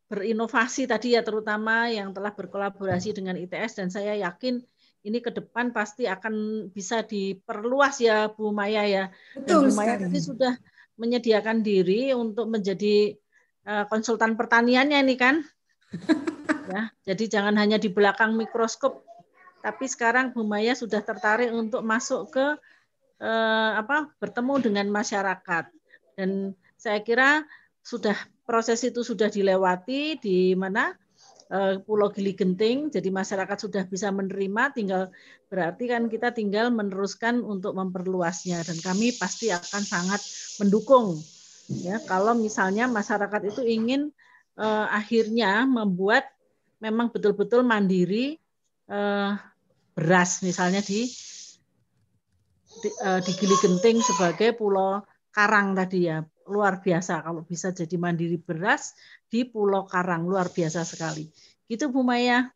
berinovasi 0.09 0.89
tadi 0.89 1.13
ya, 1.13 1.21
terutama 1.21 1.93
yang 1.93 2.17
telah 2.17 2.33
berkolaborasi 2.33 3.13
dengan 3.13 3.37
ITS 3.37 3.81
dan 3.81 3.89
saya 3.93 4.17
yakin 4.17 4.65
ini 5.03 5.19
ke 5.19 5.35
depan 5.35 5.75
pasti 5.75 6.07
akan 6.07 6.69
bisa 6.71 7.03
diperluas 7.03 7.99
ya 8.01 8.31
Bu 8.31 8.55
Maya 8.55 8.87
ya. 8.87 9.05
Betul 9.37 9.69
Dan 9.69 9.75
Bu 9.75 9.77
Maya 9.77 9.95
tadi 9.99 10.19
sudah 10.23 10.55
menyediakan 10.97 11.65
diri 11.65 12.15
untuk 12.15 12.47
menjadi 12.47 13.17
uh, 13.67 13.85
konsultan 13.91 14.39
pertaniannya 14.39 15.03
ini 15.03 15.17
kan. 15.19 15.43
Ya, 16.73 16.83
jadi 17.09 17.25
jangan 17.39 17.55
hanya 17.61 17.77
di 17.77 17.93
belakang 17.93 18.35
mikroskop, 18.39 19.05
tapi 19.61 19.85
sekarang 19.87 20.33
Bu 20.33 20.45
Maya 20.47 20.73
sudah 20.73 21.05
tertarik 21.05 21.53
untuk 21.53 21.85
masuk 21.85 22.33
ke 22.33 22.47
uh, 23.21 23.71
apa 23.77 24.11
bertemu 24.19 24.55
dengan 24.73 24.87
masyarakat. 24.89 25.69
Dan 26.17 26.53
saya 26.77 27.01
kira 27.01 27.45
sudah 27.83 28.15
proses 28.47 28.83
itu 28.85 29.01
sudah 29.05 29.33
dilewati 29.33 30.21
di 30.21 30.53
mana 30.53 30.97
Eh, 31.53 31.77
Pulau 31.85 32.09
Gili 32.09 32.33
Genting, 32.33 32.89
jadi 32.89 33.13
masyarakat 33.13 33.69
sudah 33.69 33.85
bisa 33.85 34.09
menerima, 34.09 34.73
tinggal 34.73 35.13
berarti 35.53 35.85
kan 35.85 36.09
kita 36.09 36.33
tinggal 36.33 36.73
meneruskan 36.73 37.45
untuk 37.45 37.77
memperluasnya. 37.77 38.65
Dan 38.65 38.81
kami 38.81 39.13
pasti 39.13 39.53
akan 39.53 39.85
sangat 39.85 40.25
mendukung. 40.57 41.21
Ya 41.85 42.01
kalau 42.09 42.33
misalnya 42.33 42.89
masyarakat 42.89 43.53
itu 43.53 43.69
ingin 43.69 44.17
eh, 44.59 44.87
akhirnya 44.91 45.65
membuat 45.69 46.29
memang 46.83 47.09
betul-betul 47.15 47.63
mandiri 47.63 48.37
eh, 48.91 49.31
beras 49.93 50.41
misalnya 50.43 50.81
di 50.83 51.07
di, 52.83 52.89
eh, 52.89 53.21
di 53.21 53.33
Gili 53.37 53.57
Genting 53.61 53.99
sebagai 54.03 54.57
pulau 54.57 55.05
karang 55.33 55.77
tadi 55.77 56.09
ya 56.09 56.21
luar 56.49 56.83
biasa 56.83 57.23
kalau 57.23 57.47
bisa 57.47 57.71
jadi 57.71 57.95
mandiri 57.99 58.39
beras 58.39 58.97
di 59.31 59.47
Pulau 59.47 59.87
Karang 59.87 60.27
luar 60.27 60.51
biasa 60.51 60.83
sekali. 60.83 61.29
Gitu 61.67 61.89
Bu 61.89 62.03
Maya. 62.03 62.51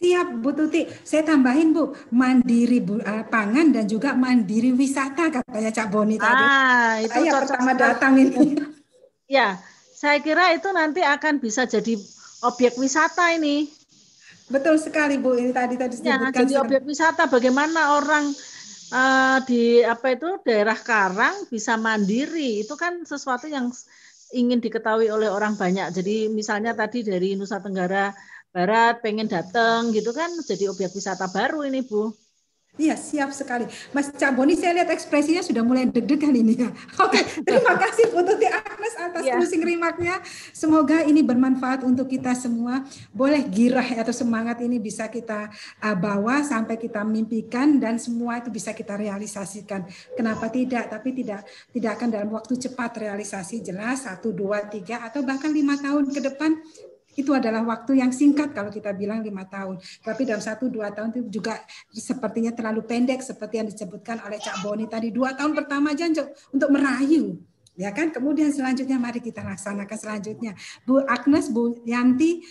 Siap 0.00 0.40
Bu 0.40 0.56
Tuti, 0.56 0.88
saya 1.04 1.28
tambahin 1.28 1.76
Bu, 1.76 1.92
mandiri 2.08 2.80
bu, 2.80 3.04
uh, 3.04 3.20
pangan 3.28 3.68
dan 3.68 3.84
juga 3.84 4.16
mandiri 4.16 4.72
wisata 4.72 5.28
katanya 5.28 5.68
Cak 5.76 5.92
Boni 5.92 6.16
tadi. 6.16 6.40
Ah, 6.40 6.96
itu 7.04 7.20
saya 7.20 7.32
pertama 7.36 7.76
datang 7.76 8.16
ini. 8.16 8.56
Ya, 9.28 9.60
saya 10.00 10.16
kira 10.24 10.56
itu 10.56 10.72
nanti 10.72 11.04
akan 11.04 11.44
bisa 11.44 11.68
jadi 11.68 11.92
objek 12.48 12.80
wisata 12.80 13.36
ini. 13.36 13.68
Betul 14.48 14.80
sekali 14.80 15.20
Bu, 15.20 15.36
ini 15.36 15.52
tadi 15.52 15.76
tadi 15.76 16.00
ya, 16.00 16.16
jadi 16.32 16.56
objek 16.56 16.88
wisata 16.88 17.28
bagaimana 17.28 18.00
orang 18.00 18.32
uh, 18.96 19.38
di 19.44 19.84
apa 19.84 20.16
itu 20.16 20.40
daerah 20.40 20.74
Karang 20.74 21.44
bisa 21.52 21.76
mandiri 21.76 22.64
itu 22.64 22.74
kan 22.80 23.04
sesuatu 23.04 23.44
yang 23.44 23.68
ingin 24.32 24.58
diketahui 24.64 25.12
oleh 25.12 25.28
orang 25.28 25.60
banyak. 25.60 25.92
Jadi 25.92 26.32
misalnya 26.32 26.72
tadi 26.72 27.04
dari 27.04 27.36
Nusa 27.36 27.60
Tenggara 27.60 28.08
Barat 28.50 29.04
pengen 29.04 29.28
datang 29.28 29.92
gitu 29.94 30.16
kan 30.16 30.32
jadi 30.42 30.72
objek 30.72 30.96
wisata 30.96 31.28
baru 31.28 31.68
ini 31.68 31.84
Bu. 31.84 32.08
Iya, 32.80 32.96
siap 32.96 33.28
sekali. 33.36 33.68
Mas 33.92 34.08
Cak 34.08 34.32
Boni, 34.32 34.56
saya 34.56 34.72
lihat 34.72 34.88
ekspresinya 34.88 35.44
sudah 35.44 35.60
mulai 35.60 35.84
deg-degan 35.84 36.32
ini 36.32 36.64
ya. 36.64 36.72
Oke, 37.04 37.20
terima 37.44 37.76
kasih 37.76 38.08
Bu 38.08 38.24
Tuti 38.24 38.48
Agnes 38.48 38.94
atas 38.96 39.20
yeah. 39.20 39.36
closing 39.36 39.60
remarknya. 39.60 40.16
Semoga 40.56 41.04
ini 41.04 41.20
bermanfaat 41.20 41.84
untuk 41.84 42.08
kita 42.08 42.32
semua. 42.32 42.80
Boleh 43.12 43.44
girah 43.44 43.84
atau 43.84 44.16
semangat 44.16 44.64
ini 44.64 44.80
bisa 44.80 45.12
kita 45.12 45.52
uh, 45.84 45.96
bawa 46.00 46.40
sampai 46.40 46.80
kita 46.80 47.04
mimpikan 47.04 47.76
dan 47.76 48.00
semua 48.00 48.40
itu 48.40 48.48
bisa 48.48 48.72
kita 48.72 48.96
realisasikan. 48.96 49.84
Kenapa 50.16 50.48
tidak? 50.48 50.88
Tapi 50.88 51.12
tidak 51.12 51.44
tidak 51.76 52.00
akan 52.00 52.08
dalam 52.08 52.30
waktu 52.32 52.56
cepat 52.56 52.96
realisasi 52.96 53.60
jelas 53.60 54.08
satu 54.08 54.32
dua 54.32 54.64
tiga 54.72 55.04
atau 55.04 55.20
bahkan 55.20 55.52
lima 55.52 55.76
tahun 55.76 56.08
ke 56.08 56.20
depan 56.32 56.56
itu 57.20 57.36
adalah 57.36 57.62
waktu 57.62 58.00
yang 58.00 58.10
singkat 58.10 58.56
kalau 58.56 58.72
kita 58.72 58.90
bilang 58.96 59.20
lima 59.20 59.44
tahun. 59.46 59.78
Tapi 60.02 60.24
dalam 60.24 60.42
satu 60.42 60.72
dua 60.72 60.90
tahun 60.90 61.12
itu 61.14 61.40
juga 61.40 61.60
sepertinya 61.92 62.50
terlalu 62.50 62.82
pendek 62.84 63.20
seperti 63.20 63.60
yang 63.60 63.68
disebutkan 63.68 64.20
oleh 64.24 64.40
Cak 64.40 64.64
Boni 64.64 64.88
tadi. 64.88 65.12
Dua 65.12 65.36
tahun 65.36 65.52
pertama 65.52 65.92
aja 65.92 66.08
untuk 66.50 66.70
merayu. 66.72 67.38
Ya 67.78 67.94
kan? 67.96 68.12
Kemudian 68.12 68.52
selanjutnya 68.52 69.00
mari 69.00 69.24
kita 69.24 69.40
laksanakan 69.40 69.96
selanjutnya. 69.96 70.52
Bu 70.84 71.00
Agnes, 71.08 71.48
Bu 71.48 71.80
Yanti, 71.88 72.44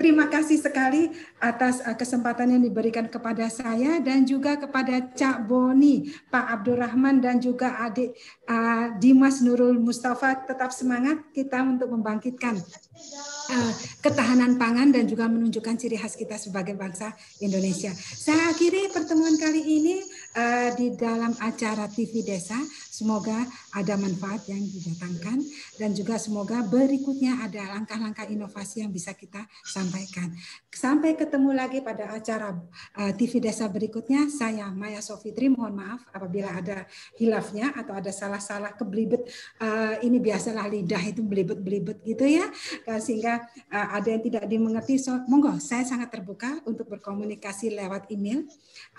Terima 0.00 0.32
kasih 0.32 0.56
sekali 0.56 1.12
atas 1.36 1.84
uh, 1.84 1.92
kesempatan 1.92 2.56
yang 2.56 2.64
diberikan 2.64 3.04
kepada 3.04 3.52
saya 3.52 4.00
dan 4.00 4.24
juga 4.24 4.56
kepada 4.56 5.12
Cak 5.12 5.44
Boni, 5.44 6.08
Pak 6.32 6.56
Abdurrahman 6.56 7.20
dan 7.20 7.36
juga 7.36 7.76
adik 7.84 8.16
uh, 8.48 8.96
Dimas 8.96 9.44
Nurul 9.44 9.76
Mustafa. 9.76 10.40
Tetap 10.48 10.72
semangat 10.72 11.20
kita 11.36 11.60
untuk 11.60 11.92
membangkitkan 11.92 12.56
uh, 12.56 13.72
ketahanan 14.00 14.56
pangan 14.56 14.88
dan 14.88 15.04
juga 15.04 15.28
menunjukkan 15.28 15.76
ciri 15.76 16.00
khas 16.00 16.16
kita 16.16 16.40
sebagai 16.40 16.80
bangsa 16.80 17.12
Indonesia. 17.44 17.92
Saya 17.92 18.56
akhiri 18.56 18.88
pertemuan 18.96 19.36
kali 19.36 19.60
ini 19.60 20.00
uh, 20.36 20.68
di 20.76 20.94
dalam 20.94 21.34
acara 21.40 21.86
TV 21.90 22.22
Desa. 22.22 22.58
Semoga 22.90 23.48
ada 23.72 23.96
manfaat 23.96 24.44
yang 24.52 24.60
didatangkan 24.60 25.40
dan 25.80 25.90
juga 25.96 26.20
semoga 26.20 26.60
berikutnya 26.68 27.40
ada 27.48 27.72
langkah-langkah 27.72 28.28
inovasi 28.28 28.84
yang 28.84 28.92
bisa 28.92 29.16
kita 29.16 29.48
sampaikan. 29.64 30.36
Sampai 30.68 31.16
ketemu 31.16 31.56
lagi 31.56 31.80
pada 31.80 32.12
acara 32.12 32.52
uh, 33.00 33.12
TV 33.16 33.40
Desa 33.40 33.72
berikutnya. 33.72 34.28
Saya 34.28 34.68
Maya 34.68 35.00
Sofitri, 35.00 35.48
mohon 35.48 35.80
maaf 35.80 36.04
apabila 36.12 36.52
ada 36.52 36.84
hilafnya 37.16 37.72
atau 37.72 37.96
ada 37.96 38.12
salah-salah 38.12 38.76
kebelibet. 38.76 39.24
Uh, 39.56 39.96
ini 40.04 40.20
biasalah 40.20 40.68
lidah 40.68 41.00
itu 41.00 41.24
belibet-belibet 41.24 42.04
gitu 42.04 42.28
ya. 42.28 42.52
Sehingga 43.00 43.48
ada 43.70 44.08
yang 44.08 44.20
tidak 44.20 44.44
dimengerti. 44.44 45.00
So, 45.00 45.16
monggo, 45.24 45.56
saya 45.62 45.86
sangat 45.88 46.12
terbuka 46.12 46.60
untuk 46.68 46.90
berkomunikasi 46.90 47.72
lewat 47.72 48.12
email. 48.12 48.44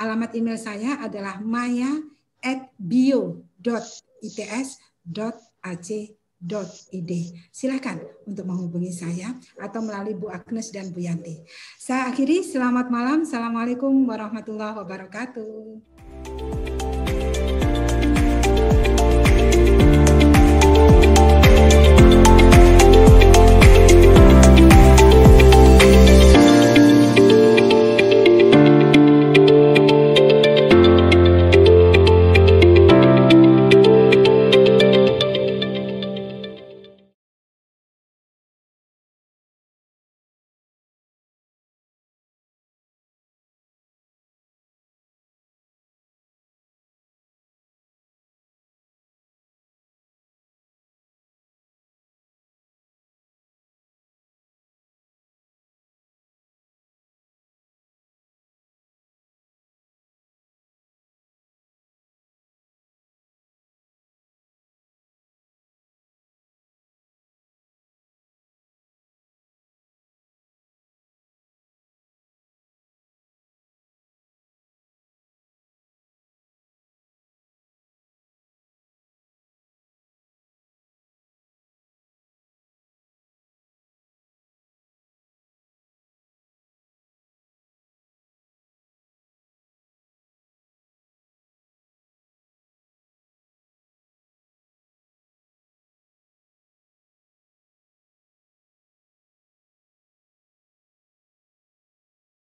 Alamat 0.02 0.34
email 0.34 0.58
saya 0.58 0.98
adalah 1.22 1.38
maya 1.38 2.02
at 2.42 2.74
bio.its.ac.id. 2.82 3.62
Silakan 7.54 7.98
untuk 8.26 8.50
menghubungi 8.50 8.90
saya 8.90 9.38
atau 9.62 9.86
melalui 9.86 10.18
Bu 10.18 10.34
Agnes 10.34 10.74
dan 10.74 10.90
Bu 10.90 11.06
Yanti. 11.06 11.46
Saya 11.78 12.10
akhiri, 12.10 12.42
selamat 12.42 12.90
malam. 12.90 13.22
Assalamualaikum 13.22 13.94
warahmatullahi 14.10 14.82
wabarakatuh. 14.82 15.91